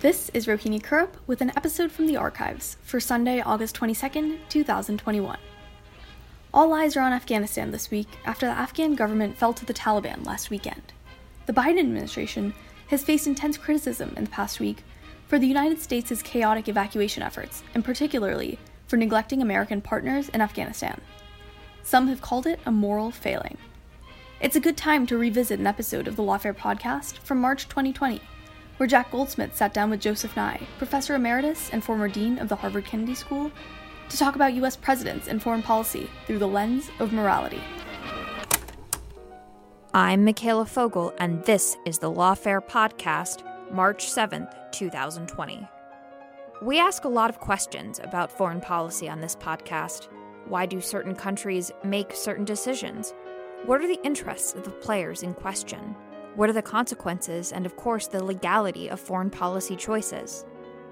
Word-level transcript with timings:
This 0.00 0.30
is 0.32 0.46
Rohini 0.46 0.80
Kurup 0.80 1.10
with 1.26 1.42
an 1.42 1.52
episode 1.54 1.92
from 1.92 2.06
the 2.06 2.16
archives 2.16 2.78
for 2.82 3.00
Sunday, 3.00 3.42
August 3.42 3.78
22nd, 3.78 4.38
2021. 4.48 5.36
All 6.54 6.72
eyes 6.72 6.96
are 6.96 7.02
on 7.02 7.12
Afghanistan 7.12 7.70
this 7.70 7.90
week 7.90 8.08
after 8.24 8.46
the 8.46 8.52
Afghan 8.52 8.94
government 8.94 9.36
fell 9.36 9.52
to 9.52 9.66
the 9.66 9.74
Taliban 9.74 10.24
last 10.24 10.48
weekend. 10.48 10.94
The 11.44 11.52
Biden 11.52 11.80
administration 11.80 12.54
has 12.86 13.04
faced 13.04 13.26
intense 13.26 13.58
criticism 13.58 14.14
in 14.16 14.24
the 14.24 14.30
past 14.30 14.58
week 14.58 14.84
for 15.28 15.38
the 15.38 15.46
United 15.46 15.82
States' 15.82 16.22
chaotic 16.22 16.66
evacuation 16.66 17.22
efforts, 17.22 17.62
and 17.74 17.84
particularly 17.84 18.58
for 18.86 18.96
neglecting 18.96 19.42
American 19.42 19.82
partners 19.82 20.30
in 20.30 20.40
Afghanistan. 20.40 20.98
Some 21.82 22.08
have 22.08 22.22
called 22.22 22.46
it 22.46 22.58
a 22.64 22.72
moral 22.72 23.10
failing. 23.10 23.58
It's 24.40 24.56
a 24.56 24.60
good 24.60 24.78
time 24.78 25.06
to 25.08 25.18
revisit 25.18 25.60
an 25.60 25.66
episode 25.66 26.08
of 26.08 26.16
the 26.16 26.22
Lawfare 26.22 26.56
podcast 26.56 27.18
from 27.18 27.38
March 27.38 27.68
2020 27.68 28.22
where 28.80 28.86
Jack 28.86 29.10
Goldsmith 29.10 29.54
sat 29.54 29.74
down 29.74 29.90
with 29.90 30.00
Joseph 30.00 30.34
Nye, 30.36 30.66
professor 30.78 31.14
emeritus 31.14 31.68
and 31.70 31.84
former 31.84 32.08
dean 32.08 32.38
of 32.38 32.48
the 32.48 32.56
Harvard 32.56 32.86
Kennedy 32.86 33.14
School, 33.14 33.52
to 34.08 34.16
talk 34.16 34.36
about 34.36 34.54
U.S. 34.54 34.74
presidents 34.74 35.28
and 35.28 35.42
foreign 35.42 35.62
policy 35.62 36.08
through 36.26 36.38
the 36.38 36.48
lens 36.48 36.88
of 36.98 37.12
morality. 37.12 37.60
I'm 39.92 40.24
Mikhaila 40.24 40.66
Fogel, 40.66 41.12
and 41.18 41.44
this 41.44 41.76
is 41.84 41.98
the 41.98 42.10
Lawfare 42.10 42.66
Podcast, 42.66 43.42
March 43.70 44.06
7th, 44.06 44.50
2020. 44.72 45.68
We 46.62 46.78
ask 46.78 47.04
a 47.04 47.08
lot 47.08 47.28
of 47.28 47.38
questions 47.38 48.00
about 48.02 48.32
foreign 48.32 48.62
policy 48.62 49.10
on 49.10 49.20
this 49.20 49.36
podcast. 49.36 50.08
Why 50.46 50.64
do 50.64 50.80
certain 50.80 51.14
countries 51.14 51.70
make 51.84 52.14
certain 52.14 52.46
decisions? 52.46 53.12
What 53.66 53.82
are 53.82 53.86
the 53.86 54.00
interests 54.04 54.54
of 54.54 54.64
the 54.64 54.70
players 54.70 55.22
in 55.22 55.34
question? 55.34 55.94
What 56.36 56.48
are 56.48 56.54
the 56.54 56.62
consequences 56.62 57.52
and, 57.52 57.66
of 57.66 57.76
course, 57.76 58.06
the 58.06 58.22
legality 58.22 58.88
of 58.88 59.00
foreign 59.00 59.30
policy 59.30 59.74
choices? 59.74 60.44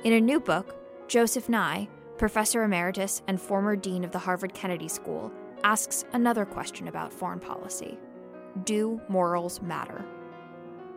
In 0.03 0.13
a 0.13 0.21
new 0.21 0.41
book, 0.41 0.77
Joseph 1.07 1.49
Nye, 1.49 1.89
professor 2.17 2.65
emeritus 2.65 3.23
and 3.29 3.41
former 3.41 3.77
dean 3.77 4.05
of 4.05 4.11
the 4.11 4.19
Harvard 4.19 4.53
Kennedy 4.53 4.89
School, 4.89 5.33
asks 5.63 6.05
another 6.13 6.45
question 6.45 6.89
about 6.89 7.13
foreign 7.13 7.39
policy 7.39 7.99
Do 8.65 9.01
morals 9.09 9.63
matter? 9.63 10.05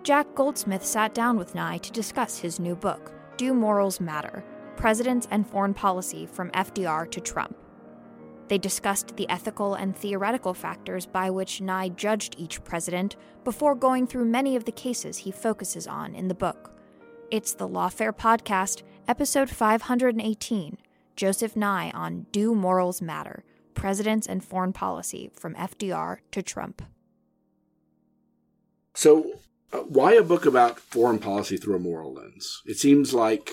Jack 0.03 0.33
Goldsmith 0.33 0.83
sat 0.83 1.13
down 1.13 1.37
with 1.37 1.53
Nye 1.53 1.77
to 1.77 1.91
discuss 1.91 2.39
his 2.39 2.59
new 2.59 2.75
book, 2.75 3.11
Do 3.37 3.53
Morals 3.53 3.99
Matter? 3.99 4.43
Presidents 4.75 5.27
and 5.29 5.47
Foreign 5.47 5.75
Policy 5.75 6.25
from 6.25 6.49
FDR 6.51 7.09
to 7.11 7.19
Trump. 7.21 7.55
They 8.47 8.57
discussed 8.57 9.15
the 9.15 9.29
ethical 9.29 9.75
and 9.75 9.95
theoretical 9.95 10.53
factors 10.53 11.05
by 11.05 11.29
which 11.29 11.61
Nye 11.61 11.89
judged 11.89 12.35
each 12.37 12.63
president 12.63 13.15
before 13.43 13.75
going 13.75 14.07
through 14.07 14.25
many 14.25 14.55
of 14.55 14.65
the 14.65 14.71
cases 14.71 15.17
he 15.17 15.31
focuses 15.31 15.87
on 15.87 16.15
in 16.15 16.27
the 16.27 16.35
book. 16.35 16.73
It's 17.31 17.53
the 17.53 17.67
Lawfare 17.67 18.11
Podcast, 18.11 18.83
episode 19.07 19.49
518 19.49 20.77
Joseph 21.15 21.55
Nye 21.55 21.91
on 21.91 22.25
Do 22.31 22.53
Morals 22.53 23.01
Matter? 23.01 23.43
Presidents 23.73 24.27
and 24.27 24.43
Foreign 24.43 24.73
Policy 24.73 25.31
from 25.33 25.55
FDR 25.55 26.17
to 26.31 26.41
Trump. 26.41 26.81
So, 28.93 29.39
uh, 29.71 29.79
why 29.79 30.13
a 30.13 30.23
book 30.23 30.45
about 30.45 30.79
foreign 30.79 31.19
policy 31.19 31.57
through 31.57 31.75
a 31.75 31.79
moral 31.79 32.13
lens? 32.13 32.61
It 32.65 32.77
seems 32.77 33.13
like 33.13 33.51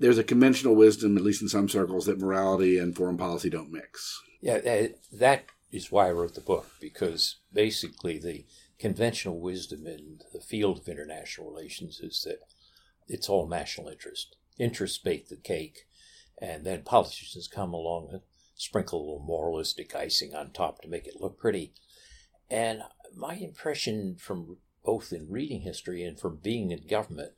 there's 0.00 0.18
a 0.18 0.24
conventional 0.24 0.74
wisdom, 0.74 1.16
at 1.16 1.22
least 1.22 1.42
in 1.42 1.48
some 1.48 1.68
circles, 1.68 2.06
that 2.06 2.18
morality 2.18 2.78
and 2.78 2.96
foreign 2.96 3.18
policy 3.18 3.50
don't 3.50 3.70
mix. 3.70 4.20
Yeah, 4.40 4.54
uh, 4.54 4.88
that 5.12 5.44
is 5.70 5.92
why 5.92 6.08
I 6.08 6.12
wrote 6.12 6.34
the 6.34 6.40
book, 6.40 6.70
because 6.80 7.36
basically 7.52 8.18
the 8.18 8.46
conventional 8.78 9.38
wisdom 9.38 9.86
in 9.86 10.20
the 10.32 10.40
field 10.40 10.78
of 10.78 10.88
international 10.88 11.50
relations 11.50 12.00
is 12.00 12.22
that 12.26 12.38
it's 13.08 13.28
all 13.28 13.46
national 13.46 13.88
interest. 13.88 14.36
Interests 14.58 14.98
bake 14.98 15.28
the 15.28 15.36
cake, 15.36 15.86
and 16.40 16.64
then 16.64 16.82
politicians 16.82 17.46
come 17.46 17.74
along 17.74 18.08
and 18.10 18.22
sprinkle 18.54 19.00
a 19.00 19.02
little 19.02 19.24
moralistic 19.26 19.94
icing 19.94 20.34
on 20.34 20.50
top 20.50 20.80
to 20.80 20.88
make 20.88 21.06
it 21.06 21.20
look 21.20 21.38
pretty. 21.38 21.74
And 22.50 22.82
my 23.14 23.34
impression 23.34 24.16
from 24.18 24.56
both 24.82 25.12
in 25.12 25.30
reading 25.30 25.60
history 25.60 26.02
and 26.02 26.18
from 26.18 26.38
being 26.42 26.70
in 26.70 26.86
government 26.86 27.32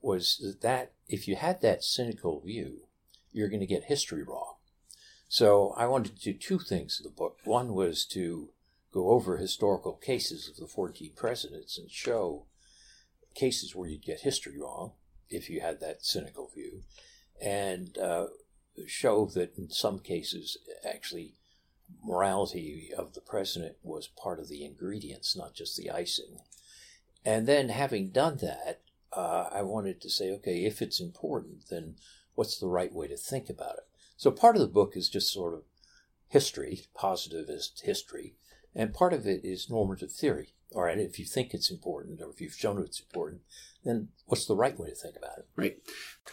was 0.00 0.56
that 0.62 0.92
if 1.08 1.28
you 1.28 1.36
had 1.36 1.60
that 1.60 1.84
cynical 1.84 2.40
view, 2.40 2.88
you're 3.32 3.48
going 3.48 3.60
to 3.60 3.66
get 3.66 3.84
history 3.84 4.22
wrong. 4.22 4.54
So 5.28 5.74
I 5.76 5.86
wanted 5.86 6.16
to 6.16 6.32
do 6.32 6.38
two 6.38 6.58
things 6.58 7.00
in 7.00 7.04
the 7.04 7.14
book. 7.14 7.38
One 7.44 7.74
was 7.74 8.04
to 8.06 8.50
go 8.92 9.10
over 9.10 9.36
historical 9.36 9.94
cases 9.94 10.48
of 10.48 10.56
the 10.56 10.66
14 10.66 11.12
presidents 11.16 11.76
and 11.76 11.90
show 11.90 12.46
cases 13.34 13.74
where 13.74 13.88
you'd 13.88 14.04
get 14.04 14.20
history 14.20 14.58
wrong 14.58 14.92
if 15.28 15.50
you 15.50 15.60
had 15.60 15.80
that 15.80 16.04
cynical 16.04 16.50
view, 16.54 16.82
and 17.42 17.98
uh, 17.98 18.26
show 18.86 19.26
that 19.26 19.56
in 19.58 19.68
some 19.70 19.98
cases, 19.98 20.56
actually, 20.88 21.34
morality 22.02 22.90
of 22.96 23.14
the 23.14 23.20
president 23.20 23.76
was 23.82 24.08
part 24.08 24.38
of 24.38 24.48
the 24.48 24.64
ingredients, 24.64 25.36
not 25.36 25.54
just 25.54 25.76
the 25.76 25.90
icing. 25.90 26.38
And 27.24 27.46
then, 27.46 27.70
having 27.70 28.10
done 28.10 28.38
that, 28.38 28.82
uh, 29.16 29.48
I 29.50 29.62
wanted 29.62 30.00
to 30.02 30.10
say, 30.10 30.30
okay, 30.32 30.64
if 30.64 30.82
it's 30.82 31.00
important, 31.00 31.68
then 31.70 31.96
what's 32.34 32.58
the 32.58 32.68
right 32.68 32.92
way 32.92 33.08
to 33.08 33.16
think 33.16 33.48
about 33.48 33.76
it? 33.78 33.84
So 34.16 34.30
part 34.30 34.56
of 34.56 34.62
the 34.62 34.68
book 34.68 34.92
is 34.94 35.08
just 35.08 35.32
sort 35.32 35.54
of 35.54 35.62
history, 36.28 36.82
positivist 36.94 37.82
history, 37.84 38.34
and 38.74 38.92
part 38.92 39.12
of 39.12 39.26
it 39.26 39.40
is 39.42 39.70
normative 39.70 40.12
theory. 40.12 40.52
All 40.74 40.82
right, 40.82 40.98
if 40.98 41.18
you 41.18 41.24
think 41.24 41.54
it's 41.54 41.70
important 41.70 42.20
or 42.20 42.28
if 42.30 42.40
you've 42.40 42.54
shown 42.54 42.82
it's 42.82 43.00
important, 43.00 43.42
then 43.84 44.08
what's 44.26 44.46
the 44.46 44.56
right 44.56 44.78
way 44.78 44.90
to 44.90 44.94
think 44.94 45.16
about 45.16 45.38
it? 45.38 45.46
Right. 45.54 45.78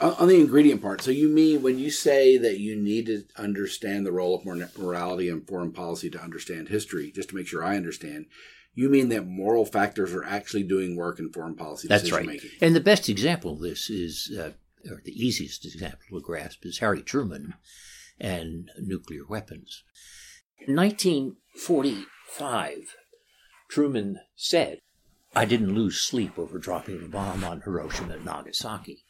On 0.02 0.28
the 0.28 0.42
ingredient 0.42 0.82
part, 0.82 1.02
so 1.02 1.12
you 1.12 1.30
mean 1.30 1.62
when 1.62 1.78
you 1.78 1.92
say 1.92 2.38
that 2.38 2.60
you 2.60 2.76
need 2.76 3.06
to 3.06 3.24
understand 3.38 4.06
the 4.06 4.12
role 4.12 4.36
of 4.36 4.46
morality 4.78 5.30
in 5.30 5.46
foreign 5.46 5.72
policy 5.72 6.10
to 6.10 6.22
understand 6.22 6.68
history, 6.68 7.12
just 7.12 7.30
to 7.30 7.36
make 7.36 7.48
sure 7.48 7.64
I 7.64 7.78
understand, 7.78 8.26
you 8.74 8.90
mean 8.90 9.10
that 9.10 9.28
moral 9.28 9.66
factors 9.66 10.14
are 10.14 10.24
actually 10.24 10.64
doing 10.64 10.96
work 10.96 11.20
in 11.20 11.32
foreign 11.32 11.56
policy 11.56 11.88
That's 11.88 12.12
right. 12.12 12.26
making? 12.26 12.50
And 12.62 12.76
the 12.76 12.80
best 12.80 13.10
example 13.10 13.54
of 13.54 13.60
this 13.60 13.90
is, 13.90 14.32
uh, 14.38 14.52
or 14.90 15.02
the 15.04 15.12
easiest 15.12 15.66
example 15.66 16.00
to 16.12 16.22
grasp, 16.22 16.66
is 16.66 16.80
Harry 16.80 17.02
Truman 17.02 17.56
and 18.20 18.70
nuclear 18.80 19.26
weapons. 19.28 19.84
In 20.60 20.76
1945, 20.76 22.96
Truman 23.70 24.20
said, 24.36 24.80
I 25.36 25.46
didn't 25.46 25.74
lose 25.74 26.00
sleep 26.00 26.38
over 26.38 26.60
dropping 26.60 27.02
the 27.02 27.08
bomb 27.08 27.44
on 27.44 27.62
Hiroshima 27.62 28.14
and 28.14 28.26
Nagasaki. 28.26 29.04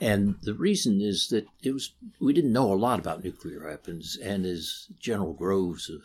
And 0.00 0.36
the 0.42 0.54
reason 0.54 1.00
is 1.00 1.28
that 1.28 1.46
it 1.62 1.72
was 1.72 1.94
we 2.20 2.32
didn't 2.32 2.52
know 2.52 2.72
a 2.72 2.74
lot 2.74 2.98
about 2.98 3.22
nuclear 3.22 3.66
weapons, 3.66 4.18
and 4.20 4.44
as 4.44 4.88
General 4.98 5.34
Groves 5.34 5.88
of 5.88 6.00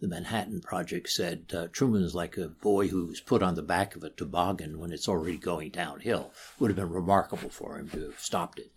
the 0.00 0.08
Manhattan 0.08 0.60
Project 0.60 1.08
said 1.08 1.46
uh, 1.54 1.68
Truman 1.72 2.02
is 2.02 2.14
like 2.14 2.36
a 2.36 2.48
boy 2.48 2.88
who's 2.88 3.20
put 3.20 3.42
on 3.42 3.54
the 3.54 3.62
back 3.62 3.96
of 3.96 4.04
a 4.04 4.10
toboggan 4.10 4.78
when 4.78 4.92
it's 4.92 5.08
already 5.08 5.38
going 5.38 5.70
downhill. 5.70 6.32
Would 6.58 6.70
have 6.70 6.76
been 6.76 6.90
remarkable 6.90 7.48
for 7.48 7.78
him 7.78 7.88
to 7.90 8.10
have 8.10 8.20
stopped 8.20 8.58
it. 8.58 8.72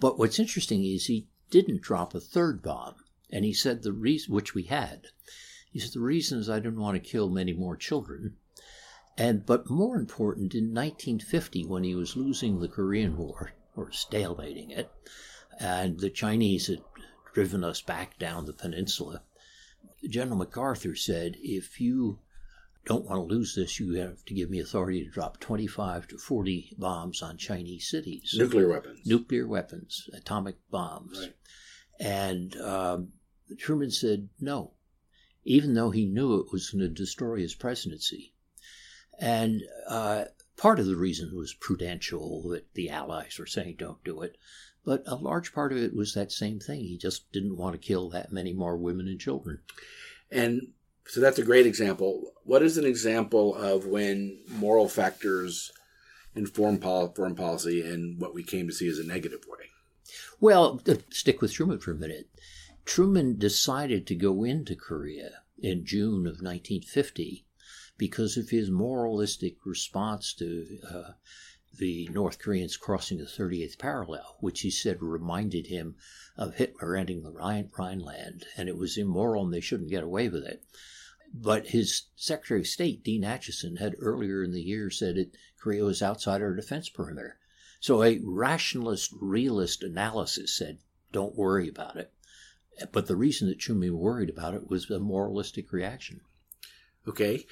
But 0.00 0.18
what's 0.18 0.40
interesting 0.40 0.84
is 0.84 1.06
he 1.06 1.28
didn't 1.50 1.82
drop 1.82 2.14
a 2.14 2.20
third 2.20 2.62
bomb, 2.62 2.96
and 3.30 3.44
he 3.44 3.52
said 3.52 3.82
the 3.82 3.92
reason, 3.92 4.34
which 4.34 4.54
we 4.54 4.64
had, 4.64 5.06
he 5.74 5.80
said 5.80 5.92
the 5.92 6.00
reason 6.00 6.38
is 6.38 6.48
I 6.48 6.60
didn't 6.60 6.80
want 6.80 6.94
to 6.94 7.10
kill 7.10 7.28
many 7.28 7.52
more 7.52 7.76
children. 7.76 8.36
And 9.16 9.44
but 9.44 9.68
more 9.68 9.96
important, 9.96 10.54
in 10.54 10.74
1950, 10.74 11.64
when 11.66 11.82
he 11.82 11.94
was 11.94 12.16
losing 12.16 12.60
the 12.60 12.68
Korean 12.68 13.16
War 13.16 13.52
or 13.74 13.90
stalemating 13.90 14.70
it, 14.70 14.90
and 15.58 15.98
the 15.98 16.10
Chinese 16.10 16.68
had 16.68 16.82
driven 17.32 17.64
us 17.64 17.80
back 17.80 18.18
down 18.18 18.46
the 18.46 18.52
peninsula, 18.52 19.22
General 20.08 20.38
MacArthur 20.38 20.94
said, 20.94 21.36
if 21.40 21.80
you 21.80 22.18
don't 22.84 23.04
want 23.06 23.16
to 23.16 23.34
lose 23.34 23.54
this, 23.54 23.80
you 23.80 23.94
have 23.94 24.24
to 24.26 24.34
give 24.34 24.50
me 24.50 24.60
authority 24.60 25.04
to 25.04 25.10
drop 25.10 25.40
25 25.40 26.08
to 26.08 26.18
40 26.18 26.74
bombs 26.78 27.22
on 27.22 27.36
Chinese 27.36 27.88
cities. 27.88 28.34
Nuclear 28.36 28.68
weapons. 28.68 29.00
Nuclear 29.06 29.46
weapons, 29.46 30.08
atomic 30.12 30.56
bombs. 30.70 31.18
Right. 31.20 31.34
And 31.98 32.56
um, 32.60 33.12
Truman 33.58 33.90
said 33.90 34.28
no, 34.40 34.72
even 35.44 35.74
though 35.74 35.90
he 35.90 36.06
knew 36.06 36.40
it 36.40 36.52
was 36.52 36.70
going 36.70 36.82
to 36.82 36.88
destroy 36.88 37.36
his 37.38 37.54
presidency. 37.54 38.34
And 39.18 39.62
uh, 39.88 40.24
part 40.56 40.78
of 40.78 40.86
the 40.86 40.96
reason 40.96 41.36
was 41.36 41.54
prudential, 41.54 42.48
that 42.50 42.74
the 42.74 42.90
Allies 42.90 43.38
were 43.38 43.46
saying 43.46 43.76
don't 43.78 44.02
do 44.04 44.22
it. 44.22 44.36
But 44.84 45.02
a 45.06 45.14
large 45.14 45.52
part 45.52 45.72
of 45.72 45.78
it 45.78 45.94
was 45.94 46.14
that 46.14 46.30
same 46.30 46.60
thing. 46.60 46.80
He 46.80 46.98
just 46.98 47.30
didn't 47.32 47.56
want 47.56 47.72
to 47.72 47.86
kill 47.86 48.10
that 48.10 48.32
many 48.32 48.52
more 48.52 48.76
women 48.76 49.08
and 49.08 49.18
children. 49.18 49.60
And 50.30 50.72
so 51.06 51.20
that's 51.20 51.38
a 51.38 51.44
great 51.44 51.66
example. 51.66 52.32
What 52.44 52.62
is 52.62 52.76
an 52.76 52.84
example 52.84 53.54
of 53.54 53.86
when 53.86 54.40
moral 54.48 54.88
factors 54.88 55.72
inform 56.34 56.78
foreign 56.80 57.34
policy 57.34 57.82
in 57.82 58.16
what 58.18 58.34
we 58.34 58.42
came 58.42 58.66
to 58.66 58.74
see 58.74 58.88
as 58.88 58.98
a 58.98 59.06
negative 59.06 59.44
way? 59.48 59.66
Well, 60.40 60.82
stick 61.10 61.40
with 61.40 61.52
Truman 61.52 61.78
for 61.78 61.92
a 61.92 61.96
minute. 61.96 62.28
Truman 62.84 63.38
decided 63.38 64.06
to 64.06 64.14
go 64.14 64.44
into 64.44 64.74
Korea 64.74 65.42
in 65.58 65.86
June 65.86 66.26
of 66.26 66.42
1950 66.42 67.46
because 67.96 68.36
of 68.36 68.50
his 68.50 68.70
moralistic 68.70 69.56
response 69.64 70.34
to 70.34 70.78
uh, 70.92 71.12
the 71.78 72.08
North 72.12 72.38
Koreans 72.38 72.76
crossing 72.76 73.18
the 73.18 73.24
38th 73.24 73.78
parallel, 73.78 74.36
which 74.40 74.60
he 74.60 74.70
said 74.70 75.02
reminded 75.02 75.66
him 75.66 75.96
of 76.36 76.54
Hitler 76.54 76.96
ending 76.96 77.22
the 77.22 77.30
Rhine, 77.30 77.70
Rhineland, 77.78 78.46
and 78.56 78.68
it 78.68 78.76
was 78.76 78.96
immoral 78.96 79.44
and 79.44 79.52
they 79.52 79.60
shouldn't 79.60 79.90
get 79.90 80.02
away 80.02 80.28
with 80.28 80.44
it. 80.44 80.64
But 81.32 81.68
his 81.68 82.02
Secretary 82.14 82.60
of 82.60 82.66
State, 82.66 83.02
Dean 83.02 83.22
Acheson, 83.22 83.78
had 83.78 83.96
earlier 83.98 84.42
in 84.42 84.52
the 84.52 84.62
year 84.62 84.90
said 84.90 85.16
that 85.16 85.36
Korea 85.58 85.84
was 85.84 86.02
outside 86.02 86.42
our 86.42 86.54
defense 86.54 86.88
perimeter. 86.88 87.38
So 87.80 88.02
a 88.02 88.20
rationalist, 88.22 89.12
realist 89.20 89.82
analysis 89.82 90.56
said, 90.56 90.78
don't 91.12 91.36
worry 91.36 91.68
about 91.68 91.96
it. 91.96 92.12
But 92.92 93.06
the 93.06 93.16
reason 93.16 93.48
that 93.48 93.58
Truman 93.58 93.98
worried 93.98 94.30
about 94.30 94.54
it 94.54 94.68
was 94.68 94.90
a 94.90 94.98
moralistic 94.98 95.72
reaction. 95.72 96.20
Okay. 97.06 97.46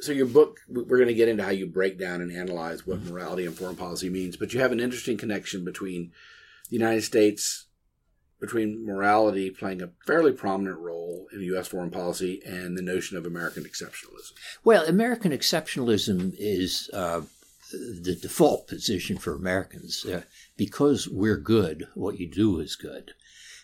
So 0.00 0.12
your 0.12 0.26
book, 0.26 0.60
we're 0.68 0.84
going 0.84 1.08
to 1.08 1.14
get 1.14 1.28
into 1.28 1.42
how 1.42 1.50
you 1.50 1.66
break 1.66 1.98
down 1.98 2.20
and 2.20 2.30
analyze 2.30 2.86
what 2.86 2.98
mm-hmm. 2.98 3.12
morality 3.12 3.46
and 3.46 3.56
foreign 3.56 3.76
policy 3.76 4.08
means, 4.08 4.36
but 4.36 4.52
you 4.52 4.60
have 4.60 4.72
an 4.72 4.80
interesting 4.80 5.16
connection 5.16 5.64
between 5.64 6.12
the 6.70 6.76
United 6.76 7.02
States, 7.02 7.66
between 8.40 8.86
morality 8.86 9.50
playing 9.50 9.82
a 9.82 9.90
fairly 10.06 10.32
prominent 10.32 10.78
role 10.78 11.26
in 11.32 11.40
U.S. 11.42 11.66
foreign 11.66 11.90
policy 11.90 12.40
and 12.46 12.78
the 12.78 12.82
notion 12.82 13.16
of 13.16 13.26
American 13.26 13.64
exceptionalism. 13.64 14.32
Well, 14.62 14.84
American 14.84 15.32
exceptionalism 15.32 16.34
is 16.38 16.88
uh, 16.92 17.22
the 17.72 18.16
default 18.20 18.68
position 18.68 19.18
for 19.18 19.34
Americans. 19.34 20.04
Uh, 20.04 20.22
because 20.56 21.08
we're 21.08 21.38
good, 21.38 21.88
what 21.94 22.18
you 22.18 22.28
do 22.28 22.60
is 22.60 22.76
good. 22.76 23.12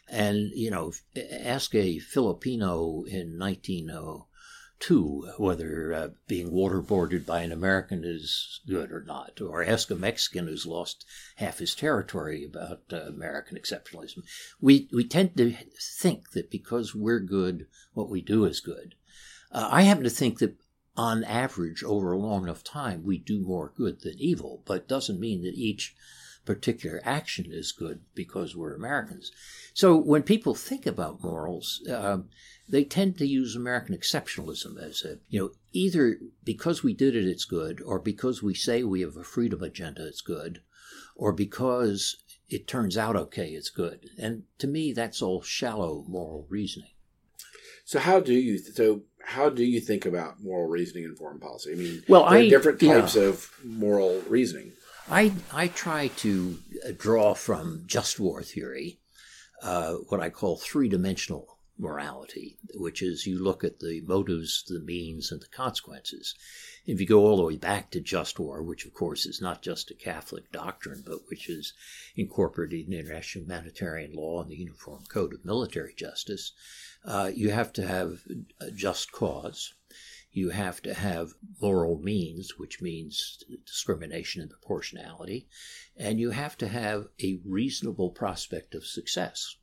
And, 0.08 0.50
you 0.54 0.70
know, 0.70 0.92
ask 1.16 1.74
a 1.74 1.98
Filipino 1.98 3.04
in 3.04 3.38
1900 3.38 4.24
too, 4.80 5.30
whether 5.38 5.92
uh, 5.94 6.08
being 6.26 6.50
waterboarded 6.50 7.24
by 7.24 7.42
an 7.42 7.52
American 7.52 8.02
is 8.04 8.60
good 8.66 8.92
or 8.92 9.02
not, 9.02 9.40
or 9.40 9.64
ask 9.64 9.90
a 9.90 9.94
Mexican 9.94 10.46
who's 10.46 10.66
lost 10.66 11.04
half 11.36 11.58
his 11.58 11.74
territory 11.74 12.44
about 12.44 12.82
uh, 12.92 12.96
American 12.96 13.56
exceptionalism. 13.56 14.24
We 14.60 14.88
we 14.92 15.04
tend 15.04 15.36
to 15.36 15.54
think 15.80 16.30
that 16.32 16.50
because 16.50 16.94
we're 16.94 17.20
good, 17.20 17.66
what 17.92 18.10
we 18.10 18.20
do 18.20 18.44
is 18.44 18.60
good. 18.60 18.94
Uh, 19.50 19.68
I 19.70 19.82
happen 19.82 20.04
to 20.04 20.10
think 20.10 20.38
that 20.40 20.56
on 20.96 21.24
average, 21.24 21.82
over 21.82 22.12
a 22.12 22.18
long 22.18 22.44
enough 22.44 22.62
time, 22.62 23.04
we 23.04 23.18
do 23.18 23.40
more 23.40 23.72
good 23.76 24.02
than 24.02 24.14
evil, 24.18 24.62
but 24.64 24.88
doesn't 24.88 25.18
mean 25.18 25.42
that 25.42 25.54
each 25.54 25.94
particular 26.44 27.00
action 27.04 27.46
is 27.48 27.72
good 27.72 28.00
because 28.14 28.54
we're 28.54 28.74
Americans. 28.74 29.32
So 29.72 29.96
when 29.96 30.22
people 30.22 30.54
think 30.54 30.86
about 30.86 31.22
morals, 31.22 31.82
uh, 31.88 32.18
they 32.68 32.84
tend 32.84 33.18
to 33.18 33.26
use 33.26 33.54
American 33.54 33.96
exceptionalism 33.96 34.80
as 34.82 35.04
a, 35.04 35.18
you 35.28 35.40
know, 35.40 35.50
either 35.72 36.18
because 36.44 36.82
we 36.82 36.94
did 36.94 37.14
it, 37.14 37.26
it's 37.26 37.44
good, 37.44 37.82
or 37.82 37.98
because 37.98 38.42
we 38.42 38.54
say 38.54 38.82
we 38.82 39.02
have 39.02 39.16
a 39.16 39.24
freedom 39.24 39.62
agenda, 39.62 40.06
it's 40.06 40.22
good, 40.22 40.62
or 41.14 41.32
because 41.32 42.16
it 42.48 42.66
turns 42.66 42.96
out 42.96 43.16
okay, 43.16 43.48
it's 43.48 43.70
good. 43.70 44.08
And 44.18 44.44
to 44.58 44.66
me, 44.66 44.92
that's 44.92 45.20
all 45.20 45.42
shallow 45.42 46.04
moral 46.08 46.46
reasoning. 46.48 46.90
So 47.84 47.98
how 47.98 48.20
do 48.20 48.32
you 48.32 48.58
so 48.58 49.02
how 49.26 49.50
do 49.50 49.64
you 49.64 49.80
think 49.80 50.06
about 50.06 50.42
moral 50.42 50.68
reasoning 50.68 51.04
in 51.04 51.16
foreign 51.16 51.38
policy? 51.38 51.72
I 51.72 51.76
mean, 51.76 52.02
well, 52.08 52.28
there 52.28 52.40
I, 52.40 52.46
are 52.46 52.50
different 52.50 52.80
types 52.80 53.16
yeah. 53.16 53.24
of 53.24 53.50
moral 53.62 54.22
reasoning. 54.28 54.72
I 55.10 55.32
I 55.52 55.68
try 55.68 56.08
to 56.08 56.58
draw 56.96 57.34
from 57.34 57.84
just 57.86 58.18
war 58.18 58.42
theory 58.42 59.00
uh, 59.62 59.94
what 60.08 60.20
I 60.20 60.30
call 60.30 60.56
three 60.56 60.88
dimensional 60.88 61.53
morality, 61.78 62.56
which 62.74 63.02
is 63.02 63.26
you 63.26 63.42
look 63.42 63.64
at 63.64 63.80
the 63.80 64.00
motives, 64.02 64.62
the 64.68 64.80
means, 64.80 65.32
and 65.32 65.42
the 65.42 65.48
consequences. 65.48 66.34
If 66.86 67.00
you 67.00 67.06
go 67.06 67.26
all 67.26 67.36
the 67.36 67.42
way 67.42 67.56
back 67.56 67.90
to 67.90 68.00
just 68.00 68.38
war, 68.38 68.62
which 68.62 68.84
of 68.84 68.94
course 68.94 69.26
is 69.26 69.40
not 69.40 69.62
just 69.62 69.90
a 69.90 69.94
Catholic 69.94 70.52
doctrine, 70.52 71.02
but 71.04 71.28
which 71.28 71.48
is 71.48 71.72
incorporated 72.14 72.86
in 72.86 72.92
international 72.92 73.44
humanitarian 73.44 74.12
law 74.12 74.42
and 74.42 74.50
the 74.50 74.56
Uniform 74.56 75.02
Code 75.08 75.34
of 75.34 75.44
Military 75.44 75.94
Justice, 75.94 76.52
uh, 77.04 77.30
you 77.34 77.50
have 77.50 77.72
to 77.74 77.86
have 77.86 78.20
a 78.60 78.70
just 78.70 79.12
cause. 79.12 79.74
You 80.30 80.50
have 80.50 80.82
to 80.82 80.94
have 80.94 81.34
moral 81.60 81.98
means, 81.98 82.58
which 82.58 82.80
means 82.80 83.42
discrimination 83.64 84.42
and 84.42 84.50
proportionality, 84.50 85.48
and 85.96 86.18
you 86.18 86.30
have 86.30 86.58
to 86.58 86.68
have 86.68 87.06
a 87.22 87.40
reasonable 87.44 88.10
prospect 88.10 88.74
of 88.74 88.84
success. 88.84 89.56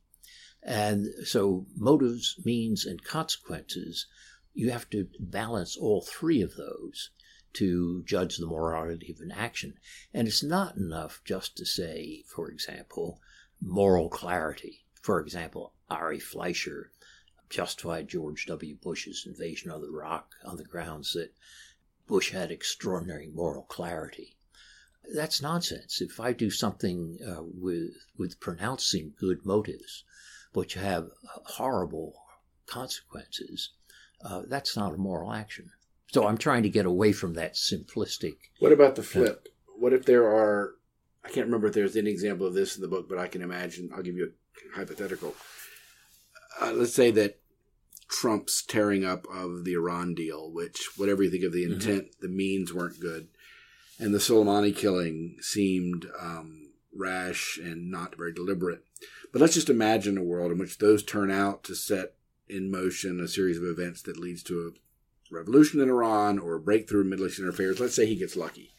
And 0.62 1.08
so, 1.24 1.66
motives, 1.76 2.36
means, 2.44 2.86
and 2.86 3.02
consequences, 3.02 4.06
you 4.54 4.70
have 4.70 4.88
to 4.90 5.08
balance 5.18 5.76
all 5.76 6.02
three 6.02 6.40
of 6.40 6.54
those 6.56 7.10
to 7.54 8.02
judge 8.04 8.36
the 8.36 8.46
morality 8.46 9.10
of 9.12 9.20
an 9.20 9.32
action. 9.32 9.74
And 10.14 10.28
it's 10.28 10.42
not 10.42 10.76
enough 10.76 11.20
just 11.24 11.56
to 11.56 11.66
say, 11.66 12.22
for 12.28 12.48
example, 12.50 13.20
moral 13.60 14.08
clarity. 14.08 14.84
For 15.00 15.20
example, 15.20 15.74
Ari 15.90 16.20
Fleischer 16.20 16.92
justified 17.50 18.08
George 18.08 18.46
W. 18.46 18.76
Bush's 18.76 19.24
invasion 19.26 19.70
of 19.70 19.82
Iraq 19.82 20.32
on 20.44 20.56
the 20.56 20.64
grounds 20.64 21.12
that 21.12 21.34
Bush 22.06 22.30
had 22.30 22.50
extraordinary 22.50 23.28
moral 23.28 23.64
clarity. 23.64 24.36
That's 25.12 25.42
nonsense. 25.42 26.00
If 26.00 26.20
I 26.20 26.32
do 26.32 26.50
something 26.50 27.18
uh, 27.26 27.42
with 27.42 27.94
with 28.16 28.40
pronouncing 28.40 29.14
good 29.18 29.44
motives, 29.44 30.04
but 30.52 30.74
you 30.74 30.80
have 30.80 31.08
horrible 31.26 32.14
consequences, 32.66 33.70
uh, 34.24 34.42
that's 34.48 34.76
not 34.76 34.94
a 34.94 34.98
moral 34.98 35.32
action. 35.32 35.70
So 36.12 36.26
I'm 36.26 36.38
trying 36.38 36.62
to 36.64 36.68
get 36.68 36.86
away 36.86 37.12
from 37.12 37.34
that 37.34 37.54
simplistic. 37.54 38.34
What 38.58 38.72
about 38.72 38.96
the 38.96 39.02
flip? 39.02 39.48
What 39.78 39.92
if 39.92 40.04
there 40.04 40.26
are, 40.26 40.74
I 41.24 41.30
can't 41.30 41.46
remember 41.46 41.68
if 41.68 41.74
there's 41.74 41.96
any 41.96 42.10
example 42.10 42.46
of 42.46 42.54
this 42.54 42.76
in 42.76 42.82
the 42.82 42.88
book, 42.88 43.08
but 43.08 43.18
I 43.18 43.28
can 43.28 43.42
imagine, 43.42 43.90
I'll 43.94 44.02
give 44.02 44.16
you 44.16 44.32
a 44.74 44.76
hypothetical. 44.76 45.34
Uh, 46.60 46.72
let's 46.72 46.94
say 46.94 47.10
that 47.12 47.40
Trump's 48.10 48.62
tearing 48.62 49.06
up 49.06 49.26
of 49.32 49.64
the 49.64 49.72
Iran 49.72 50.14
deal, 50.14 50.52
which, 50.52 50.90
whatever 50.96 51.22
you 51.22 51.30
think 51.30 51.44
of 51.44 51.52
the 51.52 51.64
mm-hmm. 51.64 51.74
intent, 51.74 52.04
mm-hmm. 52.04 52.26
the 52.26 52.28
means 52.28 52.74
weren't 52.74 53.00
good. 53.00 53.28
And 53.98 54.12
the 54.12 54.18
Soleimani 54.18 54.76
killing 54.76 55.38
seemed 55.40 56.06
um, 56.20 56.72
rash 56.94 57.58
and 57.62 57.90
not 57.90 58.16
very 58.16 58.34
deliberate. 58.34 58.84
But 59.32 59.40
let's 59.40 59.54
just 59.54 59.70
imagine 59.70 60.18
a 60.18 60.22
world 60.22 60.52
in 60.52 60.58
which 60.58 60.78
those 60.78 61.02
turn 61.02 61.30
out 61.30 61.64
to 61.64 61.74
set 61.74 62.14
in 62.48 62.70
motion 62.70 63.18
a 63.18 63.26
series 63.26 63.56
of 63.56 63.64
events 63.64 64.02
that 64.02 64.18
leads 64.18 64.42
to 64.44 64.60
a 64.60 65.34
revolution 65.34 65.80
in 65.80 65.88
Iran 65.88 66.38
or 66.38 66.54
a 66.54 66.60
breakthrough 66.60 67.00
in 67.00 67.08
Middle 67.08 67.26
Eastern 67.26 67.48
affairs. 67.48 67.80
Let's 67.80 67.94
say 67.94 68.04
he 68.04 68.16
gets 68.16 68.36
lucky. 68.36 68.74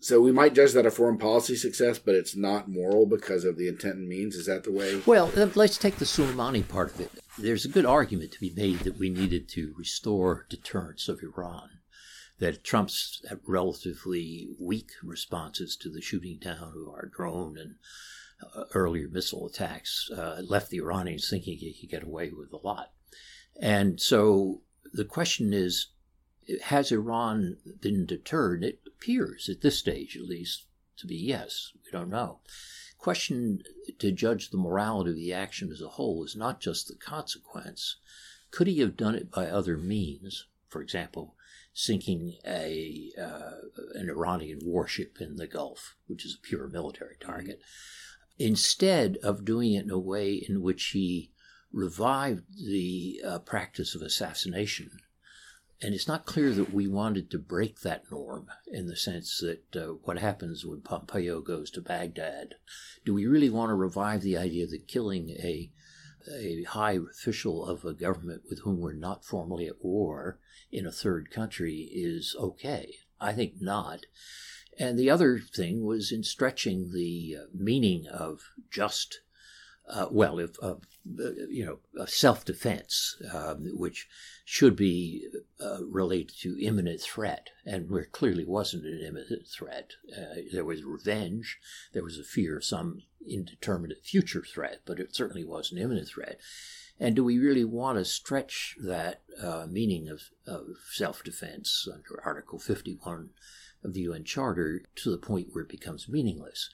So 0.00 0.20
we 0.20 0.32
might 0.32 0.54
judge 0.54 0.72
that 0.72 0.84
a 0.84 0.90
foreign 0.90 1.16
policy 1.16 1.56
success, 1.56 1.98
but 1.98 2.14
it's 2.14 2.36
not 2.36 2.68
moral 2.68 3.06
because 3.06 3.46
of 3.46 3.56
the 3.56 3.68
intent 3.68 3.94
and 3.94 4.06
means. 4.06 4.34
Is 4.34 4.44
that 4.44 4.64
the 4.64 4.72
way? 4.72 5.00
Well, 5.06 5.30
let's 5.54 5.78
take 5.78 5.96
the 5.96 6.04
Soleimani 6.04 6.68
part 6.68 6.92
of 6.92 7.00
it. 7.00 7.10
there's 7.38 7.64
a 7.64 7.70
good 7.70 7.86
argument 7.86 8.32
to 8.32 8.40
be 8.40 8.52
made 8.54 8.80
that 8.80 8.98
we 8.98 9.08
needed 9.08 9.48
to 9.50 9.74
restore 9.78 10.44
deterrence 10.50 11.08
of 11.08 11.20
Iran. 11.22 11.70
That 12.38 12.62
Trump's 12.62 13.24
relatively 13.46 14.50
weak 14.60 14.90
responses 15.02 15.74
to 15.76 15.88
the 15.88 16.02
shooting 16.02 16.38
down 16.38 16.74
of 16.76 16.92
our 16.92 17.06
drone 17.06 17.56
and 17.56 17.76
uh, 18.54 18.64
earlier 18.74 19.08
missile 19.08 19.46
attacks 19.46 20.10
uh, 20.16 20.42
left 20.46 20.70
the 20.70 20.78
Iranians 20.78 21.28
thinking 21.28 21.58
he 21.58 21.74
could 21.74 21.90
get 21.90 22.02
away 22.02 22.30
with 22.30 22.52
a 22.52 22.66
lot. 22.66 22.92
And 23.60 24.00
so 24.00 24.62
the 24.92 25.04
question 25.04 25.52
is 25.52 25.88
has 26.64 26.92
Iran 26.92 27.56
been 27.80 28.06
deterred? 28.06 28.64
It 28.64 28.80
appears 28.86 29.48
at 29.48 29.62
this 29.62 29.78
stage, 29.78 30.16
at 30.16 30.24
least, 30.24 30.66
to 30.98 31.06
be 31.06 31.16
yes. 31.16 31.72
We 31.84 31.90
don't 31.90 32.10
know. 32.10 32.40
Question 32.98 33.62
to 33.98 34.12
judge 34.12 34.50
the 34.50 34.58
morality 34.58 35.10
of 35.10 35.16
the 35.16 35.32
action 35.32 35.70
as 35.70 35.80
a 35.80 35.88
whole 35.88 36.24
is 36.24 36.36
not 36.36 36.60
just 36.60 36.88
the 36.88 36.96
consequence. 36.96 37.96
Could 38.50 38.66
he 38.66 38.80
have 38.80 38.96
done 38.96 39.14
it 39.14 39.30
by 39.30 39.46
other 39.46 39.76
means? 39.76 40.46
For 40.68 40.80
example, 40.80 41.34
sinking 41.72 42.36
a 42.46 43.10
uh, 43.20 43.68
an 43.94 44.08
Iranian 44.08 44.60
warship 44.62 45.18
in 45.20 45.36
the 45.36 45.46
Gulf, 45.46 45.96
which 46.06 46.24
is 46.24 46.34
a 46.34 46.46
pure 46.46 46.68
military 46.68 47.16
target, 47.20 47.60
instead 48.38 49.16
of 49.22 49.44
doing 49.44 49.74
it 49.74 49.84
in 49.84 49.90
a 49.90 49.98
way 49.98 50.34
in 50.34 50.62
which 50.62 50.86
he 50.86 51.30
revived 51.72 52.42
the 52.56 53.20
uh, 53.26 53.38
practice 53.40 53.94
of 53.94 54.02
assassination. 54.02 54.90
And 55.82 55.92
it's 55.92 56.08
not 56.08 56.24
clear 56.24 56.52
that 56.52 56.72
we 56.72 56.86
wanted 56.86 57.30
to 57.30 57.38
break 57.38 57.80
that 57.80 58.04
norm 58.10 58.46
in 58.68 58.86
the 58.86 58.96
sense 58.96 59.38
that 59.40 59.76
uh, 59.76 59.94
what 60.04 60.18
happens 60.18 60.64
when 60.64 60.80
Pompeo 60.80 61.40
goes 61.40 61.70
to 61.72 61.80
Baghdad. 61.80 62.54
Do 63.04 63.12
we 63.12 63.26
really 63.26 63.50
want 63.50 63.70
to 63.70 63.74
revive 63.74 64.22
the 64.22 64.36
idea 64.36 64.66
that 64.66 64.88
killing 64.88 65.30
a 65.30 65.70
a 66.32 66.62
high 66.64 66.98
official 67.10 67.66
of 67.66 67.84
a 67.84 67.92
government 67.92 68.42
with 68.48 68.60
whom 68.60 68.80
we're 68.80 68.92
not 68.92 69.24
formally 69.24 69.66
at 69.66 69.84
war 69.84 70.38
in 70.72 70.86
a 70.86 70.92
third 70.92 71.30
country 71.30 71.90
is 71.92 72.34
okay. 72.38 72.94
I 73.20 73.32
think 73.32 73.54
not. 73.60 74.06
And 74.78 74.98
the 74.98 75.10
other 75.10 75.38
thing 75.38 75.84
was 75.84 76.10
in 76.10 76.22
stretching 76.22 76.92
the 76.92 77.36
uh, 77.40 77.46
meaning 77.54 78.06
of 78.06 78.40
just, 78.70 79.20
uh, 79.88 80.06
well, 80.10 80.38
if, 80.38 80.56
uh, 80.62 80.74
you 81.48 81.64
know, 81.94 82.06
self 82.06 82.44
defense, 82.44 83.16
um, 83.32 83.66
which 83.74 84.08
should 84.44 84.74
be 84.74 85.28
uh, 85.60 85.84
related 85.84 86.34
to 86.40 86.58
imminent 86.60 87.00
threat, 87.00 87.50
and 87.64 87.90
where 87.90 88.06
clearly 88.06 88.44
wasn't 88.44 88.84
an 88.84 89.00
imminent 89.00 89.46
threat. 89.46 89.92
Uh, 90.16 90.40
there 90.52 90.64
was 90.64 90.82
revenge, 90.82 91.58
there 91.92 92.04
was 92.04 92.18
a 92.18 92.24
fear 92.24 92.56
of 92.56 92.64
some 92.64 93.02
indeterminate 93.26 94.04
future 94.04 94.42
threat, 94.42 94.80
but 94.84 94.98
it 94.98 95.14
certainly 95.14 95.44
was 95.44 95.70
an 95.70 95.78
imminent 95.78 96.08
threat. 96.08 96.40
And 97.00 97.16
do 97.16 97.24
we 97.24 97.38
really 97.38 97.64
want 97.64 97.98
to 97.98 98.04
stretch 98.04 98.76
that 98.80 99.22
uh, 99.42 99.66
meaning 99.68 100.08
of, 100.08 100.22
of 100.46 100.76
self 100.92 101.24
defense 101.24 101.88
under 101.92 102.22
Article 102.24 102.58
51 102.58 103.30
of 103.84 103.94
the 103.94 104.00
UN 104.00 104.24
Charter 104.24 104.82
to 104.96 105.10
the 105.10 105.18
point 105.18 105.48
where 105.52 105.64
it 105.64 105.70
becomes 105.70 106.08
meaningless? 106.08 106.70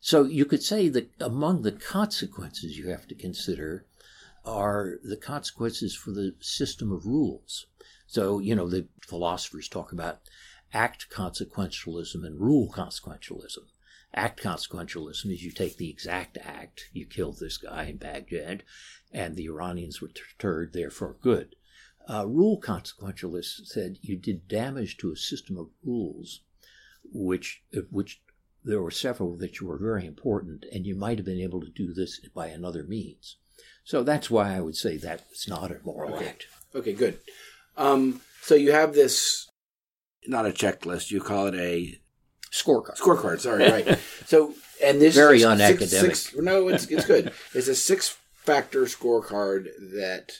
So 0.00 0.24
you 0.24 0.44
could 0.44 0.62
say 0.62 0.88
that 0.88 1.10
among 1.20 1.62
the 1.62 1.72
consequences 1.72 2.76
you 2.76 2.88
have 2.88 3.06
to 3.08 3.14
consider 3.14 3.86
are 4.44 4.98
the 5.02 5.16
consequences 5.16 5.94
for 5.94 6.12
the 6.12 6.34
system 6.40 6.92
of 6.92 7.06
rules. 7.06 7.66
So, 8.06 8.38
you 8.38 8.54
know, 8.54 8.68
the 8.68 8.88
philosophers 9.02 9.68
talk 9.68 9.92
about 9.92 10.20
act 10.72 11.08
consequentialism 11.10 12.24
and 12.24 12.40
rule 12.40 12.72
consequentialism. 12.72 13.64
Act 14.14 14.42
consequentialism 14.42 15.30
is 15.30 15.42
you 15.42 15.50
take 15.50 15.76
the 15.76 15.90
exact 15.90 16.38
act, 16.38 16.88
you 16.92 17.04
killed 17.04 17.38
this 17.38 17.58
guy 17.58 17.84
in 17.84 17.98
Baghdad, 17.98 18.62
and 19.12 19.36
the 19.36 19.44
Iranians 19.44 20.00
were 20.00 20.08
deterred, 20.08 20.72
therefore 20.72 21.16
good. 21.20 21.56
Uh, 22.08 22.26
rule 22.26 22.58
consequentialists 22.58 23.66
said 23.66 23.98
you 24.00 24.16
did 24.16 24.48
damage 24.48 24.96
to 24.96 25.12
a 25.12 25.16
system 25.16 25.58
of 25.58 25.68
rules, 25.84 26.40
which 27.12 27.62
which 27.90 28.20
there 28.64 28.82
were 28.82 28.90
several 28.90 29.36
that 29.36 29.60
you 29.60 29.66
were 29.66 29.78
very 29.78 30.06
important, 30.06 30.64
and 30.72 30.86
you 30.86 30.94
might 30.94 31.18
have 31.18 31.24
been 31.24 31.40
able 31.40 31.60
to 31.60 31.70
do 31.70 31.94
this 31.94 32.20
by 32.34 32.48
another 32.48 32.84
means. 32.84 33.36
So 33.84 34.02
that's 34.02 34.30
why 34.30 34.54
I 34.54 34.60
would 34.60 34.76
say 34.76 34.96
that 34.98 35.24
it's 35.30 35.48
not 35.48 35.70
a 35.70 35.78
moral 35.82 36.14
okay. 36.14 36.28
act. 36.28 36.46
Okay, 36.74 36.92
good. 36.92 37.18
Um, 37.76 38.20
so 38.42 38.54
you 38.54 38.72
have 38.72 38.92
this, 38.92 39.48
not 40.26 40.44
a 40.44 40.50
checklist, 40.50 41.10
you 41.10 41.20
call 41.20 41.46
it 41.46 41.54
a 41.54 41.98
Scorecard. 42.50 42.98
Scorecard. 42.98 43.40
Sorry, 43.40 43.70
right. 43.70 43.98
So, 44.26 44.54
and 44.84 45.00
this 45.00 45.14
Very 45.14 45.40
unacademic. 45.40 45.88
Six, 45.88 46.20
six, 46.20 46.36
no, 46.36 46.68
it's 46.68 46.86
it's 46.86 47.06
good. 47.06 47.32
it's 47.54 47.68
a 47.68 47.74
six-factor 47.74 48.82
scorecard 48.82 49.68
that 49.94 50.32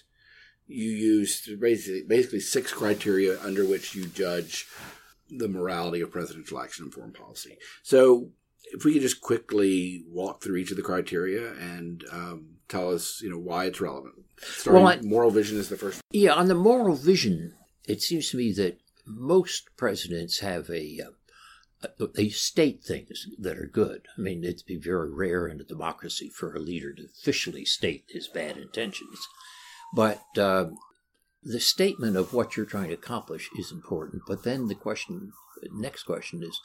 you 0.67 0.91
use 0.91 1.49
basically 1.59 2.03
basically 2.07 2.41
six 2.41 2.71
criteria 2.71 3.41
under 3.41 3.65
which 3.65 3.95
you 3.95 4.07
judge 4.07 4.67
the 5.31 5.49
morality 5.49 6.01
of 6.01 6.11
presidential 6.11 6.61
action 6.61 6.85
and 6.85 6.95
foreign 6.95 7.13
policy. 7.13 7.59
So, 7.83 8.31
if 8.73 8.85
we 8.85 8.93
could 8.93 9.03
just 9.03 9.21
quickly 9.21 10.05
walk 10.09 10.43
through 10.43 10.57
each 10.57 10.71
of 10.71 10.77
the 10.77 10.83
criteria 10.83 11.53
and 11.55 12.05
um, 12.13 12.49
tell 12.69 12.93
us, 12.93 13.21
you 13.23 13.31
know, 13.31 13.39
why 13.39 13.65
it's 13.65 13.81
relevant. 13.81 14.15
Starting, 14.41 14.83
Well, 14.83 14.93
I- 14.93 15.01
moral 15.01 15.31
vision 15.31 15.59
is 15.59 15.69
the 15.69 15.77
first. 15.77 16.01
Yeah, 16.11 16.35
on 16.35 16.49
the 16.49 16.55
moral 16.55 16.95
vision, 16.95 17.55
it 17.87 18.03
seems 18.03 18.31
to 18.31 18.37
me 18.37 18.53
that 18.53 18.79
most 19.07 19.71
presidents 19.77 20.41
have 20.41 20.69
a, 20.69 21.01
uh, 21.83 22.07
they 22.15 22.29
state 22.29 22.83
things 22.85 23.27
that 23.39 23.57
are 23.57 23.67
good. 23.67 24.07
I 24.17 24.21
mean, 24.21 24.45
it'd 24.45 24.67
be 24.67 24.77
very 24.77 25.11
rare 25.11 25.49
in 25.49 25.61
a 25.61 25.65
democracy 25.65 26.29
for 26.29 26.55
a 26.55 26.59
leader 26.61 26.93
to 26.93 27.05
officially 27.05 27.65
state 27.65 28.05
his 28.09 28.29
bad 28.29 28.59
intentions. 28.59 29.19
But 29.95 30.23
uh, 30.37 30.67
the 31.43 31.61
statement 31.61 32.17
of 32.17 32.33
what 32.33 32.57
you're 32.57 32.67
trying 32.67 32.89
to 32.89 32.95
accomplish 32.95 33.49
is 33.59 33.73
important. 33.73 34.23
But 34.27 34.43
then 34.43 34.67
the 34.67 34.75
question, 34.75 35.33
next 35.73 36.03
question 36.05 36.43
is, 36.43 36.61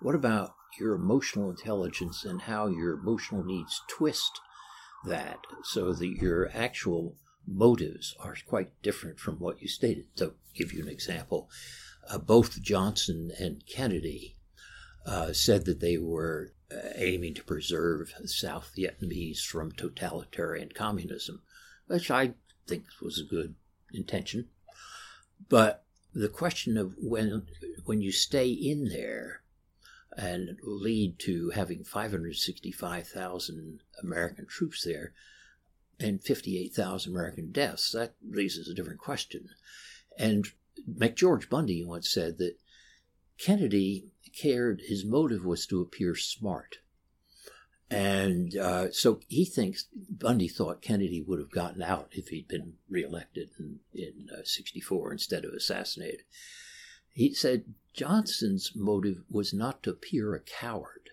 what 0.00 0.14
about 0.14 0.54
your 0.78 0.94
emotional 0.94 1.50
intelligence 1.50 2.24
and 2.24 2.42
how 2.42 2.66
your 2.66 2.94
emotional 2.94 3.42
needs 3.44 3.80
twist 3.88 4.40
that 5.06 5.38
so 5.62 5.92
that 5.92 6.08
your 6.08 6.50
actual 6.54 7.16
motives 7.46 8.14
are 8.18 8.36
quite 8.46 8.70
different 8.82 9.18
from 9.18 9.38
what 9.38 9.62
you 9.62 9.68
stated. 9.68 10.04
To 10.16 10.34
give 10.54 10.72
you 10.72 10.82
an 10.82 10.88
example, 10.88 11.48
uh, 12.08 12.18
both 12.18 12.60
Johnson 12.60 13.30
and 13.38 13.64
Kennedy 13.66 14.36
uh, 15.06 15.32
said 15.32 15.64
that 15.66 15.80
they 15.80 15.96
were 15.96 16.52
uh, 16.72 16.90
aiming 16.96 17.34
to 17.34 17.44
preserve 17.44 18.12
South 18.24 18.72
Vietnamese 18.76 19.40
from 19.40 19.72
totalitarian 19.72 20.70
communism, 20.74 21.42
which 21.86 22.10
I 22.10 22.34
think 22.66 22.84
was 23.00 23.20
a 23.20 23.24
good 23.24 23.54
intention. 23.92 24.48
But 25.48 25.84
the 26.14 26.28
question 26.28 26.76
of 26.76 26.94
when 26.98 27.46
when 27.84 28.00
you 28.00 28.12
stay 28.12 28.48
in 28.48 28.88
there 28.88 29.42
and 30.16 30.58
lead 30.62 31.18
to 31.18 31.50
having 31.50 31.84
565,000 31.84 33.80
American 34.02 34.46
troops 34.46 34.82
there 34.84 35.12
and 36.00 36.22
58,000 36.22 37.12
American 37.12 37.52
deaths, 37.52 37.92
that 37.92 38.14
raises 38.26 38.68
a 38.68 38.74
different 38.74 38.98
question. 38.98 39.50
And 40.18 40.46
McGeorge 40.90 41.48
Bundy 41.50 41.84
once 41.84 42.08
said 42.10 42.38
that 42.38 42.58
Kennedy 43.38 44.12
cared, 44.34 44.82
his 44.86 45.04
motive 45.04 45.44
was 45.44 45.66
to 45.66 45.80
appear 45.80 46.14
smart. 46.14 46.78
And 47.90 48.56
uh, 48.56 48.90
so 48.90 49.20
he 49.28 49.44
thinks 49.44 49.86
Bundy 49.94 50.48
thought 50.48 50.82
Kennedy 50.82 51.22
would 51.22 51.38
have 51.38 51.50
gotten 51.50 51.82
out 51.82 52.08
if 52.12 52.28
he'd 52.28 52.48
been 52.48 52.74
reelected 52.88 53.50
in, 53.58 53.78
in 53.94 54.28
uh, 54.32 54.42
64 54.44 55.12
instead 55.12 55.44
of 55.44 55.52
assassinated. 55.52 56.22
He 57.12 57.32
said 57.32 57.64
Johnson's 57.94 58.72
motive 58.74 59.22
was 59.30 59.54
not 59.54 59.82
to 59.84 59.90
appear 59.90 60.34
a 60.34 60.40
coward. 60.40 61.10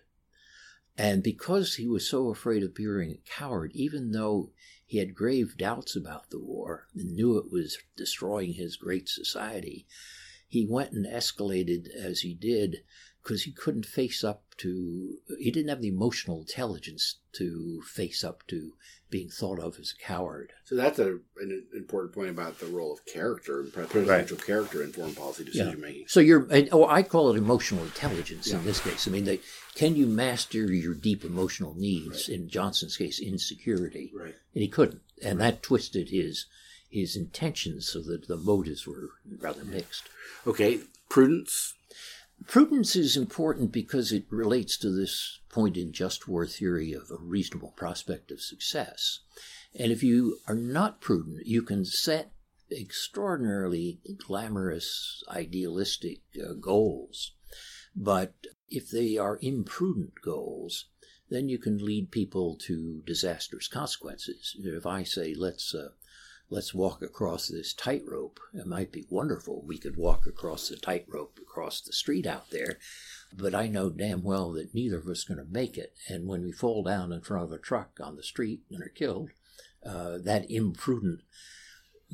And 0.98 1.22
because 1.22 1.76
he 1.76 1.86
was 1.86 2.08
so 2.08 2.28
afraid 2.28 2.62
of 2.62 2.70
appearing 2.70 3.10
a 3.12 3.30
coward, 3.38 3.72
even 3.74 4.12
though 4.12 4.50
he 4.84 4.98
had 4.98 5.14
grave 5.14 5.56
doubts 5.56 5.96
about 5.96 6.30
the 6.30 6.38
war 6.38 6.88
and 6.94 7.14
knew 7.14 7.38
it 7.38 7.50
was 7.50 7.78
destroying 7.96 8.52
his 8.52 8.76
great 8.76 9.08
society, 9.08 9.86
he 10.46 10.66
went 10.66 10.92
and 10.92 11.06
escalated 11.06 11.88
as 11.88 12.20
he 12.20 12.34
did 12.34 12.82
because 13.24 13.44
he 13.44 13.52
couldn't 13.52 13.86
face 13.86 14.22
up 14.22 14.42
to, 14.58 15.16
he 15.38 15.50
didn't 15.50 15.70
have 15.70 15.80
the 15.80 15.88
emotional 15.88 16.40
intelligence 16.40 17.16
to 17.32 17.82
face 17.82 18.22
up 18.22 18.46
to 18.46 18.74
being 19.10 19.28
thought 19.30 19.58
of 19.58 19.78
as 19.80 19.94
a 19.98 20.04
coward. 20.04 20.52
So 20.64 20.74
that's 20.76 20.98
a, 20.98 21.18
an 21.40 21.64
important 21.74 22.12
point 22.14 22.28
about 22.28 22.58
the 22.60 22.66
role 22.66 22.92
of 22.92 23.04
character, 23.06 23.60
and 23.60 23.72
presidential 23.72 24.36
character 24.36 24.82
in 24.82 24.92
foreign 24.92 25.14
policy 25.14 25.44
decision 25.44 25.80
making. 25.80 26.04
So 26.08 26.20
you're, 26.20 26.46
and, 26.50 26.68
oh, 26.70 26.86
I 26.86 27.02
call 27.02 27.30
it 27.30 27.38
emotional 27.38 27.82
intelligence 27.84 28.48
Yeah. 28.48 28.58
in 28.58 28.64
this 28.64 28.80
case. 28.80 29.08
I 29.08 29.10
mean, 29.10 29.24
they, 29.24 29.40
can 29.74 29.96
you 29.96 30.06
master 30.06 30.58
your 30.72 30.94
deep 30.94 31.24
emotional 31.24 31.74
needs? 31.74 32.28
In 32.28 32.48
Johnson's 32.48 32.96
case, 32.96 33.18
insecurity, 33.20 34.12
Right. 34.14 34.34
and 34.54 34.62
he 34.62 34.68
couldn't, 34.68 35.00
and 35.22 35.40
that 35.40 35.62
twisted 35.62 36.10
his 36.10 36.46
his 36.90 37.16
intentions 37.16 37.88
so 37.88 38.00
that 38.02 38.28
the 38.28 38.36
motives 38.36 38.86
were 38.86 39.08
rather 39.40 39.64
mixed. 39.64 40.04
Okay, 40.46 40.78
prudence. 41.08 41.74
Prudence 42.46 42.94
is 42.94 43.16
important 43.16 43.72
because 43.72 44.12
it 44.12 44.24
relates 44.30 44.76
to 44.78 44.90
this 44.90 45.40
point 45.48 45.76
in 45.76 45.92
just 45.92 46.28
war 46.28 46.46
theory 46.46 46.92
of 46.92 47.10
a 47.10 47.16
reasonable 47.16 47.72
prospect 47.76 48.30
of 48.30 48.40
success. 48.40 49.20
And 49.78 49.90
if 49.90 50.02
you 50.02 50.38
are 50.46 50.54
not 50.54 51.00
prudent, 51.00 51.46
you 51.46 51.62
can 51.62 51.84
set 51.84 52.32
extraordinarily 52.70 54.00
glamorous, 54.16 55.22
idealistic 55.28 56.20
uh, 56.38 56.54
goals. 56.54 57.32
But 57.94 58.34
if 58.68 58.90
they 58.90 59.16
are 59.16 59.38
imprudent 59.40 60.14
goals, 60.22 60.86
then 61.30 61.48
you 61.48 61.58
can 61.58 61.84
lead 61.84 62.10
people 62.10 62.56
to 62.62 63.02
disastrous 63.06 63.68
consequences. 63.68 64.56
If 64.58 64.86
I 64.86 65.02
say, 65.04 65.34
let's 65.34 65.74
uh, 65.74 65.88
let's 66.54 66.72
walk 66.72 67.02
across 67.02 67.48
this 67.48 67.74
tightrope. 67.74 68.38
It 68.52 68.64
might 68.64 68.92
be 68.92 69.04
wonderful. 69.10 69.64
We 69.66 69.76
could 69.76 69.96
walk 69.96 70.24
across 70.24 70.68
the 70.68 70.76
tightrope 70.76 71.40
across 71.42 71.80
the 71.80 71.92
street 71.92 72.28
out 72.28 72.50
there, 72.50 72.78
but 73.36 73.56
I 73.56 73.66
know 73.66 73.90
damn 73.90 74.22
well 74.22 74.52
that 74.52 74.72
neither 74.72 74.98
of 74.98 75.08
us 75.08 75.28
are 75.28 75.34
going 75.34 75.44
to 75.44 75.52
make 75.52 75.76
it. 75.76 75.94
And 76.08 76.28
when 76.28 76.44
we 76.44 76.52
fall 76.52 76.84
down 76.84 77.12
in 77.12 77.22
front 77.22 77.42
of 77.42 77.52
a 77.52 77.58
truck 77.58 77.98
on 78.00 78.14
the 78.14 78.22
street 78.22 78.60
and 78.70 78.80
are 78.80 78.88
killed, 78.88 79.30
uh, 79.84 80.18
that 80.22 80.48
imprudent 80.48 81.22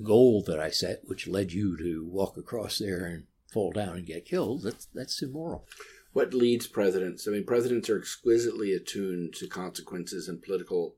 goal 0.02 0.42
that 0.46 0.58
I 0.58 0.70
set, 0.70 1.02
which 1.04 1.28
led 1.28 1.52
you 1.52 1.76
to 1.76 2.08
walk 2.10 2.38
across 2.38 2.78
there 2.78 3.04
and 3.04 3.24
fall 3.52 3.72
down 3.72 3.98
and 3.98 4.06
get 4.06 4.24
killed, 4.24 4.62
that's, 4.62 4.86
that's 4.94 5.20
immoral. 5.20 5.66
What 6.14 6.32
leads 6.32 6.66
presidents? 6.66 7.28
I 7.28 7.32
mean, 7.32 7.44
presidents 7.44 7.90
are 7.90 7.98
exquisitely 7.98 8.72
attuned 8.72 9.34
to 9.34 9.46
consequences 9.46 10.28
and 10.28 10.42
political 10.42 10.96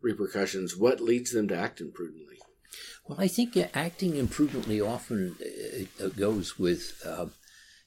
repercussions. 0.00 0.76
What 0.76 1.00
leads 1.00 1.32
them 1.32 1.48
to 1.48 1.56
act 1.56 1.80
imprudently? 1.80 2.38
Well, 3.06 3.20
I 3.20 3.28
think 3.28 3.56
acting 3.74 4.16
imprudently 4.16 4.80
often 4.80 5.36
uh, 6.02 6.08
goes 6.08 6.58
with 6.58 7.00
uh, 7.04 7.26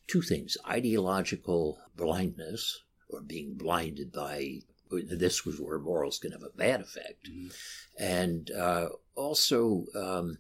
two 0.07 0.21
things 0.21 0.57
ideological 0.67 1.79
blindness, 1.95 2.81
or 3.09 3.21
being 3.21 3.55
blinded 3.55 4.11
by 4.11 4.61
this 4.91 5.45
was 5.45 5.59
where 5.59 5.77
morals 5.77 6.17
can 6.17 6.31
have 6.31 6.41
a 6.41 6.57
bad 6.57 6.81
effect, 6.81 7.29
mm-hmm. 7.29 7.49
and 8.03 8.49
uh, 8.51 8.89
also 9.15 9.85
um, 9.95 10.37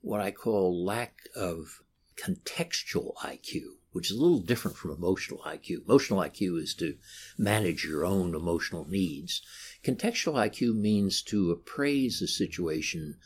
what 0.00 0.20
I 0.20 0.30
call 0.30 0.84
lack 0.84 1.14
of 1.36 1.82
contextual 2.16 3.14
IQ, 3.16 3.62
which 3.92 4.10
is 4.10 4.16
a 4.16 4.20
little 4.20 4.40
different 4.40 4.76
from 4.76 4.90
emotional 4.90 5.40
IQ. 5.46 5.84
Emotional 5.84 6.20
IQ 6.20 6.60
is 6.60 6.74
to 6.74 6.96
manage 7.36 7.84
your 7.84 8.04
own 8.04 8.34
emotional 8.34 8.86
needs. 8.88 9.42
Contextual 9.84 10.34
IQ 10.34 10.74
means 10.76 11.22
to 11.22 11.50
appraise 11.50 12.22
a 12.22 12.28
situation 12.28 13.16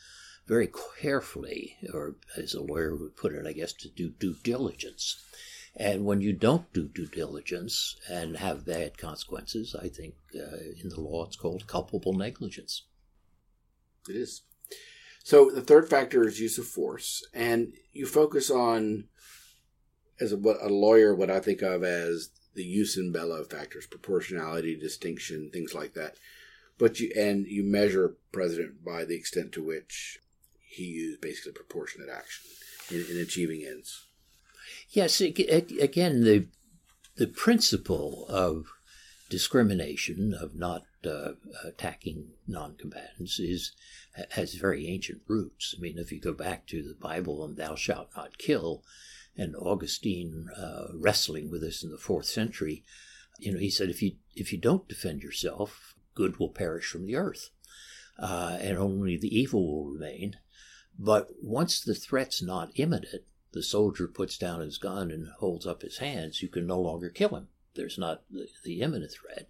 very 0.47 0.69
carefully, 0.99 1.77
or 1.93 2.15
as 2.37 2.53
a 2.53 2.61
lawyer 2.61 2.95
would 2.95 3.15
put 3.15 3.33
it, 3.33 3.47
I 3.47 3.51
guess, 3.51 3.73
to 3.73 3.89
do 3.89 4.09
due 4.09 4.35
diligence. 4.43 5.21
And 5.75 6.05
when 6.05 6.21
you 6.21 6.31
don't 6.33 6.71
do 6.71 6.87
due 6.87 7.07
diligence 7.07 7.97
and 8.09 8.37
have 8.37 8.65
bad 8.65 8.97
consequences, 8.97 9.75
I 9.79 9.89
think 9.89 10.15
uh, 10.35 10.57
in 10.81 10.89
the 10.89 11.01
law 11.01 11.25
it's 11.25 11.35
called 11.35 11.67
culpable 11.67 12.13
negligence. 12.13 12.83
It 14.07 14.15
is. 14.15 14.43
So 15.23 15.49
the 15.49 15.61
third 15.61 15.89
factor 15.89 16.27
is 16.27 16.39
use 16.39 16.57
of 16.57 16.67
force, 16.67 17.25
and 17.33 17.73
you 17.91 18.05
focus 18.05 18.51
on, 18.51 19.05
as 20.19 20.31
a, 20.31 20.37
a 20.37 20.69
lawyer, 20.69 21.13
what 21.13 21.29
I 21.29 21.39
think 21.39 21.61
of 21.61 21.83
as 21.83 22.29
the 22.53 22.63
jus 22.63 22.97
in 22.97 23.11
bello 23.11 23.43
factors, 23.43 23.85
proportionality, 23.85 24.75
distinction, 24.75 25.49
things 25.51 25.73
like 25.73 25.93
that. 25.93 26.15
But 26.77 26.99
you 26.99 27.11
and 27.15 27.45
you 27.45 27.63
measure 27.63 28.17
president 28.31 28.83
by 28.83 29.05
the 29.05 29.15
extent 29.15 29.51
to 29.53 29.63
which 29.63 30.19
he 30.59 30.83
used 30.83 31.21
basically 31.21 31.53
proportionate 31.53 32.09
action 32.09 32.45
in, 32.91 33.05
in 33.09 33.21
achieving 33.21 33.65
ends. 33.65 34.05
Yes, 34.89 35.21
again, 35.21 36.23
the 36.23 36.47
the 37.15 37.27
principle 37.27 38.25
of 38.27 38.65
discrimination 39.29 40.33
of 40.33 40.55
not 40.55 40.83
uh, 41.05 41.31
attacking 41.63 42.31
non-combatants 42.47 43.39
is 43.39 43.71
has 44.31 44.55
very 44.55 44.87
ancient 44.87 45.21
roots. 45.27 45.75
I 45.77 45.81
mean, 45.81 45.97
if 45.97 46.11
you 46.11 46.19
go 46.19 46.33
back 46.33 46.67
to 46.67 46.81
the 46.81 46.95
Bible 46.99 47.43
and 47.43 47.55
"Thou 47.55 47.75
shalt 47.75 48.09
not 48.15 48.37
kill," 48.37 48.83
and 49.37 49.55
Augustine 49.55 50.47
uh, 50.57 50.87
wrestling 50.93 51.49
with 51.51 51.61
this 51.61 51.83
in 51.83 51.91
the 51.91 51.97
fourth 51.97 52.25
century, 52.25 52.83
you 53.39 53.51
know, 53.51 53.59
he 53.59 53.69
said 53.69 53.89
if 53.89 54.01
you 54.01 54.13
if 54.35 54.51
you 54.51 54.59
don't 54.59 54.87
defend 54.87 55.21
yourself, 55.21 55.95
good 56.13 56.39
will 56.39 56.49
perish 56.49 56.89
from 56.89 57.05
the 57.05 57.15
earth, 57.15 57.49
uh, 58.17 58.57
and 58.61 58.77
only 58.77 59.17
the 59.17 59.37
evil 59.37 59.67
will 59.67 59.91
remain. 59.91 60.37
But 60.97 61.27
once 61.41 61.81
the 61.81 61.95
threat's 61.95 62.41
not 62.41 62.71
imminent, 62.75 63.23
the 63.51 63.63
soldier 63.63 64.07
puts 64.07 64.37
down 64.37 64.61
his 64.61 64.77
gun 64.77 65.11
and 65.11 65.27
holds 65.39 65.65
up 65.65 65.81
his 65.81 65.97
hands, 65.97 66.41
you 66.41 66.47
can 66.47 66.65
no 66.65 66.79
longer 66.79 67.09
kill 67.09 67.35
him. 67.35 67.47
There's 67.75 67.97
not 67.97 68.23
the, 68.31 68.47
the 68.63 68.81
imminent 68.81 69.11
threat. 69.11 69.47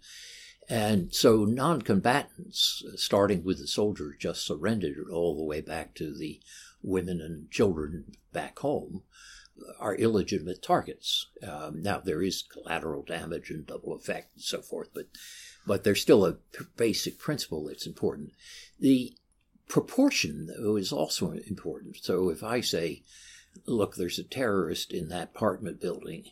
And 0.68 1.14
so 1.14 1.44
non 1.44 1.82
combatants, 1.82 2.82
starting 2.96 3.44
with 3.44 3.58
the 3.58 3.68
soldiers 3.68 4.16
just 4.18 4.44
surrendered 4.44 5.08
all 5.10 5.36
the 5.36 5.44
way 5.44 5.60
back 5.60 5.94
to 5.94 6.12
the 6.12 6.40
women 6.82 7.20
and 7.20 7.50
children 7.50 8.16
back 8.32 8.58
home, 8.58 9.02
are 9.78 9.94
illegitimate 9.94 10.62
targets. 10.62 11.26
Um, 11.46 11.82
now, 11.82 11.98
there 11.98 12.22
is 12.22 12.42
collateral 12.42 13.02
damage 13.02 13.50
and 13.50 13.66
double 13.66 13.94
effect 13.94 14.34
and 14.34 14.44
so 14.44 14.60
forth, 14.60 14.90
but, 14.94 15.06
but 15.66 15.84
there's 15.84 16.02
still 16.02 16.24
a 16.24 16.36
basic 16.76 17.18
principle 17.18 17.64
that's 17.64 17.86
important. 17.86 18.32
The 18.78 19.14
proportion, 19.68 20.46
though, 20.46 20.76
is 20.76 20.92
also 20.92 21.32
important. 21.32 21.96
So 22.02 22.28
if 22.28 22.42
I 22.42 22.60
say, 22.60 23.02
look, 23.66 23.96
there's 23.96 24.18
a 24.18 24.24
terrorist 24.24 24.92
in 24.92 25.08
that 25.08 25.30
apartment 25.34 25.80
building, 25.80 26.24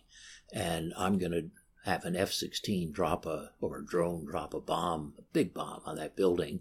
and 0.53 0.93
I'm 0.97 1.19
going 1.19 1.33
to 1.33 1.51
have 1.85 2.05
an 2.05 2.17
F 2.17 2.33
16 2.33 2.93
drop 2.93 3.27
a, 3.27 3.51
or 3.61 3.79
a 3.79 3.85
drone 3.85 4.25
drop 4.25 4.55
a 4.55 4.61
bomb, 4.61 5.15
a 5.19 5.23
big 5.33 5.53
bomb 5.53 5.83
on 5.85 5.97
that 5.97 6.17
building. 6.17 6.61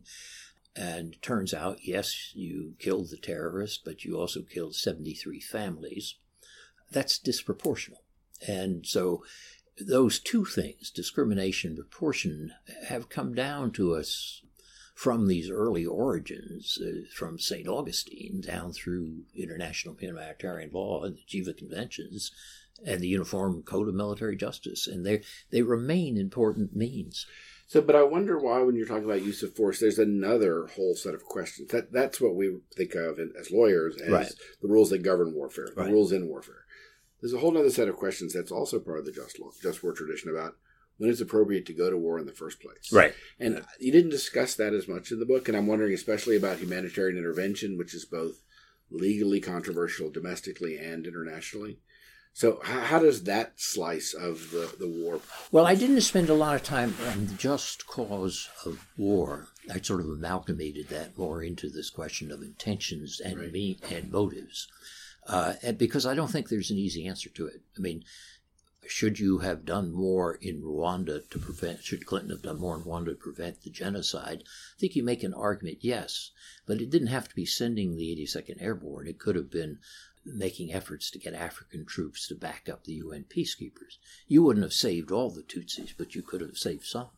And 0.76 1.22
turns 1.22 1.54
out, 1.54 1.80
yes, 1.84 2.32
you 2.34 2.74
killed 2.80 3.12
the 3.12 3.18
terrorist, 3.18 3.86
but 3.86 4.04
you 4.04 4.18
also 4.18 4.42
killed 4.42 4.76
73 4.76 5.40
families. 5.40 6.16
That's 6.94 7.20
disproportional. 7.20 7.98
And 8.48 8.86
so 8.86 9.24
those 9.80 10.20
two 10.20 10.46
things, 10.46 10.92
discrimination 10.92 11.72
and 11.72 11.90
proportion, 11.90 12.54
have 12.88 13.10
come 13.10 13.34
down 13.34 13.72
to 13.72 13.96
us 13.96 14.42
from 14.94 15.28
these 15.28 15.50
early 15.50 15.86
origins, 15.86 16.78
uh, 16.82 17.08
from 17.16 17.40
St. 17.40 17.68
Augustine 17.68 18.42
down 18.42 18.72
through 18.72 19.24
international 19.36 19.96
humanitarian 20.00 20.70
law 20.72 21.04
and 21.04 21.16
the 21.16 21.22
Geneva 21.28 21.54
Conventions 21.54 22.32
and 22.86 23.02
the 23.02 23.08
Uniform 23.08 23.64
Code 23.64 23.88
of 23.88 23.96
Military 23.96 24.36
Justice, 24.36 24.88
and 24.88 25.06
they 25.06 25.22
they 25.52 25.62
remain 25.62 26.18
important 26.18 26.76
means. 26.76 27.26
So, 27.68 27.82
but 27.82 27.96
I 27.96 28.04
wonder 28.04 28.38
why, 28.38 28.62
when 28.62 28.76
you're 28.76 28.86
talking 28.86 29.06
about 29.06 29.24
use 29.24 29.42
of 29.42 29.56
force, 29.56 29.80
there's 29.80 30.00
another 30.00 30.68
whole 30.76 30.96
set 30.96 31.14
of 31.14 31.24
questions. 31.24 31.70
That 31.70 31.92
that's 31.92 32.20
what 32.20 32.36
we 32.36 32.58
think 32.76 32.94
of 32.96 33.18
as 33.20 33.52
lawyers 33.52 34.00
as 34.02 34.10
right. 34.10 34.32
the 34.62 34.68
rules 34.68 34.90
that 34.90 35.02
govern 35.02 35.34
warfare, 35.34 35.70
the 35.76 35.82
right. 35.82 35.92
rules 35.92 36.12
in 36.12 36.28
warfare. 36.28 36.63
There's 37.24 37.34
a 37.34 37.40
whole 37.40 37.58
other 37.58 37.70
set 37.70 37.88
of 37.88 37.96
questions 37.96 38.34
that's 38.34 38.52
also 38.52 38.82
part 38.82 39.00
of 39.00 39.06
the 39.06 39.14
just 39.14 39.40
law, 39.40 39.52
just 39.62 39.82
war 39.82 39.94
tradition 39.94 40.30
about 40.30 40.58
when 40.98 41.10
it's 41.10 41.22
appropriate 41.22 41.66
to 41.68 41.74
go 41.74 41.90
to 41.90 41.96
war 41.96 42.20
in 42.20 42.26
the 42.26 42.34
first 42.34 42.60
place. 42.60 42.92
Right. 42.92 43.14
And 43.40 43.64
you 43.80 43.94
didn't 43.94 44.12
discuss 44.12 44.56
that 44.56 44.74
as 44.74 44.90
much 44.90 45.10
in 45.10 45.22
the 45.22 45.26
book, 45.26 45.48
and 45.48 45.56
I'm 45.56 45.66
wondering 45.66 45.94
especially 45.94 46.36
about 46.36 46.58
humanitarian 46.58 47.18
intervention, 47.18 47.78
which 47.78 47.94
is 47.94 48.04
both 48.04 48.42
legally 48.92 49.40
controversial 49.40 50.10
domestically 50.10 50.78
and 50.78 51.08
internationally. 51.08 51.80
So 52.34 52.60
how, 52.62 52.82
how 52.82 53.00
does 53.00 53.24
that 53.24 53.54
slice 53.56 54.14
of 54.14 54.52
the, 54.52 54.76
the 54.78 54.90
war? 54.90 55.22
Well, 55.50 55.66
I 55.66 55.76
didn't 55.76 56.02
spend 56.02 56.30
a 56.30 56.34
lot 56.34 56.58
of 56.58 56.64
time 56.64 56.94
on 57.08 57.28
the 57.28 57.36
just 57.36 57.88
cause 57.88 58.50
of 58.66 58.86
war. 58.98 59.48
I 59.74 59.80
sort 59.80 60.02
of 60.02 60.08
amalgamated 60.08 60.90
that 60.90 61.18
more 61.18 61.42
into 61.42 61.70
this 61.70 61.90
question 61.90 62.34
of 62.34 62.42
intentions 62.42 63.22
and 63.24 63.40
right. 63.40 63.52
me 63.54 63.80
and 63.90 64.12
motives, 64.12 64.68
uh, 65.28 65.54
and 65.62 65.78
because 65.78 66.06
I 66.06 66.16
don't 66.16 66.32
think 66.32 66.50
there's 66.50 66.72
an 66.72 66.78
easy 66.78 67.08
answer 67.08 67.30
to 67.30 67.48
it. 67.48 67.62
I 67.78 67.82
mean, 67.82 68.04
should 68.88 69.20
you 69.20 69.40
have 69.40 69.66
done 69.66 69.92
more 69.92 70.36
in 70.36 70.62
Rwanda 70.62 71.28
to 71.30 71.40
prevent, 71.40 71.84
should 71.84 72.06
Clinton 72.06 72.32
have 72.32 72.42
done 72.42 72.60
more 72.60 72.76
in 72.76 72.84
Rwanda 72.84 73.08
to 73.08 73.16
prevent 73.16 73.62
the 73.62 73.70
genocide? 73.70 74.44
I 74.46 74.80
think 74.80 74.96
you 74.96 75.04
make 75.04 75.24
an 75.24 75.34
argument, 75.34 75.78
yes, 75.82 76.32
but 76.66 76.82
it 76.82 76.90
didn't 76.90 77.08
have 77.08 77.30
to 77.30 77.36
be 77.36 77.46
sending 77.46 77.96
the 77.96 78.16
82nd 78.16 78.62
Airborne. 78.62 79.08
It 79.08 79.20
could 79.20 79.36
have 79.36 79.50
been 79.50 79.80
making 80.26 80.74
efforts 80.74 81.12
to 81.12 81.20
get 81.20 81.34
African 81.34 81.86
troops 81.86 82.28
to 82.28 82.36
back 82.36 82.70
up 82.72 82.84
the 82.84 82.94
UN 82.94 83.26
peacekeepers. 83.26 83.98
You 84.28 84.44
wouldn't 84.44 84.64
have 84.64 84.74
saved 84.74 85.12
all 85.12 85.30
the 85.30 85.44
Tutsis, 85.44 85.94
but 85.98 86.16
you 86.16 86.22
could 86.22 86.42
have 86.42 86.58
saved 86.58 86.86
some. 86.86 87.10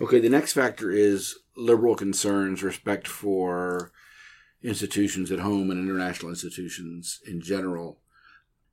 Okay, 0.00 0.20
the 0.20 0.28
next 0.28 0.52
factor 0.52 0.90
is 0.90 1.36
liberal 1.56 1.96
concerns, 1.96 2.62
respect 2.62 3.08
for 3.08 3.90
institutions 4.62 5.30
at 5.30 5.40
home 5.40 5.70
and 5.70 5.80
international 5.80 6.30
institutions 6.30 7.20
in 7.26 7.40
general. 7.40 8.00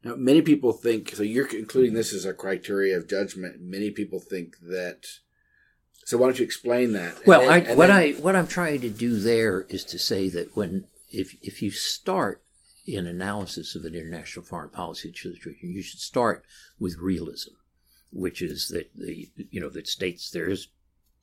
Now, 0.03 0.15
many 0.15 0.41
people 0.41 0.71
think 0.71 1.15
so. 1.15 1.23
You're 1.23 1.47
including 1.47 1.93
this 1.93 2.13
as 2.13 2.25
a 2.25 2.33
criteria 2.33 2.97
of 2.97 3.07
judgment. 3.07 3.61
Many 3.61 3.91
people 3.91 4.19
think 4.19 4.57
that. 4.61 5.05
So 6.05 6.17
why 6.17 6.27
don't 6.27 6.37
you 6.37 6.45
explain 6.45 6.93
that? 6.93 7.25
Well, 7.25 7.49
I, 7.49 7.73
what 7.73 7.87
then, 7.87 7.91
I 7.91 8.11
what 8.13 8.35
I'm 8.35 8.47
trying 8.47 8.81
to 8.81 8.89
do 8.89 9.19
there 9.19 9.65
is 9.69 9.83
to 9.85 9.97
say 9.97 10.29
that 10.29 10.55
when 10.55 10.85
if 11.09 11.35
if 11.41 11.61
you 11.63 11.71
start 11.71 12.43
in 12.85 13.07
analysis 13.07 13.75
of 13.75 13.83
an 13.85 13.95
international 13.95 14.45
foreign 14.45 14.69
policy 14.69 15.11
situation, 15.11 15.71
you 15.71 15.81
should 15.81 15.99
start 15.99 16.45
with 16.79 16.97
realism, 16.99 17.53
which 18.11 18.43
is 18.43 18.67
that 18.69 18.91
the 18.95 19.29
you 19.49 19.59
know 19.59 19.69
that 19.69 19.87
states 19.87 20.29
there 20.29 20.49
is 20.49 20.67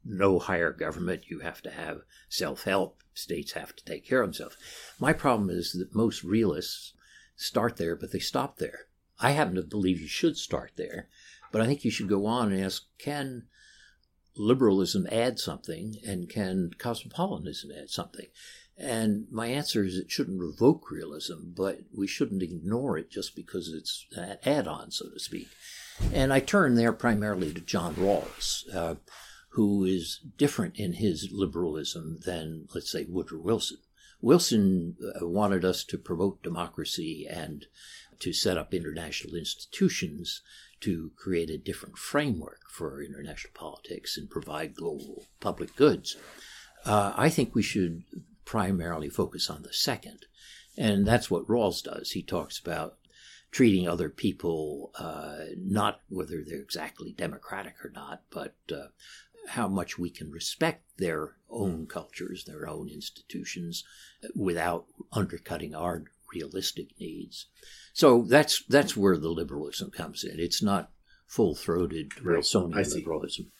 no 0.05 0.39
higher 0.39 0.73
government. 0.73 1.25
You 1.29 1.41
have 1.41 1.63
to 1.63 1.71
have 1.71 2.03
self 2.29 2.65
help. 2.65 3.03
States 3.15 3.53
have 3.53 3.77
to 3.77 3.85
take 3.85 4.07
care 4.07 4.23
of 4.23 4.29
themselves. 4.29 4.57
My 4.99 5.13
problem 5.13 5.51
is 5.51 5.73
that 5.73 5.95
most 5.95 6.25
realists 6.25 6.95
start 7.37 7.77
there, 7.77 7.95
but 7.95 8.13
they 8.13 8.19
stop 8.19 8.59
there. 8.59 8.87
I 9.21 9.33
happen 9.33 9.55
to 9.57 9.63
believe 9.63 10.01
you 10.01 10.09
should 10.09 10.37
start 10.37 10.73
there, 10.77 11.09
but 11.51 11.61
I 11.61 11.67
think 11.67 11.85
you 11.85 11.91
should 11.91 12.09
go 12.09 12.27
on 12.27 12.53
and 12.53 12.65
ask 12.65 12.85
can 12.99 13.45
liberalism 14.37 15.07
add 15.13 15.39
something 15.39 15.97
and 16.07 16.29
can 16.29 16.71
cosmopolitanism 16.79 17.71
add 17.71 17.91
something? 17.91 18.27
And 18.77 19.27
my 19.31 19.49
answer 19.49 19.85
is 19.85 19.97
it 19.97 20.11
shouldn't 20.11 20.41
revoke 20.41 20.91
realism, 20.91 21.51
but 21.55 21.81
we 21.97 22.07
shouldn't 22.07 22.43
ignore 22.43 22.97
it 22.97 23.11
just 23.11 23.37
because 23.37 23.69
it's 23.69 24.07
an 24.17 24.39
add 24.45 24.67
on, 24.67 24.91
so 24.91 25.09
to 25.11 25.21
speak. 25.21 25.49
And 26.13 26.33
I 26.33 26.41
turn 26.41 26.75
there 26.75 26.93
primarily 26.93 27.53
to 27.53 27.61
John 27.61 27.95
Rawls, 27.95 28.65
uh, 28.75 28.95
who 29.53 29.85
is 29.85 30.21
different 30.39 30.77
in 30.77 30.95
his 30.95 31.29
liberalism 31.31 32.19
than, 32.25 32.67
let's 32.75 32.91
say, 32.91 33.05
Woodrow 33.05 33.41
Wilson. 33.41 33.79
Wilson 34.21 34.97
uh, 35.03 35.27
wanted 35.27 35.65
us 35.65 35.85
to 35.85 35.99
promote 35.99 36.43
democracy 36.43 37.27
and 37.29 37.67
to 38.21 38.33
set 38.33 38.57
up 38.57 38.73
international 38.73 39.35
institutions 39.35 40.43
to 40.81 41.11
create 41.17 41.51
a 41.51 41.59
different 41.59 41.99
framework 41.99 42.61
for 42.71 43.03
international 43.03 43.53
politics 43.53 44.17
and 44.17 44.31
provide 44.31 44.75
global 44.75 45.27
public 45.41 45.75
goods. 45.77 46.17
Uh, 46.85 47.13
I 47.17 47.29
think 47.29 47.55
we 47.55 47.63
should 47.63 48.05
primarily 48.45 49.09
focus 49.09 49.51
on 49.51 49.63
the 49.63 49.73
second. 49.73 50.27
And 50.77 51.07
that's 51.07 51.31
what 51.31 51.47
Rawls 51.47 51.83
does. 51.83 52.13
He 52.13 52.23
talks 52.23 52.59
about 52.59 52.97
treating 53.51 53.87
other 53.87 54.09
people, 54.09 54.93
uh, 54.99 55.45
not 55.59 56.01
whether 56.09 56.43
they're 56.43 56.61
exactly 56.61 57.13
democratic 57.13 57.75
or 57.85 57.91
not, 57.91 58.23
but 58.31 58.55
uh, 58.73 58.87
how 59.49 59.69
much 59.69 59.99
we 59.99 60.11
can 60.11 60.31
respect 60.31 60.85
their 60.99 61.37
own 61.51 61.87
cultures, 61.87 62.45
their 62.45 62.69
own 62.69 62.89
institutions, 62.89 63.85
without 64.35 64.87
undercutting 65.13 65.75
our 65.75 66.05
realistic 66.33 66.89
needs. 66.99 67.47
So 67.93 68.23
that's 68.23 68.65
that's 68.67 68.97
where 68.97 69.17
the 69.17 69.29
liberalism 69.29 69.91
comes 69.91 70.25
in. 70.25 70.39
It's 70.39 70.63
not 70.63 70.91
full 71.27 71.55
throated 71.55 72.13
Wilsonian 72.25 72.91
liberalism. 72.95 73.53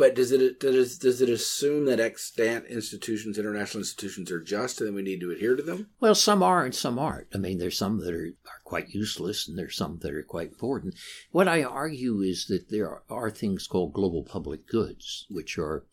But 0.00 0.14
does 0.14 0.32
it 0.32 0.60
does 0.60 0.96
does 0.96 1.20
it 1.20 1.28
assume 1.28 1.84
that 1.84 2.00
extant 2.00 2.64
institutions, 2.68 3.38
international 3.38 3.82
institutions, 3.82 4.30
are 4.30 4.40
just, 4.40 4.80
and 4.80 4.88
then 4.88 4.94
we 4.94 5.02
need 5.02 5.20
to 5.20 5.30
adhere 5.30 5.56
to 5.56 5.62
them? 5.62 5.90
Well, 6.00 6.14
some 6.14 6.42
are 6.42 6.64
and 6.64 6.74
some 6.74 6.98
aren't. 6.98 7.26
I 7.34 7.36
mean, 7.36 7.58
there's 7.58 7.76
some 7.76 7.98
that 7.98 8.14
are, 8.14 8.32
are 8.46 8.60
quite 8.64 8.94
useless, 8.94 9.46
and 9.46 9.58
there's 9.58 9.76
some 9.76 9.98
that 9.98 10.14
are 10.14 10.22
quite 10.22 10.52
important. 10.52 10.94
What 11.32 11.48
I 11.48 11.62
argue 11.62 12.22
is 12.22 12.46
that 12.46 12.70
there 12.70 12.88
are, 12.88 13.02
are 13.10 13.30
things 13.30 13.66
called 13.66 13.92
global 13.92 14.24
public 14.24 14.66
goods, 14.66 15.26
which 15.28 15.58
are 15.58 15.84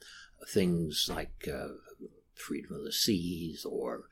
things 0.48 1.10
like 1.13 1.46
uh, 1.54 1.74
freedom 2.34 2.78
of 2.78 2.86
the 2.86 2.93
seas 2.93 3.65
or 3.65 4.04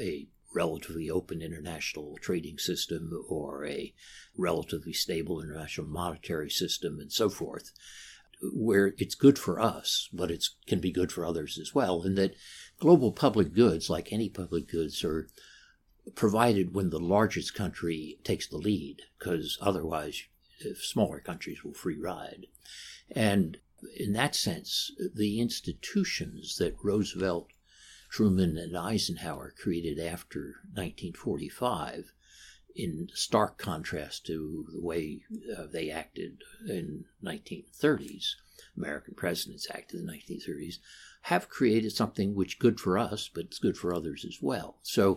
a 0.00 0.28
relatively 0.54 1.10
open 1.10 1.42
international 1.42 2.16
trading 2.22 2.56
system 2.56 3.22
or 3.28 3.66
a 3.66 3.92
relatively 4.34 4.94
stable 4.94 5.42
international 5.42 5.86
monetary 5.86 6.48
system 6.48 6.98
and 6.98 7.12
so 7.12 7.28
forth 7.28 7.72
where 8.52 8.94
it's 8.98 9.14
good 9.14 9.38
for 9.38 9.60
us, 9.60 10.08
but 10.12 10.30
it 10.30 10.44
can 10.66 10.80
be 10.80 10.90
good 10.90 11.12
for 11.12 11.24
others 11.24 11.58
as 11.60 11.74
well. 11.74 12.02
And 12.02 12.16
that 12.18 12.34
global 12.78 13.12
public 13.12 13.54
goods, 13.54 13.88
like 13.88 14.12
any 14.12 14.28
public 14.28 14.68
goods, 14.68 15.04
are 15.04 15.28
provided 16.14 16.74
when 16.74 16.90
the 16.90 16.98
largest 16.98 17.54
country 17.54 18.18
takes 18.24 18.48
the 18.48 18.56
lead, 18.56 19.02
because 19.18 19.58
otherwise, 19.60 20.24
smaller 20.80 21.20
countries 21.20 21.62
will 21.62 21.74
free 21.74 21.96
ride. 21.96 22.46
And 23.10 23.58
in 23.96 24.12
that 24.14 24.34
sense, 24.34 24.92
the 25.14 25.40
institutions 25.40 26.56
that 26.56 26.76
Roosevelt, 26.82 27.48
Truman, 28.10 28.56
and 28.56 28.76
Eisenhower 28.76 29.54
created 29.56 29.98
after 29.98 30.56
1945 30.74 32.12
in 32.74 33.08
stark 33.14 33.58
contrast 33.58 34.26
to 34.26 34.66
the 34.72 34.80
way 34.80 35.22
uh, 35.56 35.66
they 35.70 35.90
acted 35.90 36.38
in 36.66 37.04
1930s. 37.24 38.34
American 38.76 39.14
presidents 39.14 39.66
acted 39.70 40.00
in 40.00 40.06
the 40.06 40.12
1930s 40.12 40.76
have 41.22 41.48
created 41.48 41.92
something 41.92 42.34
which 42.34 42.58
good 42.58 42.80
for 42.80 42.98
us, 42.98 43.30
but 43.32 43.44
it's 43.44 43.58
good 43.58 43.76
for 43.76 43.94
others 43.94 44.24
as 44.24 44.38
well. 44.40 44.78
So 44.82 45.16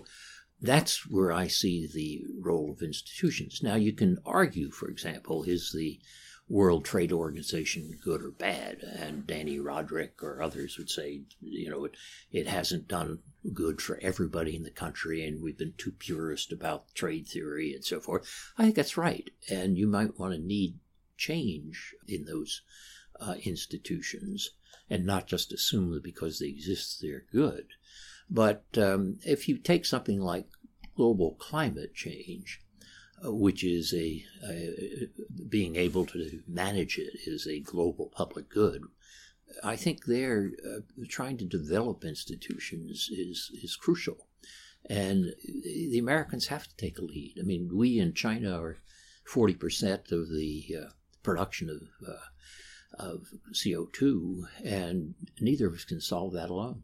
that's 0.61 1.09
where 1.09 1.31
I 1.31 1.47
see 1.47 1.87
the 1.91 2.25
role 2.39 2.71
of 2.71 2.81
institutions. 2.81 3.61
Now 3.61 3.75
you 3.75 3.93
can 3.93 4.17
argue, 4.25 4.71
for 4.71 4.89
example, 4.89 5.43
is 5.43 5.71
the 5.75 5.99
World 6.47 6.85
Trade 6.85 7.11
Organization 7.11 7.97
good 8.03 8.21
or 8.21 8.31
bad? 8.31 8.81
And 8.81 9.25
Dani 9.25 9.59
Rodrik 9.59 10.21
or 10.21 10.41
others 10.41 10.77
would 10.77 10.89
say, 10.89 11.21
you 11.41 11.69
know, 11.69 11.85
it, 11.85 11.95
it 12.31 12.47
hasn't 12.47 12.87
done 12.87 13.19
good 13.53 13.81
for 13.81 13.99
everybody 14.01 14.55
in 14.55 14.63
the 14.63 14.71
country, 14.71 15.25
and 15.25 15.41
we've 15.41 15.57
been 15.57 15.73
too 15.77 15.91
purist 15.91 16.51
about 16.51 16.93
trade 16.93 17.27
theory 17.27 17.73
and 17.73 17.83
so 17.83 17.99
forth. 17.99 18.51
I 18.57 18.63
think 18.63 18.75
that's 18.75 18.97
right, 18.97 19.29
and 19.49 19.77
you 19.77 19.87
might 19.87 20.19
want 20.19 20.33
to 20.33 20.39
need 20.39 20.79
change 21.17 21.95
in 22.07 22.25
those 22.25 22.61
uh, 23.19 23.35
institutions, 23.43 24.51
and 24.89 25.05
not 25.05 25.27
just 25.27 25.53
assume 25.53 25.91
that 25.91 26.03
because 26.03 26.39
they 26.39 26.47
exist 26.47 27.01
they're 27.01 27.25
good. 27.31 27.67
But 28.29 28.65
um, 28.77 29.19
if 29.25 29.47
you 29.47 29.57
take 29.57 29.85
something 29.85 30.19
like 30.19 30.47
global 30.95 31.35
climate 31.35 31.93
change, 31.93 32.61
which 33.27 33.63
is 33.63 33.93
a, 33.93 34.23
a, 34.47 35.07
being 35.47 35.75
able 35.75 36.05
to 36.05 36.41
manage 36.47 36.97
it 36.97 37.13
is 37.25 37.47
a 37.47 37.59
global 37.59 38.11
public 38.15 38.49
good. 38.49 38.83
I 39.63 39.75
think 39.75 40.05
they're 40.05 40.51
uh, 40.65 40.79
trying 41.07 41.37
to 41.37 41.45
develop 41.45 42.03
institutions 42.03 43.09
is 43.11 43.51
is 43.63 43.75
crucial, 43.75 44.27
and 44.89 45.33
the 45.63 45.99
Americans 45.99 46.47
have 46.47 46.67
to 46.67 46.75
take 46.77 46.97
a 46.97 47.05
lead. 47.05 47.35
I 47.39 47.43
mean, 47.43 47.69
we 47.73 47.99
in 47.99 48.13
China 48.13 48.59
are 48.59 48.77
forty 49.25 49.53
percent 49.53 50.11
of 50.11 50.29
the 50.29 50.75
uh, 50.81 50.89
production 51.23 51.69
of 51.69 52.07
uh, 52.07 53.03
of 53.03 53.27
CO 53.63 53.87
two, 53.93 54.47
and 54.63 55.15
neither 55.39 55.67
of 55.67 55.75
us 55.75 55.85
can 55.85 56.01
solve 56.01 56.33
that 56.33 56.49
alone. 56.49 56.83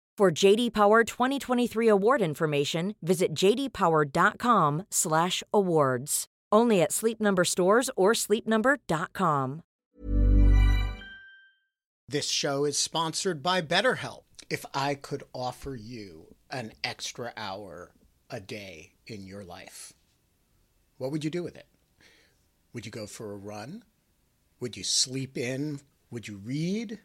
For 0.17 0.29
JD 0.29 0.73
Power 0.73 1.03
2023 1.03 1.87
award 1.87 2.21
information, 2.21 2.95
visit 3.01 3.33
jdpower.com/awards. 3.33 6.27
Only 6.51 6.81
at 6.81 6.91
Sleep 6.91 7.21
Number 7.21 7.45
stores 7.45 7.89
or 7.95 8.11
sleepnumber.com. 8.13 9.61
This 12.09 12.27
show 12.27 12.65
is 12.65 12.77
sponsored 12.77 13.41
by 13.41 13.61
BetterHelp. 13.61 14.23
If 14.49 14.65
I 14.73 14.95
could 14.95 15.23
offer 15.33 15.75
you 15.75 16.35
an 16.49 16.73
extra 16.83 17.31
hour 17.37 17.93
a 18.29 18.41
day 18.41 18.91
in 19.07 19.25
your 19.25 19.45
life, 19.45 19.93
what 20.97 21.11
would 21.11 21.23
you 21.23 21.29
do 21.29 21.41
with 21.41 21.55
it? 21.55 21.67
Would 22.73 22.85
you 22.85 22.91
go 22.91 23.07
for 23.07 23.31
a 23.31 23.37
run? 23.37 23.85
Would 24.59 24.75
you 24.75 24.83
sleep 24.83 25.37
in? 25.37 25.79
Would 26.11 26.27
you 26.27 26.35
read? 26.35 26.99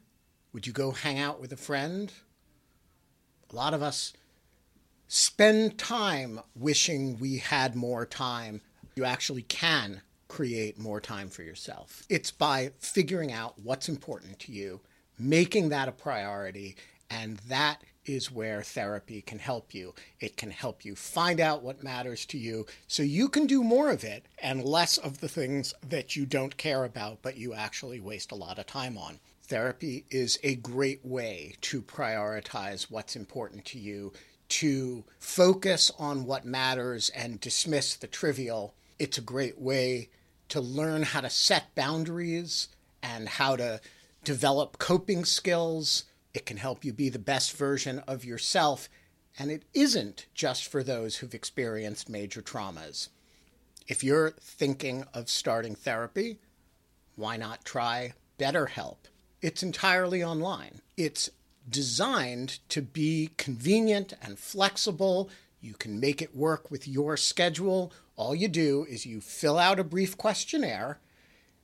Would 0.53 0.67
you 0.67 0.73
go 0.73 0.91
hang 0.91 1.21
out 1.21 1.41
with 1.41 1.53
a 1.53 1.57
friend? 1.57 2.13
A 3.57 3.65
lot 3.67 3.73
of 3.73 3.83
us 3.83 4.13
spend 5.09 5.79
time 5.79 6.41
wishing 6.55 7.19
we 7.19 7.39
had 7.39 7.75
more 7.75 8.05
time. 8.05 8.61
You 8.97 9.07
actually 9.07 9.45
can 9.45 10.03
create 10.29 10.79
more 10.79 11.01
time 11.01 11.31
for 11.31 11.43
yourself. 11.43 12.03
It's 12.11 12.31
by 12.31 12.73
figuring 12.81 13.33
out 13.33 13.55
what's 13.59 13.89
important 13.89 14.39
to 14.41 14.53
you, 14.53 14.83
making 15.19 15.71
that 15.71 15.89
a 15.89 15.93
priority, 15.93 16.77
and 17.09 17.39
that 17.49 17.83
is 18.05 18.31
where 18.31 18.63
therapy 18.63 19.23
can 19.23 19.39
help 19.39 19.73
you. 19.73 19.95
It 20.21 20.37
can 20.37 20.51
help 20.51 20.85
you 20.85 20.95
find 20.95 21.41
out 21.41 21.63
what 21.63 21.83
matters 21.83 22.27
to 22.27 22.39
you 22.39 22.67
so 22.87 23.03
you 23.03 23.27
can 23.27 23.47
do 23.47 23.65
more 23.65 23.91
of 23.91 24.05
it 24.05 24.27
and 24.39 24.67
less 24.67 24.99
of 24.99 25.21
the 25.21 25.29
things 25.29 25.73
that 25.89 26.15
you 26.15 26.27
don't 26.27 26.59
care 26.59 26.85
about 26.85 27.23
but 27.23 27.39
you 27.39 27.55
actually 27.55 28.01
waste 28.01 28.33
a 28.33 28.37
lot 28.37 28.59
of 28.59 28.67
time 28.67 28.99
on. 28.99 29.19
Therapy 29.49 30.07
is 30.11 30.41
a 30.43 30.57
great 30.57 31.05
way 31.05 31.55
to 31.61 31.81
prioritize 31.81 32.91
what's 32.91 33.15
important 33.15 33.65
to 33.67 33.79
you, 33.79 34.13
to 34.49 35.05
focus 35.21 35.93
on 36.01 36.25
what 36.25 36.45
matters 36.45 37.11
and 37.11 37.41
dismiss 37.41 37.95
the 37.95 38.09
trivial. 38.09 38.75
It's 38.99 39.19
a 39.19 39.23
great 39.23 39.61
way 39.61 40.11
to 40.49 40.61
learn 40.61 41.05
how 41.05 41.21
to 41.21 41.31
set 41.31 41.77
boundaries 41.77 42.69
and 43.05 43.29
how 43.29 43.55
to 43.55 43.81
develop 44.25 44.79
coping 44.79 45.25
skills 45.25 46.05
it 46.35 46.45
can 46.45 46.57
help 46.57 46.85
you 46.85 46.93
be 46.93 47.09
the 47.09 47.19
best 47.19 47.57
version 47.57 48.01
of 48.01 48.25
yourself, 48.25 48.91
and 49.39 49.51
it 49.51 49.63
isn't 49.73 50.27
just 50.35 50.67
for 50.67 50.83
those 50.83 51.17
who've 51.17 51.33
experienced 51.35 52.11
major 52.11 52.43
traumas. 52.43 53.09
If 53.87 54.05
you're 54.05 54.33
thinking 54.33 55.05
of 55.15 55.31
starting 55.31 55.75
therapy, 55.75 56.41
why 57.15 57.39
not 57.39 57.65
try 57.65 58.13
BetterHelp? 58.39 58.97
It's 59.47 59.63
entirely 59.63 60.25
online. 60.25 60.81
It's 60.97 61.31
designed 61.71 62.59
to 62.69 62.83
be 62.83 63.31
convenient 63.37 64.13
and 64.21 64.41
flexible. 64.41 65.31
You 65.61 65.75
can 65.75 66.01
make 66.01 66.21
it 66.21 66.35
work 66.35 66.69
with 66.69 66.89
your 66.89 67.17
schedule. 67.17 67.93
All 68.17 68.35
you 68.35 68.49
do 68.49 68.85
is 68.91 69.07
you 69.07 69.21
fill 69.21 69.57
out 69.57 69.79
a 69.79 69.85
brief 69.85 70.19
questionnaire 70.19 70.99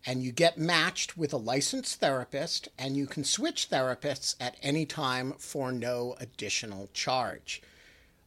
and 0.06 0.22
you 0.22 0.30
get 0.30 0.56
matched 0.56 1.16
with 1.16 1.32
a 1.32 1.36
licensed 1.36 1.98
therapist, 1.98 2.68
and 2.78 2.96
you 2.96 3.06
can 3.06 3.24
switch 3.24 3.68
therapists 3.68 4.36
at 4.38 4.56
any 4.62 4.86
time 4.86 5.32
for 5.38 5.72
no 5.72 6.14
additional 6.20 6.88
charge. 6.94 7.62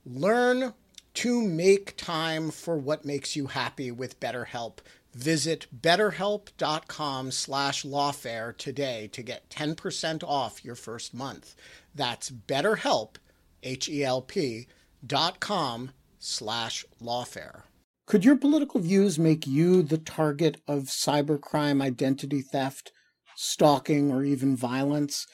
Learn 0.05 0.73
to 1.13 1.41
make 1.41 1.95
time 1.95 2.51
for 2.51 2.77
what 2.77 3.05
makes 3.05 3.37
you 3.37 3.47
happy 3.47 3.89
with 3.89 4.19
BetterHelp. 4.19 4.79
Visit 5.15 5.67
betterhelp.com 5.81 7.31
slash 7.31 7.83
lawfare 7.83 8.55
today 8.57 9.09
to 9.13 9.23
get 9.23 9.49
10% 9.49 10.23
off 10.23 10.65
your 10.65 10.75
first 10.75 11.13
month. 11.13 11.55
That's 11.95 12.29
betterhelp, 12.29 13.15
H-E-L-P, 13.63 14.67
dot 15.07 15.39
com 15.39 15.91
slash 16.19 16.85
lawfare. 17.01 17.61
Could 18.05 18.25
your 18.25 18.35
political 18.35 18.81
views 18.81 19.17
make 19.17 19.47
you 19.47 19.81
the 19.81 19.97
target 19.97 20.59
of 20.67 20.83
cybercrime, 20.83 21.81
identity 21.81 22.41
theft, 22.41 22.91
stalking, 23.37 24.11
or 24.11 24.21
even 24.25 24.57
violence? 24.57 25.27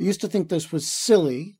I 0.00 0.04
used 0.04 0.22
to 0.22 0.28
think 0.28 0.48
this 0.48 0.72
was 0.72 0.88
silly, 0.88 1.58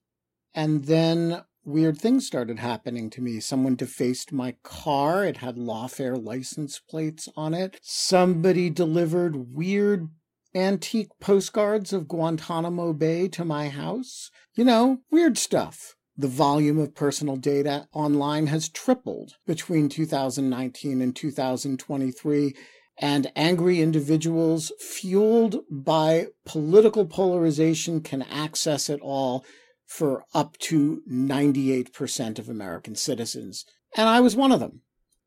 and 0.55 0.87
then 0.87 1.43
weird 1.69 1.99
things 1.99 2.27
started 2.27 2.59
happening 2.59 3.11
to 3.11 3.21
me. 3.21 3.39
Someone 3.39 3.77
defaced 3.77 4.33
my 4.33 4.57
car, 4.63 5.25
it 5.25 5.37
had 5.37 5.57
lawfare 5.57 6.23
license 6.23 6.81
plates 6.81 7.29
on 7.37 7.55
it. 7.55 7.79
Somebody 7.83 8.71
delivered 8.71 9.55
weird 9.55 10.09
antique 10.55 11.11
postcards 11.21 11.93
of 11.93 12.09
Guantanamo 12.09 12.93
Bay 12.95 13.29
to 13.29 13.45
my 13.45 13.69
house. 13.69 14.31
You 14.57 14.65
know, 14.65 14.99
weird 15.11 15.37
stuff. 15.37 15.95
The 16.17 16.27
volume 16.27 16.79
of 16.79 16.95
personal 16.95 17.37
data 17.37 17.87
online 17.93 18.49
has 18.49 18.69
tripled 18.69 19.35
between 19.47 19.89
2019 19.89 21.01
and 21.01 21.15
2023, 21.15 22.57
and 23.01 23.31
angry 23.37 23.81
individuals 23.81 24.73
fueled 24.81 25.61
by 25.71 26.27
political 26.45 27.07
polarization 27.07 28.01
can 28.01 28.23
access 28.23 28.91
it 28.91 29.01
all 29.01 29.45
for 29.89 30.23
up 30.35 30.59
to 30.59 31.03
98% 31.11 32.39
of 32.39 32.49
American 32.49 32.95
citizens. 32.95 33.65
And 33.97 34.09
I 34.09 34.21
was 34.21 34.37
one 34.37 34.53
of 34.53 34.61
them. 34.61 34.83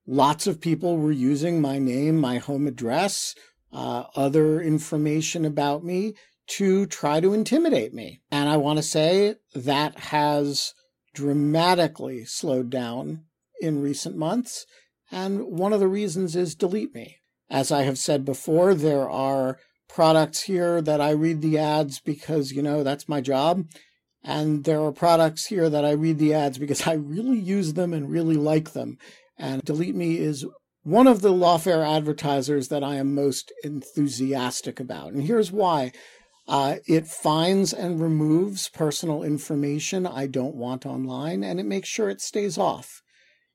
Lots 0.06 0.46
of 0.46 0.62
people 0.62 0.98
were 0.98 1.12
using 1.12 1.60
my 1.60 1.80
name, 1.80 2.18
my 2.20 2.38
home 2.38 2.68
address, 2.68 3.34
uh, 3.74 4.04
other 4.16 4.62
information 4.62 5.46
about 5.46 5.84
me 5.84 6.14
to 6.48 6.86
try 6.86 7.20
to 7.20 7.34
intimidate 7.34 7.94
me. 7.94 8.22
And 8.32 8.50
I 8.50 8.58
want 8.58 8.78
to 8.78 8.84
say 8.84 9.36
that 9.56 9.98
has 10.00 10.74
dramatically 11.14 12.24
slowed 12.26 12.70
down 12.70 13.24
in 13.62 13.82
recent 13.82 14.16
months. 14.16 14.66
And 15.12 15.46
one 15.46 15.74
of 15.74 15.80
the 15.80 15.88
reasons 15.88 16.36
is 16.36 16.56
Delete 16.56 16.94
Me. 16.94 17.18
As 17.50 17.72
I 17.72 17.84
have 17.84 17.98
said 17.98 18.26
before, 18.26 18.74
there 18.76 19.10
are 19.10 19.58
products 19.90 20.44
here 20.44 20.82
that 20.82 21.02
I 21.02 21.12
read 21.12 21.42
the 21.42 21.58
ads 21.58 22.00
because, 22.00 22.52
you 22.52 22.62
know, 22.62 22.84
that's 22.84 23.10
my 23.10 23.22
job. 23.22 23.66
And 24.24 24.64
there 24.64 24.82
are 24.82 24.92
products 24.92 25.48
here 25.48 25.70
that 25.70 25.84
I 25.84 25.92
read 25.92 26.20
the 26.20 26.34
ads 26.34 26.58
because 26.58 26.88
I 26.88 26.94
really 26.94 27.40
use 27.40 27.74
them 27.74 27.94
and 27.94 28.10
really 28.10 28.36
like 28.36 28.74
them. 28.74 28.98
And 29.38 29.64
Delete 29.64 29.96
Me 29.96 30.18
is 30.18 30.46
one 30.84 31.08
of 31.08 31.22
the 31.22 31.34
lawfare 31.34 31.88
advertisers 31.88 32.68
that 32.70 32.84
I 32.84 32.96
am 32.96 33.14
most 33.14 33.52
enthusiastic 33.64 34.80
about. 34.80 35.14
And 35.14 35.24
here's 35.24 35.52
why. 35.52 35.92
Uh, 36.48 36.78
it 36.88 37.08
finds 37.08 37.72
and 37.72 38.02
removes 38.02 38.68
personal 38.70 39.24
information 39.24 40.08
I 40.08 40.28
don't 40.28 40.56
want 40.56 40.86
online, 40.86 41.44
and 41.44 41.60
it 41.60 41.66
makes 41.66 41.88
sure 41.88 42.10
it 42.10 42.20
stays 42.20 42.58
off. 42.58 43.02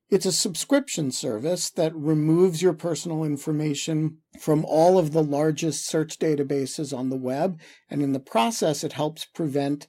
It's 0.09 0.25
a 0.25 0.33
subscription 0.33 1.11
service 1.11 1.69
that 1.71 1.95
removes 1.95 2.63
your 2.63 2.75
personal 2.75 3.25
information 3.25 4.19
from 4.39 4.65
all 4.65 4.99
of 4.99 5.13
the 5.13 5.23
largest 5.23 5.85
search 5.87 6.19
databases 6.19 6.97
on 6.97 7.11
the 7.11 7.17
web, 7.17 7.61
and 7.91 8.03
in 8.03 8.13
the 8.13 8.21
process, 8.21 8.85
it 8.85 8.93
helps 8.93 9.25
prevent 9.25 9.89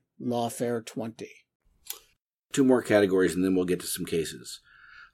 Lawfare 0.21 0.85
20. 0.85 1.27
Two 2.51 2.63
more 2.63 2.81
categories, 2.81 3.35
and 3.35 3.43
then 3.43 3.55
we'll 3.55 3.65
get 3.65 3.79
to 3.79 3.87
some 3.87 4.05
cases. 4.05 4.59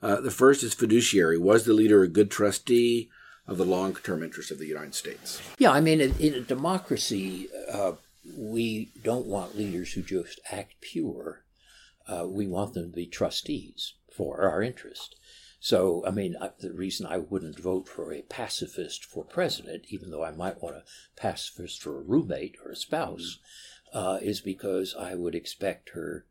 Uh, 0.02 0.22
the 0.22 0.32
first 0.32 0.63
is 0.63 0.74
fiduciary. 0.74 1.38
Was 1.38 1.65
the 1.65 1.74
leader 1.74 2.04
a 2.04 2.08
good 2.08 2.30
trustee 2.30 3.10
of 3.48 3.58
the 3.58 3.65
long 3.65 3.96
term 3.96 4.24
interests 4.24 4.52
of 4.52 4.60
the 4.60 4.67
United 4.67 4.96
States? 4.96 5.41
Yeah, 5.58 5.72
I 5.72 5.80
mean, 5.80 6.02
in, 6.02 6.15
in 6.20 6.34
a 6.34 6.41
democracy, 6.41 7.48
uh, 7.72 7.93
we 8.36 8.89
don't 9.04 9.26
want 9.26 9.58
leaders 9.58 9.93
who 9.93 10.02
just 10.02 10.39
act 10.52 10.82
pure. 10.82 11.43
Uh, 12.08 12.26
we 12.28 12.48
want 12.48 12.74
them 12.74 12.89
to 12.89 12.96
be 12.96 13.06
trustees 13.06 13.93
for 14.15 14.41
our 14.41 14.62
interest. 14.62 15.15
So, 15.60 16.04
I 16.06 16.12
mean, 16.12 16.36
the 16.60 16.72
reason 16.72 17.08
I 17.08 17.17
wouldn't 17.17 17.60
vote 17.60 17.88
for 17.88 18.13
a 18.13 18.22
pacifist 18.22 19.04
for 19.04 19.24
president, 19.24 19.86
even 19.89 20.12
though 20.12 20.24
I 20.24 20.32
might 20.32 20.62
want 20.62 20.76
a 20.76 20.84
pacifist 21.20 21.82
for 21.82 21.98
a 21.98 22.04
roommate 22.04 22.56
or 22.63 22.72
a 22.72 22.76
spouse, 22.76 23.39
uh, 23.93 24.19
is 24.21 24.41
because 24.41 24.95
I 24.97 25.15
would 25.15 25.36
expect 25.36 25.89
her, 25.89 26.26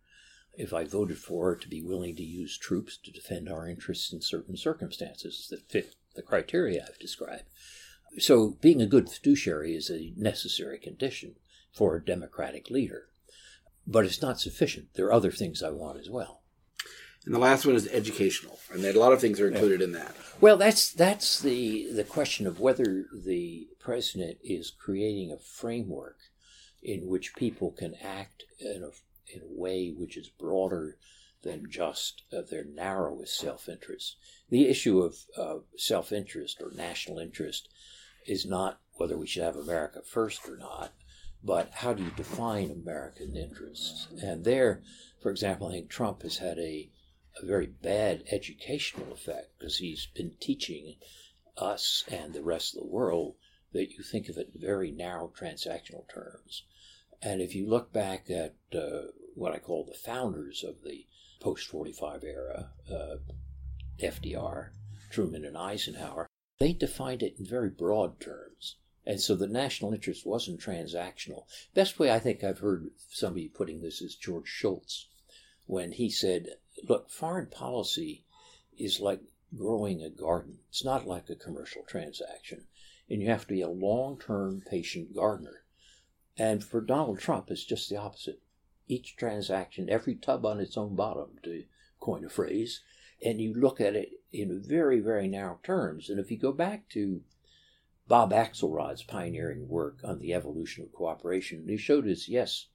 if 0.54 0.72
I 0.72 0.84
voted 0.84 1.18
for 1.18 1.50
her, 1.50 1.56
to 1.56 1.68
be 1.68 1.82
willing 1.82 2.16
to 2.16 2.22
use 2.22 2.58
troops 2.58 2.96
to 2.98 3.10
defend 3.10 3.48
our 3.48 3.68
interests 3.68 4.12
in 4.12 4.20
certain 4.20 4.56
circumstances 4.56 5.48
that 5.50 5.70
fit 5.70 5.94
the 6.14 6.22
criteria 6.22 6.86
I've 6.88 6.98
described. 6.98 7.44
So, 8.18 8.56
being 8.60 8.80
a 8.80 8.86
good 8.86 9.10
fiduciary 9.10 9.74
is 9.74 9.90
a 9.90 10.12
necessary 10.16 10.78
condition 10.78 11.36
for 11.72 11.96
a 11.96 12.04
democratic 12.04 12.70
leader. 12.70 13.08
But 13.86 14.06
it's 14.06 14.22
not 14.22 14.40
sufficient. 14.40 14.94
There 14.94 15.06
are 15.06 15.12
other 15.12 15.30
things 15.30 15.62
I 15.62 15.70
want 15.70 15.98
as 15.98 16.08
well. 16.08 16.42
And 17.26 17.34
the 17.34 17.40
last 17.40 17.66
one 17.66 17.74
is 17.74 17.88
educational, 17.88 18.58
and 18.72 18.84
a 18.84 18.98
lot 18.98 19.12
of 19.12 19.20
things 19.20 19.40
are 19.40 19.48
included 19.48 19.82
in 19.82 19.92
that. 19.92 20.14
Well, 20.40 20.56
that's 20.56 20.92
that's 20.92 21.40
the 21.40 21.90
the 21.92 22.04
question 22.04 22.46
of 22.46 22.60
whether 22.60 23.06
the 23.12 23.66
president 23.80 24.38
is 24.44 24.70
creating 24.70 25.32
a 25.32 25.38
framework 25.38 26.18
in 26.86 27.08
which 27.08 27.34
people 27.34 27.72
can 27.72 27.96
act 27.96 28.44
in 28.60 28.84
a 28.84 29.34
in 29.34 29.42
a 29.42 29.60
way 29.60 29.90
which 29.90 30.16
is 30.16 30.28
broader 30.28 30.96
than 31.42 31.68
just 31.68 32.22
uh, 32.32 32.42
their 32.48 32.64
narrowest 32.64 33.36
self 33.36 33.68
interest. 33.68 34.16
The 34.50 34.68
issue 34.68 35.00
of 35.00 35.16
uh, 35.36 35.58
self 35.76 36.12
interest 36.12 36.62
or 36.62 36.70
national 36.70 37.18
interest 37.18 37.68
is 38.24 38.46
not 38.46 38.80
whether 38.94 39.18
we 39.18 39.26
should 39.26 39.42
have 39.42 39.56
America 39.56 40.00
first 40.04 40.48
or 40.48 40.56
not, 40.56 40.94
but 41.42 41.70
how 41.72 41.92
do 41.92 42.04
you 42.04 42.12
define 42.16 42.70
American 42.70 43.36
interests? 43.36 44.06
And 44.22 44.44
there, 44.44 44.82
for 45.20 45.32
example, 45.32 45.66
I 45.66 45.72
think 45.72 45.90
Trump 45.90 46.22
has 46.22 46.38
had 46.38 46.58
a 46.58 46.88
a 47.42 47.44
very 47.44 47.66
bad 47.66 48.22
educational 48.30 49.12
effect 49.12 49.58
because 49.58 49.78
he's 49.78 50.06
been 50.14 50.34
teaching 50.40 50.94
us 51.58 52.04
and 52.08 52.32
the 52.32 52.42
rest 52.42 52.74
of 52.74 52.80
the 52.80 52.88
world 52.88 53.34
that 53.72 53.90
you 53.90 54.02
think 54.02 54.28
of 54.28 54.38
it 54.38 54.50
in 54.54 54.60
very 54.60 54.90
narrow 54.90 55.28
transactional 55.38 56.08
terms. 56.08 56.62
And 57.22 57.40
if 57.40 57.54
you 57.54 57.68
look 57.68 57.92
back 57.92 58.30
at 58.30 58.54
uh, 58.74 59.08
what 59.34 59.52
I 59.52 59.58
call 59.58 59.84
the 59.84 59.94
founders 59.94 60.62
of 60.62 60.82
the 60.84 61.06
post 61.40 61.66
45 61.66 62.24
era, 62.24 62.70
uh, 62.90 63.16
FDR, 64.00 64.70
Truman, 65.10 65.44
and 65.44 65.56
Eisenhower, 65.56 66.26
they 66.58 66.72
defined 66.72 67.22
it 67.22 67.36
in 67.38 67.46
very 67.46 67.70
broad 67.70 68.20
terms. 68.20 68.76
And 69.04 69.20
so 69.20 69.36
the 69.36 69.46
national 69.46 69.92
interest 69.92 70.26
wasn't 70.26 70.60
transactional. 70.60 71.44
Best 71.74 71.98
way 71.98 72.10
I 72.10 72.18
think 72.18 72.42
I've 72.42 72.58
heard 72.58 72.90
somebody 73.08 73.48
putting 73.48 73.80
this 73.80 74.02
is 74.02 74.16
George 74.16 74.48
Shultz, 74.48 75.06
when 75.66 75.92
he 75.92 76.10
said 76.10 76.56
look, 76.88 77.10
foreign 77.10 77.46
policy 77.46 78.24
is 78.76 79.00
like 79.00 79.20
growing 79.56 80.02
a 80.02 80.10
garden. 80.10 80.58
It's 80.68 80.84
not 80.84 81.06
like 81.06 81.30
a 81.30 81.36
commercial 81.36 81.82
transaction. 81.84 82.66
And 83.08 83.22
you 83.22 83.28
have 83.28 83.42
to 83.42 83.54
be 83.54 83.62
a 83.62 83.68
long 83.68 84.18
term 84.18 84.62
patient 84.68 85.14
gardener. 85.14 85.64
And 86.38 86.62
for 86.62 86.80
Donald 86.80 87.18
Trump, 87.18 87.50
it's 87.50 87.64
just 87.64 87.88
the 87.88 87.96
opposite. 87.96 88.40
Each 88.88 89.16
transaction, 89.16 89.88
every 89.88 90.14
tub 90.14 90.44
on 90.44 90.60
its 90.60 90.76
own 90.76 90.94
bottom, 90.94 91.38
to 91.42 91.64
coin 91.98 92.24
a 92.24 92.28
phrase, 92.28 92.82
and 93.24 93.40
you 93.40 93.54
look 93.54 93.80
at 93.80 93.96
it 93.96 94.10
in 94.32 94.62
very, 94.62 95.00
very 95.00 95.28
narrow 95.28 95.58
terms. 95.62 96.10
And 96.10 96.20
if 96.20 96.30
you 96.30 96.38
go 96.38 96.52
back 96.52 96.88
to 96.90 97.22
Bob 98.06 98.32
Axelrod's 98.32 99.02
pioneering 99.02 99.68
work 99.68 100.00
on 100.04 100.18
the 100.20 100.34
evolution 100.34 100.84
of 100.84 100.92
cooperation, 100.92 101.66
he 101.66 101.76
showed 101.76 102.06
us 102.06 102.28
yes, 102.28 102.66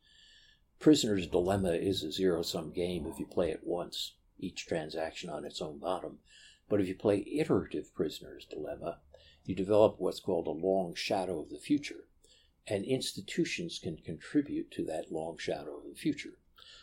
Prisoner's 0.80 1.28
Dilemma 1.28 1.74
is 1.74 2.04
a 2.04 2.12
zero 2.12 2.42
sum 2.42 2.72
game 2.72 3.06
if 3.06 3.20
you 3.20 3.28
play 3.28 3.52
it 3.52 3.62
once, 3.64 4.16
each 4.40 4.66
transaction 4.66 5.30
on 5.30 5.46
its 5.46 5.62
own 5.62 5.78
bottom. 5.78 6.18
But 6.68 6.82
if 6.82 6.88
you 6.88 6.96
play 6.96 7.24
iterative 7.38 7.94
Prisoner's 7.94 8.46
Dilemma, 8.46 8.98
you 9.46 9.54
develop 9.54 9.96
what's 10.00 10.20
called 10.20 10.48
a 10.48 10.52
long 10.52 10.96
shadow 10.96 11.40
of 11.40 11.50
the 11.50 11.60
future. 11.60 12.08
And 12.68 12.86
institutions 12.86 13.80
can 13.82 13.98
contribute 13.98 14.72
to 14.72 14.86
that 14.86 15.12
long 15.12 15.38
shadow 15.38 15.78
of 15.78 15.90
the 15.90 15.96
future. 15.96 16.38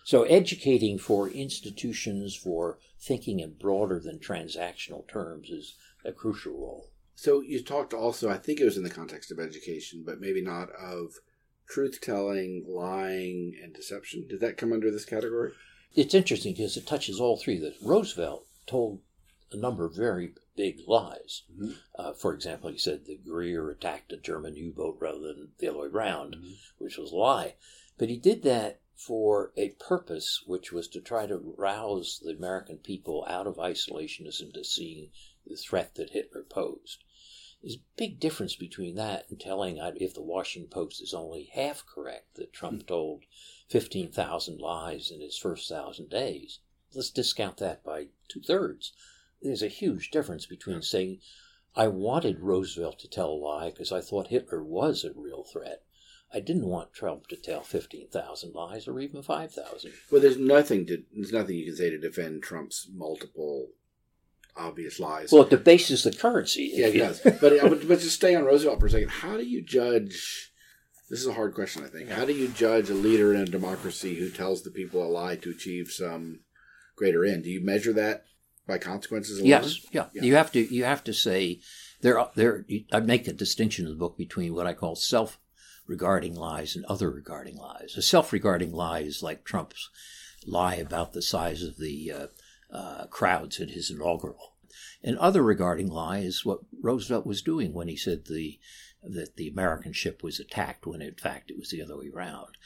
So, 0.04 0.22
educating 0.24 0.98
for 0.98 1.28
institutions 1.28 2.34
for 2.34 2.78
thinking 2.98 3.40
in 3.40 3.54
broader 3.54 4.00
than 4.00 4.18
transactional 4.18 5.06
terms 5.06 5.50
is 5.50 5.74
a 6.04 6.12
crucial 6.12 6.54
role. 6.54 6.90
So, 7.14 7.40
you 7.40 7.62
talked 7.62 7.94
also, 7.94 8.30
I 8.30 8.38
think 8.38 8.60
it 8.60 8.64
was 8.64 8.76
in 8.76 8.84
the 8.84 8.90
context 8.90 9.30
of 9.30 9.38
education, 9.38 10.04
but 10.06 10.20
maybe 10.20 10.40
not 10.40 10.70
of 10.70 11.12
truth 11.68 12.00
telling, 12.00 12.64
lying, 12.66 13.54
and 13.62 13.74
deception. 13.74 14.26
Did 14.28 14.40
that 14.40 14.56
come 14.56 14.72
under 14.72 14.90
this 14.90 15.04
category? 15.04 15.52
It's 15.94 16.14
interesting 16.14 16.54
because 16.54 16.76
it 16.76 16.86
touches 16.86 17.20
all 17.20 17.36
three. 17.36 17.58
That 17.58 17.76
Roosevelt 17.82 18.46
told 18.66 19.00
a 19.52 19.56
number 19.56 19.84
of 19.84 19.94
very 19.94 20.34
big 20.58 20.80
lies. 20.88 21.44
Mm-hmm. 21.54 21.70
Uh, 21.96 22.12
for 22.14 22.34
example, 22.34 22.68
he 22.68 22.78
said 22.78 23.06
that 23.06 23.24
Greer 23.24 23.70
attacked 23.70 24.12
a 24.12 24.16
German 24.16 24.56
U 24.56 24.72
boat 24.72 24.98
rather 24.98 25.20
than 25.20 25.52
the 25.58 25.68
other 25.68 25.78
way 25.78 25.86
around, 25.86 26.34
mm-hmm. 26.34 26.52
which 26.78 26.98
was 26.98 27.12
a 27.12 27.16
lie. 27.16 27.54
But 27.96 28.08
he 28.08 28.16
did 28.16 28.42
that 28.42 28.80
for 28.96 29.52
a 29.56 29.70
purpose, 29.78 30.42
which 30.46 30.72
was 30.72 30.88
to 30.88 31.00
try 31.00 31.26
to 31.26 31.54
rouse 31.56 32.20
the 32.24 32.32
American 32.32 32.78
people 32.78 33.24
out 33.28 33.46
of 33.46 33.54
isolationism 33.56 34.52
to 34.52 34.64
seeing 34.64 35.10
the 35.46 35.54
threat 35.54 35.94
that 35.94 36.10
Hitler 36.10 36.42
posed. 36.42 37.04
There's 37.62 37.76
a 37.76 37.96
big 37.96 38.18
difference 38.18 38.56
between 38.56 38.96
that 38.96 39.26
and 39.30 39.38
telling 39.38 39.78
if 39.78 40.12
the 40.14 40.22
Washington 40.22 40.70
Post 40.70 41.00
is 41.00 41.14
only 41.14 41.50
half 41.52 41.86
correct 41.86 42.34
that 42.34 42.52
Trump 42.52 42.82
hmm. 42.82 42.86
told 42.86 43.24
15,000 43.68 44.58
lies 44.58 45.12
in 45.12 45.20
his 45.20 45.38
first 45.38 45.68
thousand 45.68 46.10
days. 46.10 46.58
Let's 46.92 47.10
discount 47.10 47.58
that 47.58 47.84
by 47.84 48.08
two 48.26 48.40
thirds. 48.40 48.92
There's 49.42 49.62
a 49.62 49.68
huge 49.68 50.10
difference 50.10 50.46
between 50.46 50.82
saying, 50.82 51.20
I 51.76 51.88
wanted 51.88 52.40
Roosevelt 52.40 52.98
to 53.00 53.08
tell 53.08 53.30
a 53.30 53.32
lie 53.32 53.70
because 53.70 53.92
I 53.92 54.00
thought 54.00 54.28
Hitler 54.28 54.64
was 54.64 55.04
a 55.04 55.12
real 55.14 55.44
threat. 55.44 55.82
I 56.32 56.40
didn't 56.40 56.66
want 56.66 56.92
Trump 56.92 57.26
to 57.28 57.36
tell 57.36 57.62
fifteen 57.62 58.08
thousand 58.08 58.54
lies 58.54 58.86
or 58.86 59.00
even 59.00 59.22
five 59.22 59.52
thousand. 59.52 59.92
Well, 60.10 60.20
there's 60.20 60.36
nothing 60.36 60.86
to 60.86 61.02
there's 61.14 61.32
nothing 61.32 61.56
you 61.56 61.64
can 61.64 61.76
say 61.76 61.88
to 61.88 61.98
defend 61.98 62.42
Trump's 62.42 62.88
multiple 62.92 63.68
obvious 64.54 65.00
lies. 65.00 65.32
Well, 65.32 65.44
it 65.44 65.50
debases 65.50 66.02
the 66.02 66.12
currency. 66.12 66.70
Yeah, 66.74 66.86
it 66.88 66.98
does. 66.98 67.24
Uh, 67.24 67.38
but, 67.40 67.88
but 67.88 68.00
just 68.00 68.16
stay 68.16 68.34
on 68.34 68.44
Roosevelt 68.44 68.80
for 68.80 68.86
a 68.86 68.90
second. 68.90 69.08
How 69.08 69.36
do 69.38 69.44
you 69.44 69.62
judge? 69.62 70.52
This 71.08 71.20
is 71.20 71.26
a 71.26 71.32
hard 71.32 71.54
question, 71.54 71.84
I 71.84 71.88
think. 71.88 72.10
How 72.10 72.26
do 72.26 72.34
you 72.34 72.48
judge 72.48 72.90
a 72.90 72.94
leader 72.94 73.32
in 73.32 73.40
a 73.40 73.46
democracy 73.46 74.16
who 74.16 74.28
tells 74.28 74.62
the 74.62 74.70
people 74.70 75.02
a 75.02 75.08
lie 75.08 75.36
to 75.36 75.50
achieve 75.50 75.90
some 75.90 76.40
greater 76.94 77.24
end? 77.24 77.44
Do 77.44 77.50
you 77.50 77.64
measure 77.64 77.94
that 77.94 78.24
by 78.68 78.78
consequences? 78.78 79.38
Alone? 79.38 79.48
Yes. 79.48 79.80
Yeah. 79.90 80.06
yeah. 80.12 80.22
You 80.22 80.36
have 80.36 80.52
to. 80.52 80.74
You 80.74 80.84
have 80.84 81.02
to 81.04 81.12
say 81.12 81.60
there. 82.00 82.24
There. 82.36 82.64
I 82.92 83.00
make 83.00 83.26
a 83.26 83.32
distinction 83.32 83.86
in 83.86 83.90
the 83.90 83.98
book 83.98 84.16
between 84.16 84.54
what 84.54 84.68
I 84.68 84.74
call 84.74 84.94
self 84.94 85.40
regarding 85.88 86.36
lies 86.36 86.76
and 86.76 86.84
other 86.84 87.10
regarding 87.10 87.56
lies. 87.56 87.94
A 87.96 88.02
self 88.02 88.32
regarding 88.32 88.70
lie 88.72 89.00
is 89.00 89.22
like 89.22 89.44
Trump's 89.44 89.90
lie 90.46 90.76
about 90.76 91.14
the 91.14 91.22
size 91.22 91.64
of 91.64 91.78
the 91.78 92.12
uh, 92.12 92.26
uh, 92.72 93.06
crowds 93.06 93.58
at 93.60 93.70
his 93.70 93.90
inaugural. 93.90 94.54
And 95.02 95.18
other 95.18 95.42
regarding 95.42 95.88
lie 95.88 96.18
is 96.18 96.44
what 96.44 96.60
Roosevelt 96.80 97.26
was 97.26 97.42
doing 97.42 97.72
when 97.72 97.88
he 97.88 97.96
said 97.96 98.26
the 98.26 98.60
that 99.02 99.36
the 99.36 99.48
American 99.48 99.92
ship 99.92 100.22
was 100.22 100.40
attacked 100.40 100.86
when 100.86 101.00
in 101.00 101.14
fact 101.14 101.50
it 101.50 101.58
was 101.58 101.70
the 101.70 101.82
other 101.82 101.96
way 101.96 102.10
around. 102.14 102.56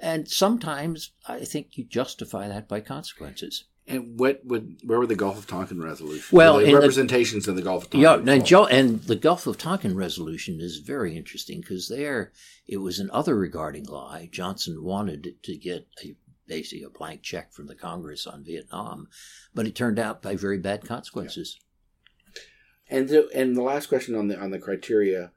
And 0.00 0.28
sometimes 0.28 1.12
I 1.28 1.44
think 1.44 1.76
you 1.76 1.84
justify 1.84 2.48
that 2.48 2.66
by 2.66 2.80
consequences. 2.80 3.64
And 3.86 4.18
what 4.18 4.40
would 4.44 4.78
where 4.84 4.98
were 4.98 5.06
the 5.06 5.16
Gulf 5.16 5.38
of 5.38 5.46
Tonkin 5.46 5.82
resolution? 5.82 6.36
Well, 6.36 6.58
the 6.58 6.74
representations 6.74 7.46
the, 7.46 7.50
of 7.50 7.56
the 7.56 7.62
Gulf 7.62 7.84
of 7.84 7.90
Tonkin. 7.90 8.26
Yeah, 8.26 8.34
and, 8.34 8.46
Joe, 8.46 8.66
and 8.66 9.02
the 9.02 9.16
Gulf 9.16 9.46
of 9.46 9.58
Tonkin 9.58 9.96
resolution 9.96 10.60
is 10.60 10.78
very 10.78 11.16
interesting 11.16 11.60
because 11.60 11.88
there 11.88 12.32
it 12.66 12.76
was 12.76 13.00
an 13.00 13.10
other 13.12 13.36
regarding 13.36 13.84
lie. 13.86 14.28
Johnson 14.30 14.84
wanted 14.84 15.34
to 15.42 15.56
get 15.56 15.88
a 16.04 16.14
basically 16.46 16.84
a 16.84 16.90
blank 16.90 17.22
check 17.22 17.52
from 17.52 17.66
the 17.66 17.74
Congress 17.74 18.26
on 18.26 18.44
Vietnam, 18.44 19.08
but 19.54 19.66
it 19.66 19.74
turned 19.74 19.98
out 19.98 20.22
by 20.22 20.36
very 20.36 20.58
bad 20.58 20.84
consequences. 20.84 21.58
Yeah. 21.58 22.98
And 22.98 23.08
the, 23.08 23.28
and 23.34 23.56
the 23.56 23.62
last 23.62 23.86
question 23.86 24.14
on 24.14 24.28
the 24.28 24.38
on 24.38 24.50
the 24.50 24.58
criteria, 24.58 25.32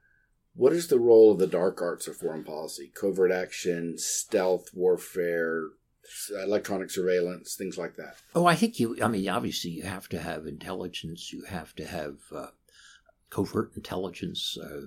what 0.54 0.72
is 0.72 0.88
the 0.88 1.00
role 1.00 1.32
of 1.32 1.38
the 1.38 1.46
dark 1.46 1.82
arts 1.82 2.06
of 2.06 2.16
foreign 2.16 2.44
policy? 2.44 2.92
Covert 2.94 3.32
action, 3.32 3.98
stealth 3.98 4.70
warfare, 4.72 5.64
electronic 6.42 6.90
surveillance, 6.90 7.54
things 7.54 7.78
like 7.78 7.96
that. 7.96 8.16
Oh, 8.34 8.46
I 8.46 8.54
think 8.54 8.78
you. 8.78 8.96
I 9.02 9.08
mean, 9.08 9.28
obviously, 9.28 9.70
you 9.72 9.82
have 9.84 10.08
to 10.10 10.20
have 10.20 10.46
intelligence. 10.46 11.32
You 11.32 11.44
have 11.44 11.74
to 11.76 11.86
have 11.86 12.16
uh, 12.34 12.48
covert 13.30 13.72
intelligence. 13.76 14.56
Uh, 14.62 14.86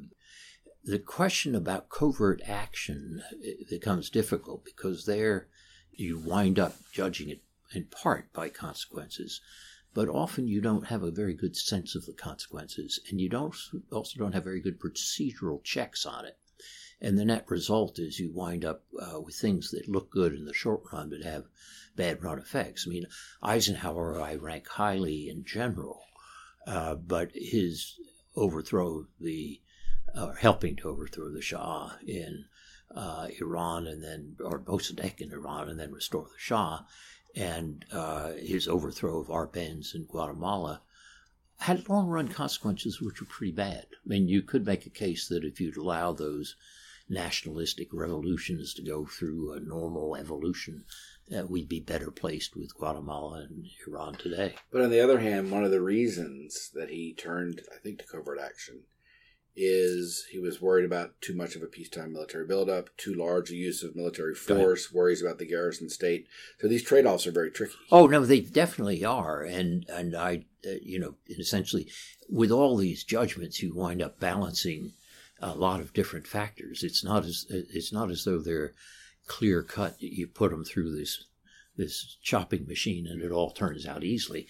the 0.83 0.99
question 0.99 1.55
about 1.55 1.89
covert 1.89 2.41
action 2.47 3.21
becomes 3.69 4.09
difficult 4.09 4.63
because 4.63 5.05
there 5.05 5.47
you 5.91 6.17
wind 6.17 6.57
up 6.57 6.75
judging 6.91 7.29
it 7.29 7.41
in 7.73 7.85
part 7.85 8.31
by 8.33 8.49
consequences, 8.49 9.41
but 9.93 10.07
often 10.07 10.47
you 10.47 10.61
don't 10.61 10.87
have 10.87 11.03
a 11.03 11.11
very 11.11 11.33
good 11.33 11.55
sense 11.55 11.95
of 11.95 12.05
the 12.05 12.13
consequences, 12.13 12.99
and 13.09 13.19
you 13.19 13.29
don't 13.29 13.55
also 13.91 14.17
don't 14.17 14.33
have 14.33 14.43
very 14.43 14.61
good 14.61 14.79
procedural 14.79 15.63
checks 15.63 16.05
on 16.05 16.25
it. 16.25 16.37
And 17.01 17.17
the 17.17 17.25
net 17.25 17.45
result 17.47 17.97
is 17.97 18.19
you 18.19 18.31
wind 18.33 18.65
up 18.65 18.83
uh, 18.99 19.21
with 19.21 19.35
things 19.35 19.71
that 19.71 19.87
look 19.87 20.09
good 20.09 20.33
in 20.33 20.45
the 20.45 20.53
short 20.53 20.81
run 20.91 21.09
but 21.09 21.23
have 21.23 21.45
bad 21.95 22.21
run 22.21 22.39
effects. 22.39 22.85
I 22.85 22.89
mean, 22.89 23.05
Eisenhower 23.41 24.19
I 24.19 24.35
rank 24.35 24.67
highly 24.67 25.29
in 25.29 25.45
general, 25.45 26.01
uh, 26.67 26.95
but 26.95 27.31
his 27.33 27.95
overthrow 28.35 29.05
the, 29.19 29.61
uh, 30.13 30.33
helping 30.33 30.75
to 30.77 30.89
overthrow 30.89 31.29
the 31.31 31.41
Shah 31.41 31.93
in 32.05 32.45
uh, 32.93 33.27
Iran 33.39 33.87
and 33.87 34.03
then, 34.03 34.35
or 34.43 34.59
Mossadegh 34.59 35.21
in 35.21 35.31
Iran 35.31 35.69
and 35.69 35.79
then 35.79 35.93
restore 35.93 36.25
the 36.25 36.37
Shah, 36.37 36.81
and 37.35 37.85
uh, 37.93 38.33
his 38.33 38.67
overthrow 38.67 39.19
of 39.19 39.27
Arbenz 39.27 39.95
in 39.95 40.05
Guatemala 40.05 40.81
had 41.59 41.87
long 41.89 42.07
run 42.07 42.27
consequences 42.27 43.01
which 43.01 43.21
were 43.21 43.27
pretty 43.27 43.51
bad. 43.51 43.85
I 43.93 44.07
mean, 44.07 44.27
you 44.27 44.41
could 44.41 44.65
make 44.65 44.85
a 44.85 44.89
case 44.89 45.27
that 45.27 45.43
if 45.43 45.59
you'd 45.59 45.77
allow 45.77 46.13
those 46.13 46.55
nationalistic 47.09 47.89
revolutions 47.91 48.73
to 48.75 48.83
go 48.83 49.05
through 49.05 49.53
a 49.53 49.59
normal 49.59 50.15
evolution, 50.15 50.85
uh, 51.35 51.45
we'd 51.47 51.69
be 51.69 51.79
better 51.79 52.11
placed 52.11 52.55
with 52.55 52.75
Guatemala 52.75 53.47
and 53.49 53.65
Iran 53.87 54.13
today. 54.15 54.55
But 54.71 54.81
on 54.81 54.89
the 54.89 55.01
other 55.01 55.19
hand, 55.19 55.51
one 55.51 55.63
of 55.63 55.71
the 55.71 55.81
reasons 55.81 56.71
that 56.73 56.89
he 56.89 57.13
turned, 57.13 57.61
I 57.73 57.79
think, 57.81 57.99
to 57.99 58.05
covert 58.05 58.39
action 58.39 58.81
is 59.55 60.25
he 60.31 60.39
was 60.39 60.61
worried 60.61 60.85
about 60.85 61.19
too 61.21 61.35
much 61.35 61.55
of 61.55 61.61
a 61.61 61.67
peacetime 61.67 62.13
military 62.13 62.45
buildup, 62.45 62.95
too 62.97 63.13
large 63.13 63.49
a 63.51 63.55
use 63.55 63.83
of 63.83 63.95
military 63.95 64.33
force, 64.33 64.93
worries 64.93 65.21
about 65.21 65.37
the 65.37 65.45
garrison 65.45 65.89
state. 65.89 66.27
So 66.61 66.67
these 66.67 66.83
trade 66.83 67.05
offs 67.05 67.27
are 67.27 67.31
very 67.31 67.51
tricky. 67.51 67.73
Oh 67.91 68.07
no, 68.07 68.25
they 68.25 68.39
definitely 68.39 69.03
are, 69.03 69.43
and 69.43 69.85
and 69.89 70.15
I, 70.15 70.45
uh, 70.65 70.75
you 70.81 70.97
know, 70.97 71.15
essentially, 71.27 71.89
with 72.29 72.51
all 72.51 72.77
these 72.77 73.03
judgments, 73.03 73.61
you 73.61 73.73
wind 73.75 74.01
up 74.01 74.19
balancing 74.19 74.93
a 75.41 75.53
lot 75.53 75.79
of 75.79 75.93
different 75.93 76.27
factors. 76.27 76.83
It's 76.83 77.03
not 77.03 77.25
as 77.25 77.45
it's 77.49 77.93
not 77.93 78.11
as 78.11 78.23
though 78.25 78.39
they're 78.39 78.73
clear 79.27 79.63
cut. 79.63 80.01
You 80.01 80.27
put 80.27 80.51
them 80.51 80.63
through 80.63 80.95
this 80.95 81.25
this 81.79 82.17
chopping 82.21 82.67
machine 82.67 83.07
and 83.07 83.21
it 83.21 83.31
all 83.31 83.51
turns 83.51 83.87
out 83.87 84.03
easily. 84.03 84.45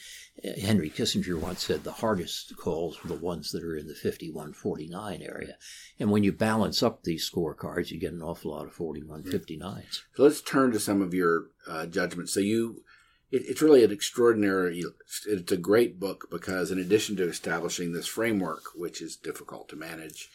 Henry 0.60 0.90
Kissinger 0.90 1.40
once 1.40 1.64
said 1.64 1.84
the 1.84 1.92
hardest 1.92 2.58
calls 2.58 3.02
were 3.02 3.10
the 3.10 3.24
ones 3.24 3.52
that 3.52 3.64
are 3.64 3.78
in 3.78 3.88
the 3.88 3.94
5149 3.94 5.22
area. 5.22 5.56
And 6.00 6.10
when 6.10 6.24
you 6.24 6.32
balance 6.32 6.82
up 6.82 7.04
these 7.04 7.30
scorecards, 7.30 7.92
you 7.92 8.00
get 8.00 8.14
an 8.14 8.24
awful 8.24 8.52
lot 8.52 8.66
of 8.66 8.76
4159s. 8.76 10.02
So 10.16 10.24
let's 10.24 10.42
turn 10.42 10.72
to 10.72 10.80
some 10.80 11.04
of 11.04 11.14
your 11.14 11.50
uh, 11.68 11.86
judgments. 11.86 12.34
So 12.34 12.40
you, 12.40 12.84
it's 13.32 13.62
really 13.62 13.84
an 13.84 13.92
extraordinary, 13.92 14.84
it's 15.28 15.52
a 15.52 15.58
great 15.58 16.00
book 16.00 16.28
because 16.32 16.72
in 16.72 16.80
addition 16.80 17.16
to 17.18 17.30
establishing 17.30 17.94
this 17.94 18.08
framework, 18.08 18.72
which 18.74 19.04
is 19.04 19.16
difficult 19.16 19.70
to 19.70 19.76
manage, 19.76 20.32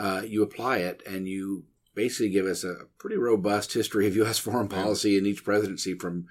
uh, 0.00 0.22
you 0.22 0.42
apply 0.42 0.78
it 0.78 1.02
and 1.06 1.28
you 1.28 1.64
basically 1.94 2.30
give 2.30 2.46
us 2.46 2.64
a 2.64 2.86
pretty 2.98 3.16
robust 3.16 3.74
history 3.74 4.06
of 4.06 4.16
U.S. 4.22 4.38
foreign 4.38 4.68
policy 4.68 5.18
in 5.18 5.26
each 5.26 5.44
presidency 5.44 5.94
from 5.94 6.26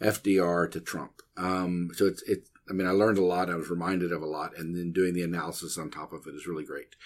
FDR 0.00 0.70
to 0.70 0.80
Trump. 0.80 1.20
Um, 1.36 1.90
so 1.94 2.06
it's, 2.06 2.22
it, 2.22 2.48
I 2.68 2.72
mean, 2.72 2.86
I 2.86 2.92
learned 2.92 3.18
a 3.18 3.24
lot. 3.24 3.50
I 3.50 3.56
was 3.56 3.68
reminded 3.68 4.10
of 4.10 4.22
a 4.22 4.26
lot. 4.26 4.56
And 4.56 4.74
then 4.74 4.92
doing 4.92 5.12
the 5.12 5.22
analysis 5.22 5.76
on 5.76 5.90
top 5.90 6.12
of 6.12 6.26
it 6.26 6.34
is 6.34 6.46
really 6.46 6.64
great. 6.64 6.96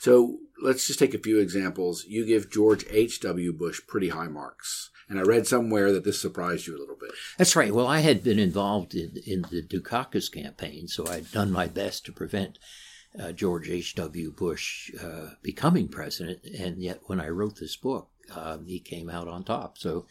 So 0.00 0.38
let's 0.60 0.86
just 0.86 0.98
take 0.98 1.14
a 1.14 1.18
few 1.18 1.38
examples. 1.38 2.04
You 2.08 2.26
give 2.26 2.50
George 2.50 2.84
H.W. 2.90 3.52
Bush 3.52 3.80
pretty 3.86 4.08
high 4.08 4.28
marks. 4.28 4.90
And 5.08 5.18
I 5.18 5.22
read 5.22 5.46
somewhere 5.46 5.92
that 5.92 6.04
this 6.04 6.20
surprised 6.20 6.66
you 6.66 6.76
a 6.76 6.80
little 6.80 6.96
bit. 6.98 7.10
That's 7.36 7.54
right. 7.54 7.74
Well, 7.74 7.86
I 7.86 8.00
had 8.00 8.24
been 8.24 8.38
involved 8.38 8.94
in, 8.94 9.12
in 9.26 9.42
the 9.50 9.62
Dukakis 9.62 10.32
campaign, 10.32 10.88
so 10.88 11.06
I'd 11.06 11.30
done 11.32 11.52
my 11.52 11.66
best 11.66 12.06
to 12.06 12.12
prevent 12.12 12.58
uh, 13.18 13.32
George 13.32 13.68
H.W. 13.68 14.32
Bush 14.32 14.90
uh, 15.02 15.30
becoming 15.42 15.88
president, 15.88 16.44
and 16.44 16.82
yet 16.82 17.00
when 17.04 17.20
I 17.20 17.28
wrote 17.28 17.56
this 17.56 17.76
book, 17.76 18.08
uh, 18.34 18.58
he 18.66 18.78
came 18.78 19.10
out 19.10 19.28
on 19.28 19.44
top. 19.44 19.78
So 19.78 20.06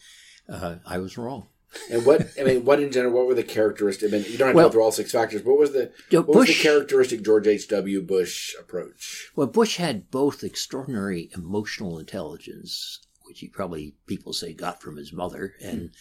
uh, 0.48 0.76
I 0.86 0.98
was 0.98 1.16
wrong. 1.16 1.46
And 1.90 2.04
what 2.04 2.28
I 2.38 2.42
mean, 2.42 2.64
what 2.64 2.80
in 2.80 2.90
general, 2.90 3.14
what 3.14 3.26
were 3.26 3.34
the 3.34 3.44
characteristics? 3.44 4.12
I 4.12 4.16
mean, 4.16 4.26
you 4.28 4.36
don't 4.36 4.48
have 4.48 4.56
well, 4.56 4.66
to 4.66 4.68
go 4.70 4.72
through 4.72 4.82
all 4.82 4.92
six 4.92 5.12
factors. 5.12 5.42
But 5.42 5.50
what 5.52 5.60
was 5.60 5.72
the 5.72 5.92
what 6.10 6.26
Bush, 6.26 6.48
was 6.48 6.48
the 6.48 6.62
characteristic 6.62 7.22
George 7.22 7.46
H. 7.46 7.68
W. 7.68 8.02
Bush 8.02 8.54
approach? 8.58 9.30
Well, 9.36 9.46
Bush 9.46 9.76
had 9.76 10.10
both 10.10 10.42
extraordinary 10.42 11.30
emotional 11.32 11.98
intelligence, 12.00 13.06
which 13.22 13.38
he 13.38 13.48
probably 13.48 13.94
people 14.06 14.32
say 14.32 14.52
got 14.52 14.82
from 14.82 14.96
his 14.96 15.12
mother, 15.12 15.54
and 15.62 15.92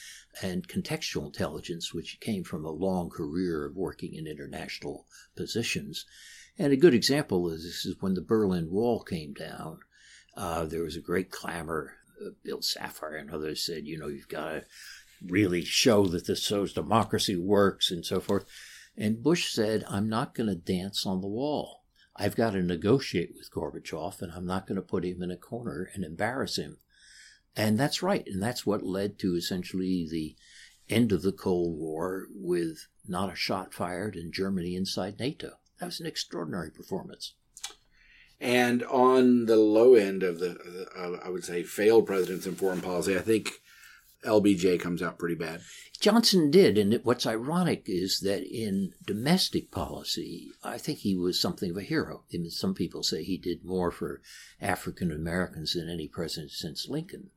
and 0.42 0.68
contextual 0.68 1.26
intelligence, 1.26 1.94
which 1.94 2.20
came 2.20 2.44
from 2.44 2.66
a 2.66 2.72
long 2.72 3.10
career 3.10 3.66
of 3.66 3.76
working 3.76 4.16
in 4.16 4.26
international 4.26 5.06
positions. 5.36 6.06
And 6.60 6.74
a 6.74 6.78
good 6.78 6.94
example 6.94 7.50
is 7.50 7.64
this 7.64 7.86
is 7.86 7.96
when 8.02 8.16
the 8.16 8.22
Berlin 8.22 8.70
Wall 8.70 9.02
came 9.02 9.34
down. 9.34 9.80
Uh, 10.36 10.66
there 10.66 10.84
was 10.84 10.98
a 10.98 11.02
great 11.02 11.32
clamor. 11.32 11.94
Uh, 12.22 12.32
Bill 12.44 12.60
Safire 12.60 13.18
and 13.18 13.32
others 13.32 13.66
said, 13.66 13.88
you 13.88 13.98
know, 13.98 14.08
you've 14.08 14.28
got 14.28 14.50
to 14.50 14.66
really 15.26 15.64
show 15.64 16.06
that 16.08 16.28
this 16.28 16.44
shows 16.44 16.74
democracy 16.74 17.38
works 17.38 17.92
and 17.92 18.06
so 18.06 18.20
forth. 18.20 18.44
And 18.98 19.24
Bush 19.24 19.54
said, 19.54 19.86
I'm 19.88 20.10
not 20.10 20.36
going 20.36 20.50
to 20.50 20.56
dance 20.56 21.06
on 21.06 21.22
the 21.22 21.28
wall. 21.28 21.86
I've 22.14 22.36
got 22.36 22.52
to 22.52 22.62
negotiate 22.62 23.34
with 23.34 23.50
Gorbachev, 23.50 24.22
and 24.22 24.34
I'm 24.34 24.46
not 24.46 24.68
going 24.68 24.76
to 24.76 24.82
put 24.82 25.06
him 25.06 25.24
in 25.24 25.32
a 25.32 25.38
corner 25.38 25.90
and 25.94 26.04
embarrass 26.04 26.58
him. 26.58 26.80
And 27.56 27.80
that's 27.80 28.04
right. 28.04 28.28
And 28.28 28.44
that's 28.44 28.66
what 28.66 28.84
led 28.84 29.18
to 29.20 29.36
essentially 29.36 30.06
the 30.12 30.36
end 30.94 31.14
of 31.14 31.22
the 31.22 31.32
Cold 31.32 31.78
War 31.78 32.28
with 32.32 32.88
not 33.08 33.32
a 33.32 33.36
shot 33.36 33.74
fired 33.74 34.18
in 34.18 34.34
Germany 34.34 34.76
inside 34.76 35.20
NATO. 35.20 35.59
That 35.80 35.88
was 35.88 36.00
an 36.00 36.06
extraordinary 36.06 36.72
performance. 36.72 37.34
And 38.42 38.84
on 38.84 39.46
the 39.46 39.58
low 39.58 39.96
end 39.96 40.24
of 40.24 40.40
the, 40.40 40.58
uh, 40.98 41.26
I 41.26 41.30
would 41.30 41.44
say, 41.44 41.64
failed 41.64 42.08
presidents 42.08 42.46
in 42.48 42.56
foreign 42.56 42.82
policy, 42.82 43.18
I 43.18 43.22
think 43.22 43.52
LBJ 44.26 44.80
comes 44.80 45.02
out 45.02 45.20
pretty 45.20 45.36
bad. 45.36 45.62
Johnson 46.00 46.50
did, 46.50 46.78
and 46.78 47.02
what's 47.04 47.26
ironic 47.26 47.84
is 47.88 48.22
that 48.22 48.44
in 48.44 48.94
domestic 49.06 49.72
policy, 49.72 50.52
I 50.64 50.78
think 50.78 51.00
he 51.00 51.16
was 51.16 51.40
something 51.40 51.72
of 51.72 51.78
a 51.78 51.82
hero. 51.82 52.24
I 52.34 52.38
mean, 52.38 52.50
some 52.52 52.74
people 52.74 53.04
say 53.04 53.24
he 53.24 53.38
did 53.38 53.66
more 53.66 53.92
for 53.92 54.22
African 54.62 55.12
Americans 55.12 55.74
than 55.74 55.90
any 55.90 56.08
president 56.08 56.52
since 56.52 56.88
Lincoln. 56.88 57.32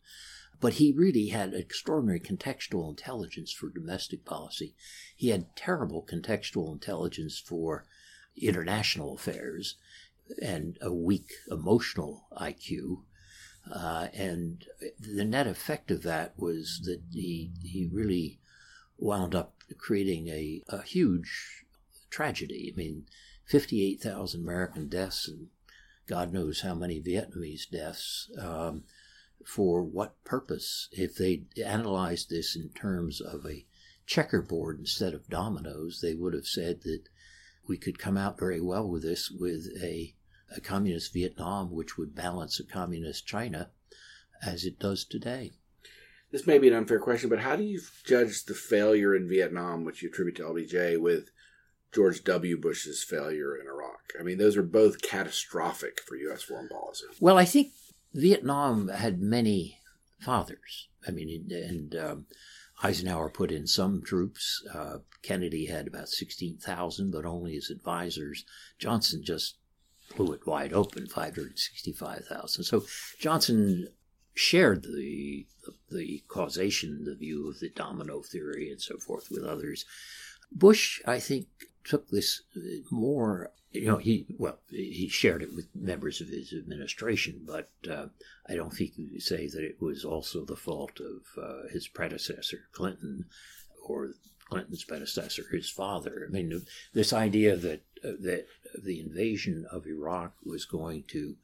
But 0.61 0.75
he 0.75 0.93
really 0.93 1.29
had 1.29 1.55
extraordinary 1.55 2.21
contextual 2.21 2.89
intelligence 2.89 3.53
for 3.53 3.69
domestic 3.69 4.25
policy. 4.25 4.77
He 5.17 5.31
had 5.31 5.57
terrible 5.57 6.07
contextual 6.09 6.73
intelligence 6.73 7.41
for 7.45 7.85
international 8.37 9.15
affairs 9.15 9.77
and 10.41 10.79
a 10.81 10.93
weak 10.93 11.33
emotional 11.51 12.27
IQ. 12.39 13.03
Uh, 13.73 14.09
and 14.13 14.67
the 14.99 15.25
net 15.25 15.47
effect 15.47 15.91
of 15.91 16.03
that 16.03 16.35
was 16.37 16.81
that 16.85 17.01
he, 17.13 17.51
he 17.63 17.89
really 17.93 18.41
wound 18.99 19.35
up 19.35 19.55
creating 19.79 20.29
a, 20.29 20.63
a 20.69 20.83
huge 20.83 21.65
tragedy. 22.11 22.73
I 22.73 22.77
mean, 22.77 23.07
58,000 23.47 24.41
American 24.41 24.89
deaths 24.89 25.29
and 25.29 25.49
God 26.07 26.33
knows 26.33 26.63
how 26.63 26.75
many 26.75 27.01
Vietnamese 27.01 27.69
deaths. 27.71 28.31
Um, 28.39 28.85
for 29.47 29.83
what 29.83 30.23
purpose? 30.25 30.89
If 30.93 31.17
they 31.17 31.45
analyzed 31.65 32.31
this 32.31 32.55
in 32.57 32.71
terms 32.71 33.21
of 33.21 33.47
a 33.47 33.65
checkerboard 34.07 34.79
instead 34.79 35.15
of 35.15 35.29
dominoes, 35.29 36.01
they 36.01 36.15
would 36.15 36.35
have 36.35 36.47
said 36.47 36.83
that 36.83 37.09
we 37.69 37.79
could 37.79 37.99
come 37.99 38.17
out 38.17 38.39
very 38.39 38.61
well 38.61 38.89
with 38.89 39.03
this 39.03 39.31
with 39.31 39.69
a, 39.83 40.15
a 40.55 40.61
communist 40.61 41.13
Vietnam, 41.13 41.73
which 41.73 41.97
would 41.97 42.15
balance 42.15 42.59
a 42.59 42.65
communist 42.65 43.27
China 43.27 43.71
as 44.43 44.65
it 44.65 44.79
does 44.79 45.05
today. 45.05 45.53
This 46.31 46.47
may 46.47 46.59
be 46.59 46.69
an 46.69 46.75
unfair 46.75 46.99
question, 46.99 47.29
but 47.29 47.41
how 47.41 47.57
do 47.57 47.63
you 47.63 47.81
judge 48.05 48.45
the 48.45 48.55
failure 48.55 49.15
in 49.15 49.29
Vietnam, 49.29 49.85
which 49.85 50.03
you 50.03 50.09
attribute 50.09 50.37
to 50.37 50.45
LBJ, 50.45 50.99
with 50.99 51.29
George 51.93 52.25
W. 52.25 52.59
Bush's 52.59 53.03
failure 53.03 53.55
in 53.55 53.67
Iraq? 53.67 54.15
I 54.19 54.23
mean, 54.23 54.39
those 54.39 54.57
are 54.57 54.63
both 54.63 55.03
catastrophic 55.03 56.01
for 56.01 56.17
U.S. 56.17 56.43
foreign 56.43 56.69
policy. 56.69 57.05
Well, 57.21 57.37
I 57.37 57.45
think 57.45 57.73
Vietnam 58.15 58.89
had 58.89 59.21
many 59.21 59.79
fathers. 60.21 60.89
I 61.07 61.11
mean, 61.11 61.49
and 61.51 61.95
um, 61.97 62.27
Eisenhower 62.83 63.31
put 63.31 63.53
in 63.53 63.67
some 63.67 64.03
troops. 64.03 64.63
Uh, 64.73 64.99
Kennedy 65.23 65.67
had 65.67 65.87
about 65.87 66.09
16,000, 66.09 67.11
but 67.11 67.25
only 67.25 67.57
as 67.57 67.71
advisors. 67.71 68.45
Johnson 68.79 69.23
just 69.25 69.57
blew 70.17 70.33
it 70.33 70.47
wide 70.47 70.73
open, 70.73 71.07
565,000. 71.07 72.65
So 72.65 72.85
Johnson 73.19 73.89
shared 74.35 74.83
the, 74.85 75.47
the 75.91 76.23
causation, 76.29 77.05
the 77.05 77.15
view 77.15 77.49
of 77.49 77.61
the 77.61 77.71
domino 77.71 78.23
theory 78.23 78.71
and 78.71 78.81
so 78.81 78.99
forth 78.99 79.29
with 79.31 79.45
others. 79.45 79.85
Bush, 80.51 81.01
I 81.07 81.19
think, 81.21 81.47
took 81.85 82.09
this 82.09 82.43
more 82.91 83.53
you 83.73 83.87
know, 83.87 83.97
he 83.97 84.27
well, 84.39 84.59
he 84.69 85.09
shared 85.09 85.43
it 85.43 85.55
with 85.55 85.67
members 85.75 86.21
of 86.21 86.29
his 86.29 86.53
administration, 86.53 87.43
but 87.47 87.71
uh, 87.91 88.07
I 88.47 88.55
don't 88.55 88.73
think 88.73 88.93
you 88.97 89.09
could 89.09 89.23
say 89.23 89.49
that 89.49 89.65
it 89.65 89.81
was 89.81 90.05
also 90.05 90.45
the 90.45 90.57
fault 90.57 91.01
of 91.01 91.43
uh, 91.43 91.69
his 91.73 91.89
predecessor, 91.89 92.69
Clinton, 92.73 93.25
or 93.87 94.11
Clinton's 94.51 94.85
predecessor, 94.85 95.45
his 95.51 95.71
father. 95.71 96.27
I 96.29 96.31
mean, 96.31 96.67
this 96.93 97.13
idea 97.15 97.57
that 97.57 97.83
uh, 98.05 98.13
that 98.21 98.47
the 98.83 99.01
invasion 99.01 99.67
of 99.71 99.87
Iraq 99.87 100.35
was 100.45 100.67
going 100.67 101.05
to 101.09 101.37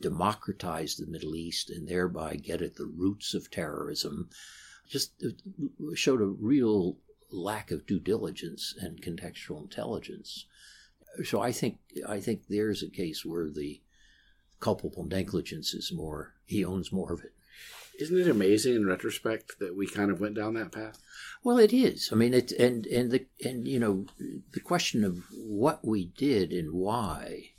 democratize 0.00 0.94
the 0.94 1.06
Middle 1.06 1.34
East 1.34 1.70
and 1.70 1.88
thereby 1.88 2.36
get 2.36 2.62
at 2.62 2.76
the 2.76 2.86
roots 2.86 3.34
of 3.34 3.50
terrorism 3.50 4.28
just 4.88 5.12
uh, 5.24 5.30
showed 5.94 6.20
a 6.20 6.26
real 6.26 6.98
lack 7.34 7.70
of 7.70 7.86
due 7.86 8.00
diligence 8.00 8.74
and 8.80 9.02
contextual 9.02 9.62
intelligence 9.62 10.46
so 11.22 11.40
I 11.40 11.52
think 11.52 11.78
I 12.08 12.20
think 12.20 12.42
there's 12.48 12.82
a 12.82 12.88
case 12.88 13.24
where 13.24 13.48
the 13.50 13.80
culpable 14.60 15.04
negligence 15.04 15.74
is 15.74 15.92
more 15.92 16.34
he 16.44 16.64
owns 16.64 16.90
more 16.90 17.12
of 17.12 17.20
it. 17.20 17.32
Isn't 18.00 18.18
it 18.18 18.28
amazing 18.28 18.74
in 18.74 18.86
retrospect 18.86 19.60
that 19.60 19.76
we 19.76 19.86
kind 19.86 20.10
of 20.10 20.20
went 20.20 20.34
down 20.34 20.54
that 20.54 20.72
path? 20.72 20.98
Well, 21.44 21.58
it 21.58 21.72
is. 21.72 22.10
I 22.10 22.16
mean, 22.16 22.34
it 22.34 22.50
and 22.52 22.86
and 22.86 23.10
the 23.12 23.26
and 23.44 23.68
you 23.68 23.78
know 23.78 24.06
the 24.52 24.60
question 24.60 25.04
of 25.04 25.22
what 25.30 25.84
we 25.86 26.06
did 26.06 26.52
and 26.52 26.72
why 26.72 27.50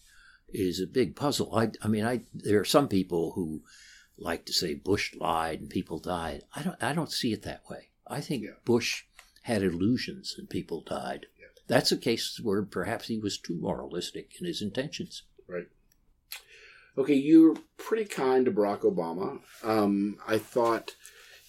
is 0.49 0.82
a 0.82 0.88
big 0.88 1.15
puzzle. 1.15 1.55
I 1.55 1.71
I 1.82 1.88
mean, 1.88 2.05
I 2.05 2.21
there 2.34 2.59
are 2.59 2.65
some 2.65 2.89
people 2.89 3.32
who 3.34 3.63
like 4.17 4.45
to 4.45 4.53
say 4.53 4.73
Bush 4.73 5.15
lied 5.15 5.61
and 5.61 5.69
people 5.69 5.99
died. 5.99 6.43
I 6.53 6.63
don't 6.63 6.84
I 6.84 6.93
don't 6.93 7.11
see 7.11 7.32
it 7.32 7.43
that 7.43 7.63
way. 7.69 7.89
I 8.07 8.19
think 8.19 8.43
yeah. 8.43 8.51
Bush 8.65 9.03
had 9.46 9.62
illusions 9.62 10.36
and 10.38 10.50
people 10.50 10.82
died. 10.82 11.28
That's 11.68 11.91
a 11.91 11.98
case 11.98 12.39
where 12.41 12.64
perhaps 12.64 13.08
he 13.08 13.20
was 13.20 13.38
too 13.38 13.56
moralistic 13.56 14.34
in 14.39 14.46
his 14.46 14.62
intentions. 14.62 15.24
Right. 15.48 15.68
Okay, 16.98 17.14
you 17.14 17.50
were 17.50 17.62
pretty 17.78 18.06
kind 18.06 18.46
to 18.46 18.52
Barack 18.52 18.82
Obama. 18.82 19.39
Um, 19.64 20.18
I 20.28 20.39
thought, 20.39 20.96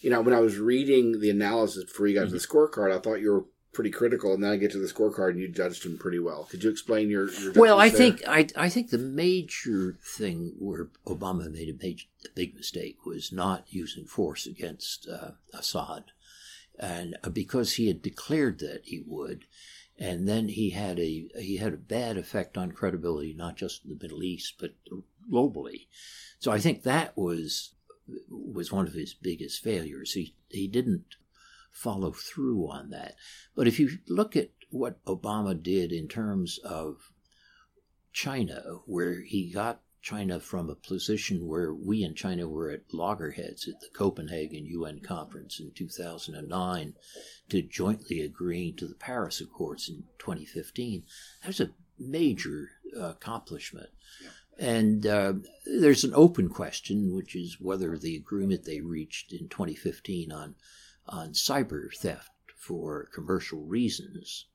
you 0.01 0.11
know, 0.11 0.21
when 0.21 0.35
I 0.35 0.41
was 0.41 0.59
reading 0.59 1.21
the 1.21 1.31
analysis 1.31 1.85
before 1.85 2.07
you 2.07 2.15
got 2.15 2.27
mm-hmm. 2.27 2.37
to 2.37 2.39
the 2.39 2.47
scorecard, 2.47 2.95
I 2.95 2.99
thought 2.99 3.21
you 3.21 3.33
were 3.33 3.45
pretty 3.73 3.91
critical, 3.91 4.35
and 4.35 4.43
then 4.43 4.53
I 4.53 4.57
get 4.57 4.73
to 4.73 4.79
the 4.79 4.93
scorecard 4.93 5.31
and 5.31 5.41
you 5.41 5.49
judged 5.49 5.85
him 5.85 5.97
pretty 5.97 6.19
well. 6.19 6.45
Could 6.51 6.65
you 6.65 6.71
explain 6.71 7.09
your? 7.09 7.31
your 7.31 7.53
well, 7.53 7.79
I 7.79 7.89
there? 7.89 7.99
think 7.99 8.23
I 8.27 8.47
I 8.57 8.69
think 8.69 8.91
the 8.91 8.99
major 8.99 9.97
thing 10.03 10.55
where 10.59 10.89
Obama 11.07 11.51
made 11.51 11.69
a 11.69 11.79
major 11.83 12.07
a 12.25 12.29
big 12.35 12.57
mistake 12.57 13.07
was 13.07 13.33
not 13.33 13.65
using 13.69 14.05
force 14.05 14.47
against 14.47 15.09
uh, 15.09 15.33
Assad, 15.55 16.05
and 16.79 17.17
uh, 17.25 17.31
because 17.31 17.75
he 17.75 17.89
had 17.89 18.03
declared 18.03 18.59
that 18.61 18.83
he 18.85 19.03
would, 19.07 19.45
and 19.99 20.29
then 20.29 20.49
he 20.49 20.71
had 20.71 20.99
a 20.99 21.29
he 21.39 21.57
had 21.57 21.73
a 21.73 21.79
bad 21.79 22.17
effect 22.17 22.57
on 22.57 22.73
credibility, 22.73 23.35
not 23.35 23.57
just 23.57 23.85
in 23.85 23.91
the 23.91 23.99
Middle 24.01 24.23
East 24.23 24.55
but 24.59 24.75
globally. 25.31 25.87
So 26.39 26.53
I 26.53 26.59
think 26.59 26.83
that 26.83 27.17
was 27.17 27.75
was 28.29 28.71
one 28.71 28.87
of 28.87 28.95
his 28.95 29.15
biggest 29.15 29.63
failures. 29.63 30.13
He 30.13 30.35
he 30.49 30.69
didn't 30.69 31.17
follow 31.73 32.13
through 32.13 32.71
on 32.71 32.91
that. 32.91 33.15
But 33.55 33.69
if 33.69 33.79
you 33.79 33.99
look 34.09 34.37
at 34.37 34.51
what 34.71 35.05
Obama 35.05 35.61
did 35.61 35.93
in 35.93 36.09
terms 36.09 36.59
of 36.65 37.13
China, 38.13 38.81
where 38.87 39.21
he 39.23 39.53
got 39.53 39.83
China 40.07 40.39
from 40.39 40.71
a 40.71 40.77
position 40.77 41.49
where 41.49 41.75
we 41.75 42.05
in 42.05 42.15
China 42.15 42.47
were 42.47 42.71
at 42.71 42.95
loggerheads 42.95 43.67
at 43.67 43.81
the 43.81 43.89
Copenhagen 43.93 44.65
UN 44.65 45.01
conference 45.01 45.59
in 45.59 45.73
2009 45.73 46.95
to 47.49 47.63
jointly 47.63 48.21
agreeing 48.21 48.77
to 48.77 48.87
the 48.87 48.95
Paris 48.95 49.41
Accords 49.41 49.89
in 49.89 50.05
2015. 50.21 51.03
That 51.43 51.49
was 51.49 51.61
a 51.61 51.73
major 51.99 52.71
uh, 52.97 53.07
accomplishment. 53.07 53.89
And 54.57 55.05
uh, 55.05 55.33
there's 55.65 56.05
an 56.05 56.15
open 56.15 56.51
question, 56.51 57.13
which 57.13 57.35
is 57.35 57.57
whether 57.61 57.99
the 57.99 58.15
agreement 58.15 58.65
they 58.65 58.81
reached 58.81 59.33
in 59.33 59.49
2015 59.49 60.31
on, 60.31 60.55
on 61.09 61.33
cyber 61.33 61.93
theft 61.93 62.31
for 62.57 63.09
commercial 63.13 63.63
reasons, 63.63 64.47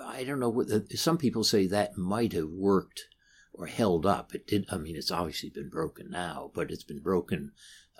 I 0.00 0.22
don't 0.22 0.38
know 0.38 0.48
what 0.48 0.68
some 0.96 1.18
people 1.18 1.42
say 1.42 1.66
that 1.66 1.98
might 1.98 2.32
have 2.32 2.50
worked 2.50 3.08
or 3.52 3.66
held 3.66 4.06
up. 4.06 4.34
It 4.34 4.46
did. 4.46 4.66
I 4.70 4.76
mean, 4.76 4.96
it's 4.96 5.10
obviously 5.10 5.50
been 5.50 5.68
broken 5.68 6.10
now, 6.10 6.50
but 6.54 6.70
it's 6.70 6.84
been 6.84 7.00
broken 7.00 7.52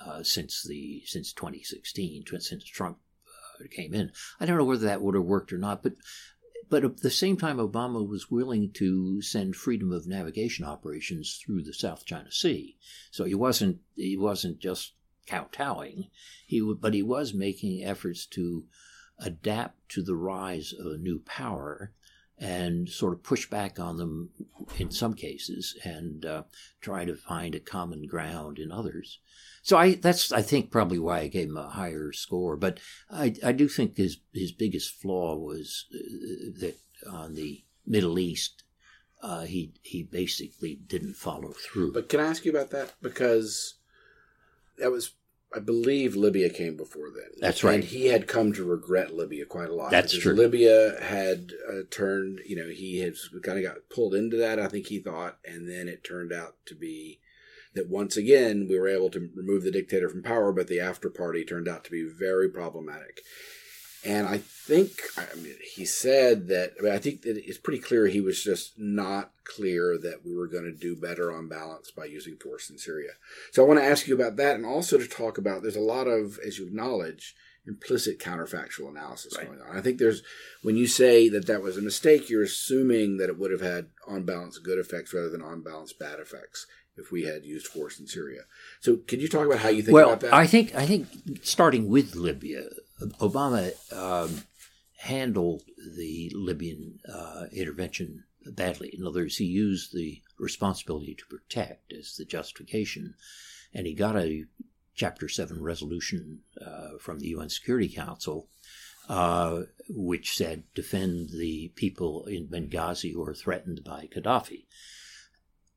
uh, 0.05 0.23
since 0.23 0.63
the 0.63 1.03
since 1.07 1.33
2016, 1.33 2.25
since 2.39 2.65
Trump 2.65 2.99
uh, 3.27 3.65
came 3.71 3.95
in. 3.95 4.13
I 4.41 4.47
don't 4.47 4.59
know 4.59 4.65
whether 4.65 4.87
that 4.87 5.03
would 5.03 5.15
have 5.15 5.25
worked 5.25 5.53
or 5.53 5.59
not, 5.59 5.83
but 5.83 5.95
but 6.71 6.85
at 6.85 6.99
the 6.99 7.11
same 7.11 7.37
time, 7.37 7.57
Obama 7.57 8.07
was 8.07 8.31
willing 8.31 8.71
to 8.73 9.23
send 9.23 9.57
freedom 9.57 9.91
of 9.91 10.07
navigation 10.07 10.65
operations 10.65 11.41
through 11.43 11.63
the 11.63 11.73
South 11.73 12.05
China 12.05 12.31
Sea. 12.31 12.77
So 13.11 13.25
he 13.25 13.35
wasn't 13.35 13.79
he 13.97 14.17
wasn't 14.17 14.59
just 14.59 14.93
kowtowing. 15.27 16.11
He 16.47 16.61
but 16.79 16.95
he 16.95 17.03
was 17.03 17.35
making 17.35 17.85
efforts 17.85 18.27
to 18.27 18.67
adapt 19.19 19.89
to 19.91 20.03
the 20.03 20.15
rise 20.15 20.73
of 20.73 20.87
a 20.87 20.99
new 20.99 21.21
power 21.21 21.93
and 22.41 22.89
sort 22.89 23.13
of 23.13 23.23
push 23.23 23.49
back 23.49 23.81
on 23.81 23.97
them 23.97 24.31
in 24.79 24.91
some 24.91 25.15
cases 25.15 25.77
and 25.85 26.25
uh, 26.25 26.43
try 26.81 27.05
to 27.05 27.17
find 27.17 27.55
a 27.55 27.61
common 27.61 28.07
ground 28.07 28.59
in 28.59 28.71
others. 28.71 29.19
So 29.63 29.77
I 29.77 29.95
that's 29.95 30.33
I 30.33 30.43
think 30.43 30.71
probably 30.71 30.99
why 30.99 31.21
I 31.21 31.29
gave 31.29 31.49
him 31.49 31.57
a 31.57 31.69
higher 31.69 32.13
score. 32.13 32.57
But 32.57 32.79
I 33.11 33.35
I 33.45 33.53
do 33.53 33.69
think 33.69 33.97
his 33.97 34.19
his 34.33 34.53
biggest 34.53 34.95
flaw 34.95 35.37
was 35.37 35.87
uh, 35.95 36.61
that 36.61 36.79
on 37.11 37.35
the 37.35 37.65
Middle 37.87 38.19
East 38.19 38.65
uh, 39.23 39.43
he 39.43 39.73
he 39.83 40.03
basically 40.03 40.77
didn't 40.87 41.17
follow 41.17 41.53
through. 41.53 41.93
But 41.93 42.09
can 42.09 42.21
I 42.21 42.27
ask 42.27 42.45
you 42.45 42.53
about 42.53 42.71
that 42.71 42.95
because 43.03 43.75
that 44.79 44.93
was 44.93 45.13
I 45.55 45.61
believe 45.61 46.15
Libya 46.15 46.51
came 46.51 46.77
before 46.77 47.09
then. 47.11 47.31
That's 47.41 47.65
right. 47.65 47.77
And 47.77 47.85
he 47.85 48.07
had 48.07 48.29
come 48.29 48.53
to 48.53 48.65
regret 48.65 49.15
Libya 49.15 49.47
quite 49.47 49.71
a 49.71 49.75
lot. 49.75 49.91
That's 49.91 50.19
true. 50.19 50.35
Libya 50.35 50.99
had 51.01 51.53
uh, 51.67 51.83
turned, 51.91 52.41
you 52.47 52.57
know, 52.57 52.69
he 52.69 52.99
had 52.99 53.15
kind 53.43 53.59
of 53.59 53.65
got 53.65 53.89
pulled 53.89 54.15
into 54.15 54.37
that, 54.37 54.59
I 54.59 54.69
think 54.69 54.87
he 54.87 54.99
thought, 54.99 55.39
and 55.45 55.69
then 55.69 55.89
it 55.89 56.05
turned 56.05 56.33
out 56.33 56.57
to 56.67 56.75
be 56.75 57.21
that 57.75 57.89
once 57.89 58.17
again 58.17 58.67
we 58.69 58.79
were 58.79 58.89
able 58.89 59.11
to 59.11 59.31
remove 59.35 59.63
the 59.63 59.71
dictator 59.71 60.09
from 60.09 60.23
power, 60.23 60.53
but 60.53 60.69
the 60.69 60.81
after 60.81 61.09
party 61.09 61.45
turned 61.45 61.69
out 61.69 61.85
to 61.85 61.91
be 61.91 62.07
very 62.07 62.49
problematic. 62.49 63.23
And 64.05 64.29
I 64.29 64.39
think, 64.39 65.01
I 65.17 65.35
mean, 65.37 65.57
he 65.75 65.85
said 65.85 66.49
that, 66.49 66.75
I, 66.79 66.83
mean, 66.83 66.93
I 66.93 66.99
think 66.99 67.23
that 67.23 67.37
it's 67.37 67.59
pretty 67.59 67.81
clear 67.81 68.07
he 68.07 68.21
was 68.21 68.43
just 68.43 68.79
not 68.79 69.33
clear 69.45 69.99
that 69.99 70.25
we 70.25 70.37
were 70.37 70.47
going 70.47 70.65
to 70.65 70.73
do 70.73 70.95
better 70.95 71.33
on 71.35 71.49
balance 71.49 71.91
by 71.91 72.05
using 72.05 72.37
force 72.37 72.71
in 72.71 72.79
Syria. 72.79 73.13
So 73.53 73.63
I 73.63 73.67
want 73.67 73.81
to 73.81 73.87
ask 73.87 74.07
you 74.07 74.15
about 74.15 74.37
that 74.37 74.55
and 74.55 74.65
also 74.65 74.99
to 74.99 75.09
talk 75.09 75.37
about 75.37 75.63
there's 75.63 75.77
a 75.77 75.81
lot 75.81 76.07
of, 76.07 76.39
as 76.47 76.59
you 76.59 76.67
acknowledge, 76.67 77.35
implicit 77.67 78.19
counterfactual 78.21 78.89
analysis 78.89 79.37
right. 79.37 79.47
going 79.47 79.61
on. 79.61 79.77
I 79.77 79.81
think 79.81 79.99
there's, 79.99 80.23
when 80.63 80.77
you 80.77 80.87
say 80.87 81.29
that 81.29 81.47
that 81.47 81.63
was 81.63 81.77
a 81.77 81.83
mistake, 81.83 82.31
you're 82.31 82.43
assuming 82.43 83.19
that 83.19 83.29
it 83.29 83.39
would 83.39 83.51
have 83.51 83.61
had 83.61 83.89
on 84.07 84.25
balance 84.25 84.59
good 84.59 84.79
effects 84.79 85.13
rather 85.13 85.29
than 85.29 85.43
on 85.43 85.63
balance 85.63 85.93
bad 85.93 86.21
effects 86.21 86.67
if 86.97 87.13
we 87.13 87.25
had 87.25 87.45
used 87.45 87.67
force 87.67 87.99
in 88.01 88.07
Syria. 88.07 88.43
So, 88.81 88.97
can 88.97 89.21
you 89.21 89.29
talk 89.29 89.47
about 89.47 89.61
how 89.61 89.69
you 89.69 89.83
think 89.83 89.95
well, 89.95 90.09
about 90.09 90.21
that? 90.21 90.35
I 90.35 90.47
think 90.47 90.75
I 90.75 90.85
think 90.85 91.07
starting 91.43 91.89
with 91.89 92.17
Libya, 92.17 92.65
Obama 93.01 93.73
um, 93.93 94.43
handled 94.97 95.63
the 95.97 96.33
Libyan 96.35 96.99
uh, 97.13 97.45
intervention 97.53 98.25
badly. 98.47 98.95
In 98.97 99.07
other 99.07 99.21
words, 99.21 99.37
he 99.37 99.45
used 99.45 99.95
the 99.95 100.23
responsibility 100.39 101.15
to 101.15 101.27
protect 101.27 101.93
as 101.93 102.17
the 102.17 102.25
justification, 102.25 103.15
and 103.73 103.87
he 103.87 103.95
got 103.95 104.17
a 104.17 104.45
Chapter 104.95 105.29
7 105.29 105.63
resolution 105.63 106.41
uh, 106.61 106.99
from 106.99 107.21
the 107.21 107.29
UN 107.29 107.49
Security 107.51 107.89
Council, 107.89 108.49
uh, 109.09 109.63
which 109.89 110.37
said 110.37 110.65
defend 110.75 111.31
the 111.31 111.69
people 111.77 112.27
in 112.27 112.49
Benghazi 112.49 113.13
who 113.13 113.23
are 113.23 113.33
threatened 113.35 113.85
by 113.85 114.09
Gaddafi. 114.13 114.67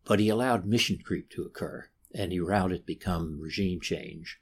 But 0.06 0.20
he 0.20 0.30
allowed 0.30 0.66
mission 0.66 0.98
creep 1.06 1.30
to 1.32 1.44
occur, 1.44 1.90
and 2.16 2.32
he 2.32 2.40
allowed 2.40 2.72
it 2.72 2.88
become 2.88 3.40
regime 3.40 3.80
change. 3.80 4.40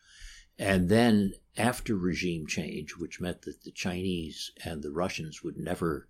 And 0.57 0.87
then 0.87 1.33
after 1.59 1.95
regime 1.95 2.47
change, 2.47 2.95
which 2.95 3.19
meant 3.19 3.41
that 3.43 3.63
the 3.63 3.71
Chinese 3.71 4.51
and 4.63 4.81
the 4.81 4.91
Russians 4.91 5.43
would 5.43 5.57
never 5.57 6.07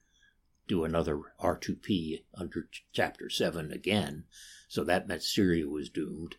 do 0.67 0.83
another 0.83 1.19
R2P 1.41 2.23
under 2.35 2.69
Chapter 2.93 3.29
7 3.29 3.71
again, 3.71 4.25
so 4.67 4.83
that 4.83 5.07
meant 5.07 5.23
Syria 5.23 5.67
was 5.67 5.89
doomed. 5.89 6.35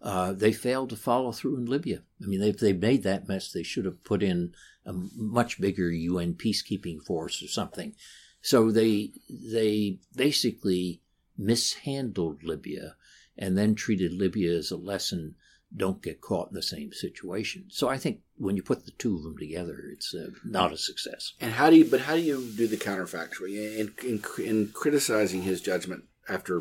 Uh, 0.00 0.32
they 0.32 0.52
failed 0.52 0.90
to 0.90 0.96
follow 0.96 1.32
through 1.32 1.56
in 1.56 1.66
Libya. 1.66 2.02
I 2.22 2.26
mean, 2.26 2.42
if 2.42 2.58
they 2.58 2.72
made 2.72 3.02
that 3.02 3.28
mess, 3.28 3.52
they 3.52 3.62
should 3.64 3.84
have 3.84 4.04
put 4.04 4.22
in 4.22 4.54
a 4.86 4.92
much 4.92 5.60
bigger 5.60 5.90
UN 5.90 6.34
peacekeeping 6.34 7.02
force 7.02 7.42
or 7.42 7.48
something. 7.48 7.94
So 8.40 8.72
they 8.72 9.12
they 9.28 9.98
basically 10.14 11.02
mishandled 11.38 12.42
Libya 12.42 12.96
and 13.38 13.56
then 13.56 13.74
treated 13.74 14.12
Libya 14.12 14.52
as 14.56 14.70
a 14.70 14.76
lesson 14.76 15.36
don't 15.74 16.02
get 16.02 16.20
caught 16.20 16.48
in 16.50 16.54
the 16.54 16.62
same 16.62 16.92
situation. 16.92 17.64
So 17.68 17.88
I 17.88 17.96
think 17.98 18.20
when 18.36 18.56
you 18.56 18.62
put 18.62 18.84
the 18.84 18.90
two 18.92 19.16
of 19.16 19.22
them 19.22 19.38
together, 19.38 19.84
it's 19.92 20.14
uh, 20.14 20.28
not 20.44 20.72
a 20.72 20.76
success. 20.76 21.32
And 21.40 21.52
how 21.52 21.70
do 21.70 21.76
you? 21.76 21.84
But 21.84 22.00
how 22.02 22.14
do 22.14 22.20
you 22.20 22.46
do 22.56 22.66
the 22.66 22.76
counterfactual 22.76 23.48
in, 23.48 23.92
in 24.06 24.22
in 24.44 24.68
criticizing 24.68 25.42
his 25.42 25.60
judgment 25.60 26.04
after, 26.28 26.60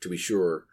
to 0.00 0.08
be 0.08 0.16
sure, 0.16 0.66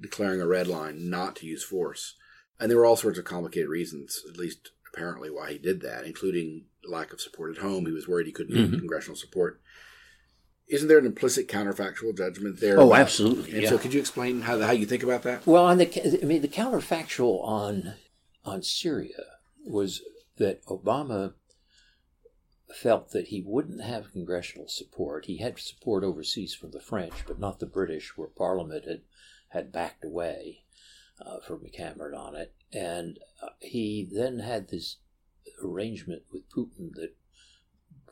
declaring 0.00 0.40
a 0.40 0.46
red 0.46 0.68
line 0.68 1.10
not 1.10 1.36
to 1.36 1.46
use 1.46 1.64
force? 1.64 2.14
And 2.60 2.70
there 2.70 2.78
were 2.78 2.86
all 2.86 2.96
sorts 2.96 3.18
of 3.18 3.24
complicated 3.24 3.68
reasons, 3.68 4.22
at 4.28 4.36
least 4.36 4.70
apparently, 4.92 5.30
why 5.30 5.52
he 5.52 5.58
did 5.58 5.80
that, 5.82 6.04
including 6.04 6.64
lack 6.88 7.12
of 7.12 7.20
support 7.20 7.56
at 7.56 7.62
home. 7.62 7.86
He 7.86 7.92
was 7.92 8.08
worried 8.08 8.26
he 8.26 8.32
couldn't 8.32 8.54
get 8.54 8.70
Mhm. 8.70 8.78
congressional 8.78 9.16
support. 9.16 9.60
Isn't 10.68 10.88
there 10.88 10.98
an 10.98 11.06
implicit 11.06 11.48
counterfactual 11.48 12.16
judgment 12.16 12.60
there? 12.60 12.78
Oh, 12.78 12.94
absolutely, 12.94 13.52
And 13.52 13.62
yeah. 13.62 13.70
so, 13.70 13.78
could 13.78 13.94
you 13.94 14.00
explain 14.00 14.42
how 14.42 14.60
how 14.60 14.72
you 14.72 14.86
think 14.86 15.02
about 15.02 15.22
that? 15.22 15.46
Well, 15.46 15.64
on 15.64 15.78
the 15.78 16.20
I 16.22 16.26
mean, 16.26 16.42
the 16.42 16.48
counterfactual 16.48 17.42
on 17.42 17.94
on 18.44 18.62
Syria 18.62 19.24
was 19.66 20.02
that 20.36 20.64
Obama 20.66 21.34
felt 22.74 23.10
that 23.10 23.28
he 23.28 23.42
wouldn't 23.44 23.82
have 23.82 24.12
congressional 24.12 24.68
support. 24.68 25.24
He 25.24 25.38
had 25.38 25.58
support 25.58 26.04
overseas 26.04 26.54
from 26.54 26.70
the 26.72 26.80
French, 26.80 27.14
but 27.26 27.38
not 27.38 27.60
the 27.60 27.66
British, 27.66 28.16
where 28.16 28.28
Parliament 28.28 28.84
had 28.86 29.02
had 29.48 29.72
backed 29.72 30.04
away 30.04 30.64
uh, 31.24 31.40
from 31.40 31.66
Cameron 31.72 32.14
on 32.14 32.36
it. 32.36 32.54
And 32.72 33.18
uh, 33.42 33.48
he 33.60 34.06
then 34.10 34.40
had 34.40 34.68
this 34.68 34.96
arrangement 35.64 36.22
with 36.30 36.50
Putin 36.50 36.92
that 36.94 37.14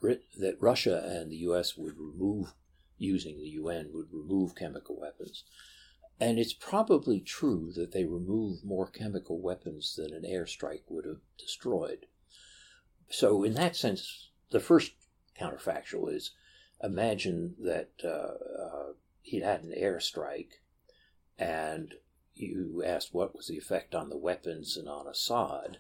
Brit- 0.01 0.25
that 0.39 0.61
Russia 0.61 1.03
and 1.05 1.31
the 1.31 1.37
U.S. 1.49 1.77
would 1.77 1.99
remove, 1.99 2.55
using 2.99 3.39
the 3.39 3.49
UN, 3.51 3.91
would 3.93 4.13
remove 4.13 4.55
chemical 4.55 4.99
weapons. 4.99 5.45
And 6.19 6.39
it's 6.39 6.55
probably 6.55 7.21
true 7.21 7.73
that 7.75 7.93
they 7.93 8.05
removed 8.05 8.65
more 8.65 8.89
chemical 8.89 9.39
weapons 9.39 9.97
than 9.97 10.15
an 10.15 10.23
airstrike 10.23 10.83
would 10.89 11.05
have 11.05 11.21
destroyed. 11.39 12.07
So, 13.11 13.45
in 13.45 13.55
that 13.55 13.77
sense, 13.77 14.31
the 14.51 14.61
first 14.61 14.93
counterfactual 15.39 16.13
is 16.13 16.33
imagine 16.83 17.55
that 17.59 17.91
uh, 18.03 18.09
uh, 18.09 18.93
he'd 19.23 19.43
had 19.43 19.63
an 19.63 19.75
airstrike 19.77 20.61
and 21.39 21.95
you 22.35 22.83
asked 22.85 23.15
what 23.15 23.35
was 23.35 23.49
the 23.49 23.57
effect 23.57 23.95
on 23.95 24.09
the 24.09 24.17
weapons 24.17 24.77
and 24.77 24.89
on 24.89 25.07
Assad. 25.07 25.79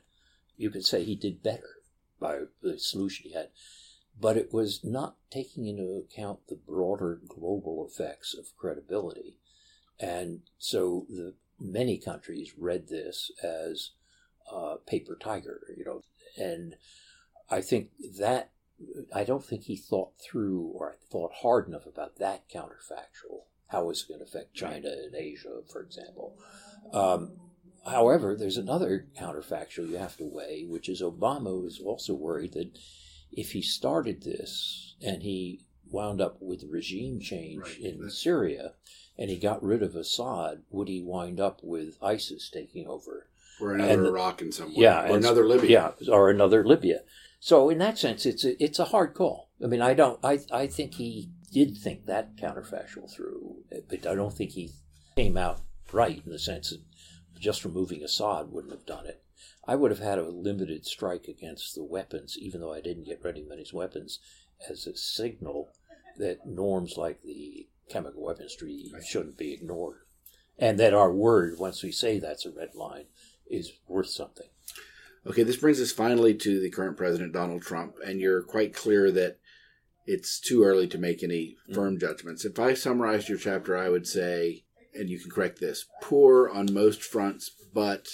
You 0.56 0.70
could 0.70 0.84
say 0.84 1.04
he 1.04 1.14
did 1.14 1.42
better 1.42 1.82
by 2.18 2.40
the 2.62 2.78
solution 2.78 3.26
he 3.28 3.34
had. 3.34 3.50
But 4.18 4.36
it 4.36 4.52
was 4.52 4.80
not 4.82 5.16
taking 5.30 5.66
into 5.66 5.96
account 5.96 6.46
the 6.48 6.56
broader 6.56 7.20
global 7.28 7.86
effects 7.86 8.34
of 8.34 8.56
credibility. 8.56 9.36
And 10.00 10.40
so 10.58 11.06
the 11.08 11.34
many 11.60 11.98
countries 11.98 12.52
read 12.56 12.88
this 12.88 13.30
as 13.42 13.90
uh, 14.52 14.76
paper 14.86 15.16
tiger, 15.20 15.60
you 15.76 15.84
know, 15.84 16.02
and 16.36 16.76
I 17.50 17.60
think 17.60 17.90
that 18.18 18.50
I 19.14 19.24
don't 19.24 19.44
think 19.44 19.64
he 19.64 19.76
thought 19.76 20.12
through 20.20 20.72
or 20.74 20.96
thought 21.10 21.32
hard 21.42 21.66
enough 21.66 21.86
about 21.86 22.18
that 22.18 22.48
counterfactual. 22.48 23.44
How 23.68 23.90
is 23.90 24.02
it 24.02 24.08
going 24.08 24.20
to 24.20 24.26
affect 24.26 24.54
China 24.54 24.88
and 24.88 25.14
Asia, 25.14 25.60
for 25.70 25.82
example? 25.82 26.36
Um, 26.92 27.32
however, 27.86 28.36
there's 28.36 28.58
another 28.58 29.06
counterfactual 29.18 29.88
you 29.88 29.96
have 29.96 30.16
to 30.18 30.24
weigh, 30.24 30.66
which 30.68 30.88
is 30.88 31.02
Obama 31.02 31.60
was 31.62 31.80
also 31.80 32.14
worried 32.14 32.52
that 32.52 32.78
if 33.32 33.52
he 33.52 33.62
started 33.62 34.22
this 34.22 34.94
and 35.02 35.22
he 35.22 35.60
wound 35.90 36.20
up 36.20 36.36
with 36.40 36.64
regime 36.68 37.20
change 37.20 37.78
in 37.80 38.10
Syria 38.10 38.72
and 39.18 39.30
he 39.30 39.36
got 39.38 39.62
rid 39.62 39.82
of 39.82 39.94
Assad, 39.94 40.62
would 40.70 40.88
he 40.88 41.00
wind 41.02 41.40
up 41.40 41.60
with 41.62 41.96
ISIS 42.02 42.50
taking 42.50 42.86
over? 42.86 43.28
Or 43.60 43.72
another 43.74 43.92
And- 43.92 44.06
Iraq 44.06 44.42
in 44.42 44.52
some 44.52 44.68
way. 44.68 44.82
Yeah, 44.82 45.08
Or 45.10 45.16
another 45.16 45.46
Libya. 45.46 45.94
Yeah, 46.00 46.12
or 46.12 46.28
another 46.30 46.64
Libya. 46.66 47.02
So 47.40 47.70
in 47.70 47.78
that 47.78 47.98
sense, 47.98 48.26
it's 48.26 48.44
a, 48.44 48.62
it's 48.62 48.78
a 48.78 48.86
hard 48.86 49.14
call. 49.14 49.50
I 49.62 49.66
mean, 49.66 49.80
I 49.80 49.94
don't. 49.94 50.18
I 50.22 50.40
I 50.52 50.66
think 50.66 50.94
he 50.94 51.30
did 51.52 51.76
think 51.78 52.04
that 52.06 52.36
counterfactual 52.36 53.10
through, 53.10 53.64
but 53.88 54.06
I 54.06 54.14
don't 54.14 54.34
think 54.34 54.50
he 54.52 54.72
came 55.14 55.36
out 55.38 55.60
right 55.92 56.20
in 56.24 56.30
the 56.32 56.38
sense 56.38 56.70
that 56.70 56.80
just 57.40 57.64
removing 57.64 58.02
Assad 58.02 58.50
wouldn't 58.52 58.72
have 58.72 58.84
done 58.84 59.06
it. 59.06 59.22
I 59.66 59.74
would 59.74 59.90
have 59.90 60.00
had 60.00 60.18
a 60.18 60.28
limited 60.28 60.86
strike 60.86 61.26
against 61.28 61.74
the 61.74 61.84
weapons, 61.84 62.36
even 62.38 62.60
though 62.60 62.72
I 62.72 62.80
didn't 62.80 63.04
get 63.04 63.24
of 63.24 63.48
many 63.48 63.64
weapons, 63.72 64.18
as 64.70 64.86
a 64.86 64.96
signal 64.96 65.70
that 66.18 66.46
norms 66.46 66.96
like 66.96 67.22
the 67.22 67.68
chemical 67.88 68.22
weapons 68.22 68.56
weaponry 68.60 68.92
shouldn't 69.06 69.36
be 69.36 69.52
ignored, 69.52 70.00
and 70.58 70.78
that 70.80 70.94
our 70.94 71.12
word, 71.12 71.58
once 71.58 71.82
we 71.82 71.92
say 71.92 72.18
that's 72.18 72.46
a 72.46 72.50
red 72.50 72.74
line, 72.74 73.06
is 73.48 73.72
worth 73.86 74.08
something. 74.08 74.48
Okay, 75.26 75.42
this 75.42 75.56
brings 75.56 75.80
us 75.80 75.92
finally 75.92 76.34
to 76.34 76.60
the 76.60 76.70
current 76.70 76.96
president, 76.96 77.32
Donald 77.32 77.62
Trump, 77.62 77.96
and 78.04 78.20
you're 78.20 78.42
quite 78.42 78.74
clear 78.74 79.10
that 79.10 79.38
it's 80.06 80.38
too 80.38 80.62
early 80.62 80.86
to 80.86 80.98
make 80.98 81.22
any 81.22 81.56
mm. 81.68 81.74
firm 81.74 81.98
judgments. 81.98 82.44
If 82.44 82.58
I 82.58 82.74
summarized 82.74 83.28
your 83.28 83.38
chapter, 83.38 83.76
I 83.76 83.88
would 83.88 84.06
say, 84.06 84.64
and 84.94 85.10
you 85.10 85.18
can 85.18 85.30
correct 85.30 85.60
this, 85.60 85.84
poor 86.00 86.48
on 86.48 86.72
most 86.72 87.02
fronts, 87.02 87.50
but 87.74 88.06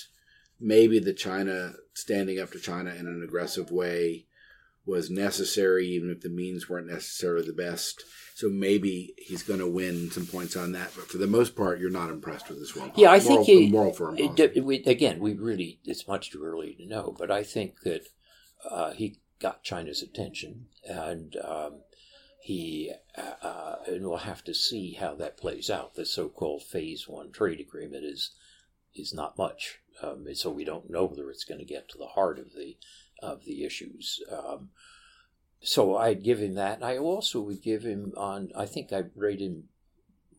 maybe 0.63 0.99
the 0.99 1.13
China, 1.13 1.75
standing 1.95 2.39
up 2.41 2.53
to 2.53 2.61
China 2.61 2.91
in 2.91 3.07
an 3.07 3.23
aggressive 3.23 3.71
way 3.71 4.27
was 4.85 5.11
necessary, 5.11 5.87
even 5.89 6.11
if 6.11 6.21
the 6.21 6.29
means 6.29 6.69
weren't 6.69 6.89
necessarily 6.91 7.47
the 7.47 7.53
best. 7.53 8.05
So 8.35 8.49
maybe 8.49 9.15
he's 9.19 9.43
going 9.43 9.61
to 9.61 9.69
win 9.69 10.11
some 10.11 10.27
points 10.27 10.57
on 10.57 10.73
that. 10.73 10.91
But 10.97 11.09
for 11.09 11.19
the 11.19 11.27
most 11.27 11.55
part, 11.55 11.79
you're 11.79 11.91
not 11.91 12.11
impressed 12.11 12.49
with 12.49 12.59
this 12.59 12.75
one. 12.75 12.91
Yeah, 12.97 13.13
I 13.13 13.21
moral, 13.21 13.45
think 13.45 13.47
he, 13.47 13.71
moral 13.71 13.93
for 13.93 14.13
we, 14.13 14.83
again, 14.85 15.21
we 15.21 15.35
really 15.35 15.81
it's 15.85 16.09
much 16.09 16.31
too 16.31 16.43
early 16.43 16.75
to 16.75 16.87
know, 16.87 17.15
but 17.17 17.31
I 17.31 17.45
think 17.45 17.81
that 17.83 18.09
uh, 18.69 18.93
he 18.93 19.19
got 19.39 19.63
China's 19.63 20.03
attention, 20.03 20.67
and 20.89 21.37
um, 21.45 21.81
he 22.41 22.93
uh, 23.17 23.47
uh, 23.47 23.77
and 23.87 24.07
we'll 24.07 24.19
have 24.19 24.43
to 24.45 24.55
see 24.55 24.95
how 24.95 25.15
that 25.17 25.37
plays 25.37 25.69
out. 25.69 25.95
The 25.95 26.07
so-called 26.07 26.63
Phase 26.63 27.07
One 27.07 27.31
trade 27.31 27.61
agreement 27.61 28.05
is 28.05 28.33
is 28.95 29.13
not 29.13 29.39
much, 29.39 29.81
um, 30.03 30.27
so 30.35 30.51
we 30.51 30.65
don't 30.65 30.91
know 30.91 31.05
whether 31.05 31.31
it's 31.31 31.45
going 31.45 31.61
to 31.61 31.65
get 31.65 31.89
to 31.91 31.99
the 31.99 32.07
heart 32.07 32.39
of 32.39 32.53
the 32.53 32.77
of 33.23 33.45
the 33.45 33.65
issues. 33.65 34.21
Um, 34.31 34.71
so 35.61 35.97
I'd 35.97 36.25
give 36.25 36.41
him 36.41 36.55
that. 36.55 36.83
I 36.83 36.99
also 36.99 37.41
would 37.41 37.63
give 37.63 37.83
him 37.85 38.13
on. 38.17 38.51
I 38.57 38.67
think 38.67 38.93
I 38.93 39.05
rate 39.15 39.41
him 39.41 39.69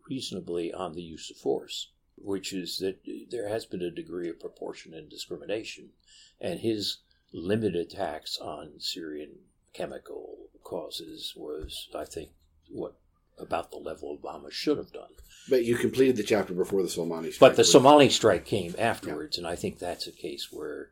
reasonably 0.09 0.73
on 0.73 0.93
the 0.93 1.01
use 1.01 1.31
of 1.31 1.37
force, 1.37 1.91
which 2.17 2.51
is 2.53 2.77
that 2.79 2.99
there 3.29 3.47
has 3.47 3.65
been 3.65 3.81
a 3.81 3.89
degree 3.89 4.29
of 4.29 4.39
proportion 4.39 4.93
and 4.93 5.09
discrimination, 5.09 5.89
and 6.41 6.59
his 6.59 6.97
limited 7.31 7.75
attacks 7.75 8.37
on 8.37 8.79
Syrian 8.79 9.31
chemical 9.73 10.49
causes 10.63 11.33
was, 11.35 11.89
I 11.95 12.05
think, 12.05 12.31
what 12.69 12.95
about 13.39 13.71
the 13.71 13.77
level 13.77 14.17
Obama 14.17 14.51
should 14.51 14.77
have 14.77 14.91
done. 14.91 15.09
But 15.49 15.65
you 15.65 15.75
completed 15.75 16.15
the 16.15 16.23
chapter 16.23 16.53
before 16.53 16.81
the 16.81 16.87
Soleimani 16.87 17.33
strike. 17.33 17.51
But 17.51 17.55
the 17.57 17.63
Soleimani 17.63 18.09
strike 18.09 18.45
came 18.45 18.75
afterwards, 18.77 19.37
and 19.37 19.45
I 19.45 19.55
think 19.55 19.79
that's 19.79 20.07
a 20.07 20.11
case 20.11 20.49
where, 20.51 20.91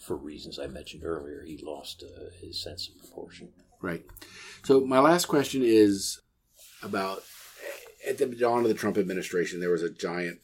for 0.00 0.16
reasons 0.16 0.58
I 0.58 0.66
mentioned 0.66 1.04
earlier, 1.04 1.42
he 1.46 1.58
lost 1.62 2.04
uh, 2.04 2.30
his 2.40 2.62
sense 2.62 2.88
of 2.88 2.98
proportion. 2.98 3.50
Right. 3.80 4.04
So 4.64 4.80
my 4.80 4.98
last 4.98 5.26
question 5.26 5.62
is 5.64 6.20
about 6.82 7.22
at 8.06 8.18
the 8.18 8.26
dawn 8.26 8.62
of 8.62 8.68
the 8.68 8.74
Trump 8.74 8.98
administration, 8.98 9.60
there 9.60 9.70
was 9.70 9.82
a 9.82 9.90
giant 9.90 10.40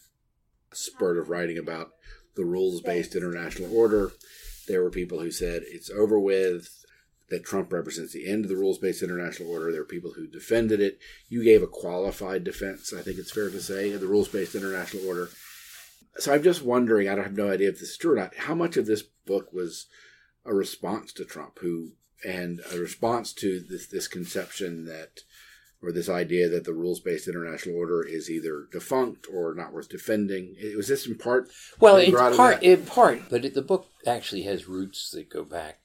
spurt 0.72 1.18
of 1.18 1.28
writing 1.28 1.58
about 1.58 1.90
the 2.36 2.44
rules-based 2.44 3.14
international 3.14 3.76
order. 3.76 4.12
There 4.66 4.82
were 4.82 4.90
people 4.90 5.20
who 5.20 5.30
said 5.30 5.62
it's 5.66 5.90
over 5.90 6.18
with. 6.18 6.83
That 7.30 7.44
Trump 7.44 7.72
represents 7.72 8.12
the 8.12 8.28
end 8.28 8.44
of 8.44 8.50
the 8.50 8.56
rules-based 8.56 9.02
international 9.02 9.50
order. 9.50 9.72
There 9.72 9.80
are 9.80 9.86
people 9.86 10.12
who 10.12 10.26
defended 10.26 10.80
it. 10.80 10.98
You 11.28 11.42
gave 11.42 11.62
a 11.62 11.66
qualified 11.66 12.44
defense, 12.44 12.92
I 12.92 13.00
think 13.00 13.18
it's 13.18 13.32
fair 13.32 13.48
to 13.48 13.60
say, 13.60 13.92
of 13.92 14.00
the 14.02 14.06
rules-based 14.06 14.54
international 14.54 15.06
order. 15.06 15.30
So 16.18 16.34
I'm 16.34 16.42
just 16.42 16.62
wondering, 16.62 17.08
I 17.08 17.14
don't 17.14 17.24
have 17.24 17.36
no 17.36 17.50
idea 17.50 17.70
if 17.70 17.80
this 17.80 17.90
is 17.90 17.96
true 17.96 18.12
or 18.12 18.16
not, 18.16 18.36
how 18.36 18.54
much 18.54 18.76
of 18.76 18.86
this 18.86 19.02
book 19.02 19.52
was 19.52 19.86
a 20.44 20.54
response 20.54 21.12
to 21.14 21.24
Trump, 21.24 21.58
who 21.60 21.92
and 22.24 22.60
a 22.72 22.78
response 22.78 23.32
to 23.34 23.60
this 23.60 23.86
this 23.86 24.08
conception 24.08 24.86
that 24.86 25.20
or 25.82 25.92
this 25.92 26.08
idea 26.08 26.48
that 26.48 26.64
the 26.64 26.72
rules 26.72 27.00
based 27.00 27.28
international 27.28 27.76
order 27.76 28.02
is 28.02 28.30
either 28.30 28.66
defunct 28.72 29.26
or 29.32 29.54
not 29.54 29.72
worth 29.72 29.88
defending. 29.88 30.54
It 30.58 30.76
was 30.76 30.88
this 30.88 31.06
in 31.06 31.16
part. 31.16 31.50
Well, 31.78 31.96
in 31.96 32.10
grew 32.10 32.20
out 32.20 32.32
of 32.32 32.38
part, 32.38 32.62
in 32.62 32.86
part, 32.86 33.22
but 33.28 33.44
it, 33.44 33.54
the 33.54 33.62
book 33.62 33.88
actually 34.06 34.42
has 34.42 34.68
roots 34.68 35.10
that 35.10 35.28
go 35.28 35.44
back 35.44 35.80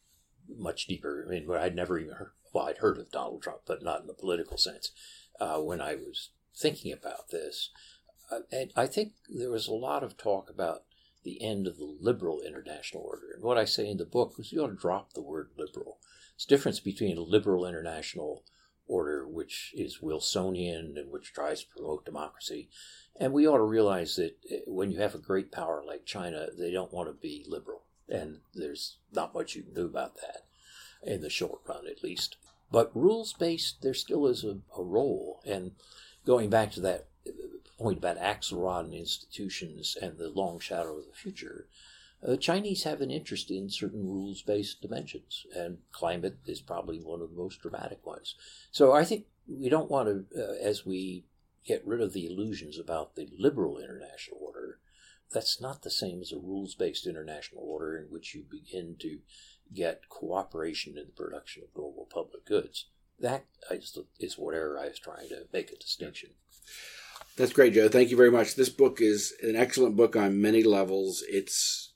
much 0.57 0.87
deeper. 0.87 1.25
I 1.27 1.29
mean, 1.29 1.49
I'd 1.51 1.75
never 1.75 1.97
even 1.99 2.15
heard, 2.15 2.31
well, 2.53 2.67
I'd 2.67 2.77
heard 2.77 2.97
of 2.97 3.11
Donald 3.11 3.43
Trump, 3.43 3.61
but 3.65 3.83
not 3.83 4.01
in 4.01 4.07
the 4.07 4.13
political 4.13 4.57
sense. 4.57 4.91
Uh, 5.39 5.57
when 5.57 5.81
I 5.81 5.95
was 5.95 6.31
thinking 6.55 6.91
about 6.91 7.29
this, 7.29 7.69
uh, 8.31 8.39
and 8.51 8.71
I 8.75 8.87
think 8.87 9.13
there 9.29 9.51
was 9.51 9.67
a 9.67 9.73
lot 9.73 10.03
of 10.03 10.17
talk 10.17 10.49
about 10.49 10.83
the 11.23 11.41
end 11.41 11.67
of 11.67 11.77
the 11.77 11.97
liberal 11.99 12.41
international 12.41 13.03
order. 13.03 13.31
And 13.33 13.43
what 13.43 13.57
I 13.57 13.65
say 13.65 13.87
in 13.87 13.97
the 13.97 14.05
book 14.05 14.35
is 14.39 14.51
you 14.51 14.63
ought 14.63 14.67
to 14.67 14.75
drop 14.75 15.13
the 15.13 15.21
word 15.21 15.49
liberal. 15.57 15.99
It's 16.35 16.45
difference 16.45 16.79
between 16.79 17.17
a 17.17 17.21
liberal 17.21 17.65
international 17.65 18.43
order 18.87 19.27
which 19.27 19.73
is 19.75 19.99
Wilsonian 20.01 20.97
and 20.97 21.11
which 21.11 21.33
tries 21.33 21.63
to 21.63 21.69
promote 21.69 22.05
democracy. 22.05 22.69
And 23.19 23.33
we 23.33 23.47
ought 23.47 23.57
to 23.57 23.63
realize 23.63 24.15
that 24.15 24.37
eh, 24.49 24.59
when 24.65 24.91
you 24.91 24.99
have 24.99 25.13
a 25.13 25.19
great 25.19 25.51
power 25.51 25.83
like 25.85 26.05
China, 26.05 26.47
they 26.57 26.71
don't 26.71 26.93
want 26.93 27.09
to 27.09 27.13
be 27.13 27.45
liberal. 27.47 27.83
And 28.10 28.39
there's 28.53 28.97
not 29.14 29.34
much 29.34 29.55
you 29.55 29.64
can 29.64 29.74
do 29.74 29.86
about 29.86 30.16
that 30.16 30.45
in 31.03 31.22
the 31.22 31.30
short 31.30 31.62
run, 31.68 31.88
at 31.88 32.03
least. 32.03 32.38
But 32.72 32.95
rules 32.95 33.34
based, 33.34 33.82
there 33.82 33.93
still 33.93 34.28
is 34.28 34.43
a, 34.43 34.60
a 34.78 34.84
role. 34.84 35.41
And 35.45 35.72
going 36.26 36.49
back 36.49 36.72
to 36.74 36.82
that 36.82 37.07
eh, 37.26 37.32
point 37.78 37.97
about 37.97 38.18
Axelrod 38.18 38.86
and 38.86 38.93
institutions 38.93 39.97
and 40.01 40.18
the 40.18 40.30
long 40.30 40.60
shadow 40.60 40.97
of 40.97 41.05
the 41.05 41.14
future, 41.14 41.68
uh, 42.28 42.36
Chinese 42.36 42.84
have 42.84 43.01
an 43.01 43.12
interest 43.12 43.49
in 43.49 43.70
certain 43.70 44.05
rules 44.05 44.41
based 44.41 44.82
dimensions, 44.82 45.45
and 45.55 45.78
climate 45.91 46.38
is 46.45 46.60
probably 46.60 46.99
one 46.99 47.22
of 47.22 47.30
the 47.30 47.38
most 47.38 47.62
dramatic 47.62 48.05
ones. 48.05 48.36
So 48.72 48.91
I 48.91 49.05
think 49.05 49.26
we 49.47 49.70
don't 49.70 49.89
want 49.89 50.10
to, 50.10 50.41
uh, 50.41 50.55
as 50.62 50.86
we 50.86 51.24
get 51.66 51.86
rid 51.88 52.01
of 52.01 52.14
the 52.14 52.26
illusions 52.26 52.78
about 52.78 53.16
the 53.16 53.30
liberal 53.38 53.78
international 53.78 54.39
order, 54.41 54.68
that's 55.32 55.61
not 55.61 55.84
the 55.84 55.91
same 55.91 56.21
as 56.21 56.32
a 56.32 56.38
rules 56.38 56.75
based 56.75 57.07
international 57.07 57.63
order 57.63 57.97
in 57.97 58.05
which 58.05 58.34
you 58.34 58.43
begin 58.49 58.95
to 58.99 59.19
get 59.73 60.09
cooperation 60.09 60.97
in 60.97 61.05
the 61.05 61.11
production 61.11 61.63
of 61.63 61.73
global 61.73 62.07
public 62.11 62.45
goods. 62.45 62.88
That 63.19 63.45
is, 63.69 63.97
is 64.19 64.38
whatever 64.38 64.80
I 64.80 64.88
was 64.88 64.99
trying 64.99 65.30
to 65.30 65.45
make 65.51 65.71
a 65.71 65.77
distinction. 65.77 66.32
That's 67.38 67.53
great, 67.53 67.73
Joe. 67.73 67.89
Thank 67.89 68.09
you 68.09 68.17
very 68.17 68.32
much. 68.32 68.55
This 68.55 68.69
book 68.69 68.99
is 69.01 69.34
an 69.43 69.55
excellent 69.55 69.95
book 69.95 70.15
on 70.15 70.41
many 70.41 70.63
levels. 70.63 71.23
It's 71.30 71.93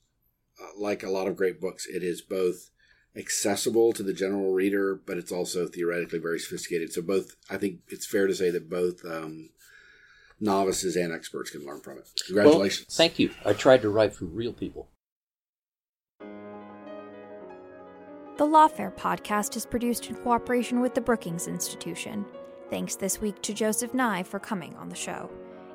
like 0.77 1.03
a 1.03 1.09
lot 1.09 1.27
of 1.27 1.38
great 1.38 1.59
books, 1.59 1.86
it 1.88 2.03
is 2.03 2.21
both 2.21 2.69
accessible 3.15 3.93
to 3.93 4.03
the 4.03 4.13
general 4.13 4.53
reader, 4.53 4.95
but 4.95 5.17
it's 5.17 5.31
also 5.31 5.67
theoretically 5.67 6.19
very 6.19 6.39
sophisticated. 6.39 6.91
So 6.91 7.01
both, 7.01 7.36
I 7.49 7.57
think 7.57 7.79
it's 7.89 8.07
fair 8.07 8.27
to 8.27 8.36
say 8.36 8.49
that 8.49 8.69
both 8.69 9.05
um, 9.05 9.49
novices 10.39 10.95
and 10.95 11.13
experts 11.13 11.51
can 11.51 11.65
learn 11.65 11.81
from 11.81 11.97
it. 11.97 12.07
Congratulations! 12.27 12.88
Well, 12.89 12.97
thank 12.97 13.19
you. 13.19 13.31
I 13.45 13.53
tried 13.53 13.81
to 13.81 13.89
write 13.89 14.13
for 14.13 14.25
real 14.25 14.53
people. 14.53 14.89
The 18.36 18.45
Lawfare 18.45 18.95
podcast 18.95 19.55
is 19.55 19.65
produced 19.65 20.09
in 20.09 20.15
cooperation 20.15 20.81
with 20.81 20.95
the 20.95 21.01
Brookings 21.01 21.47
Institution. 21.47 22.25
Thanks 22.71 22.95
this 22.95 23.21
week 23.21 23.39
to 23.43 23.53
Joseph 23.53 23.93
Nye 23.93 24.23
for 24.23 24.39
coming 24.39 24.75
on 24.75 24.89
the 24.89 24.95
show. 24.95 25.29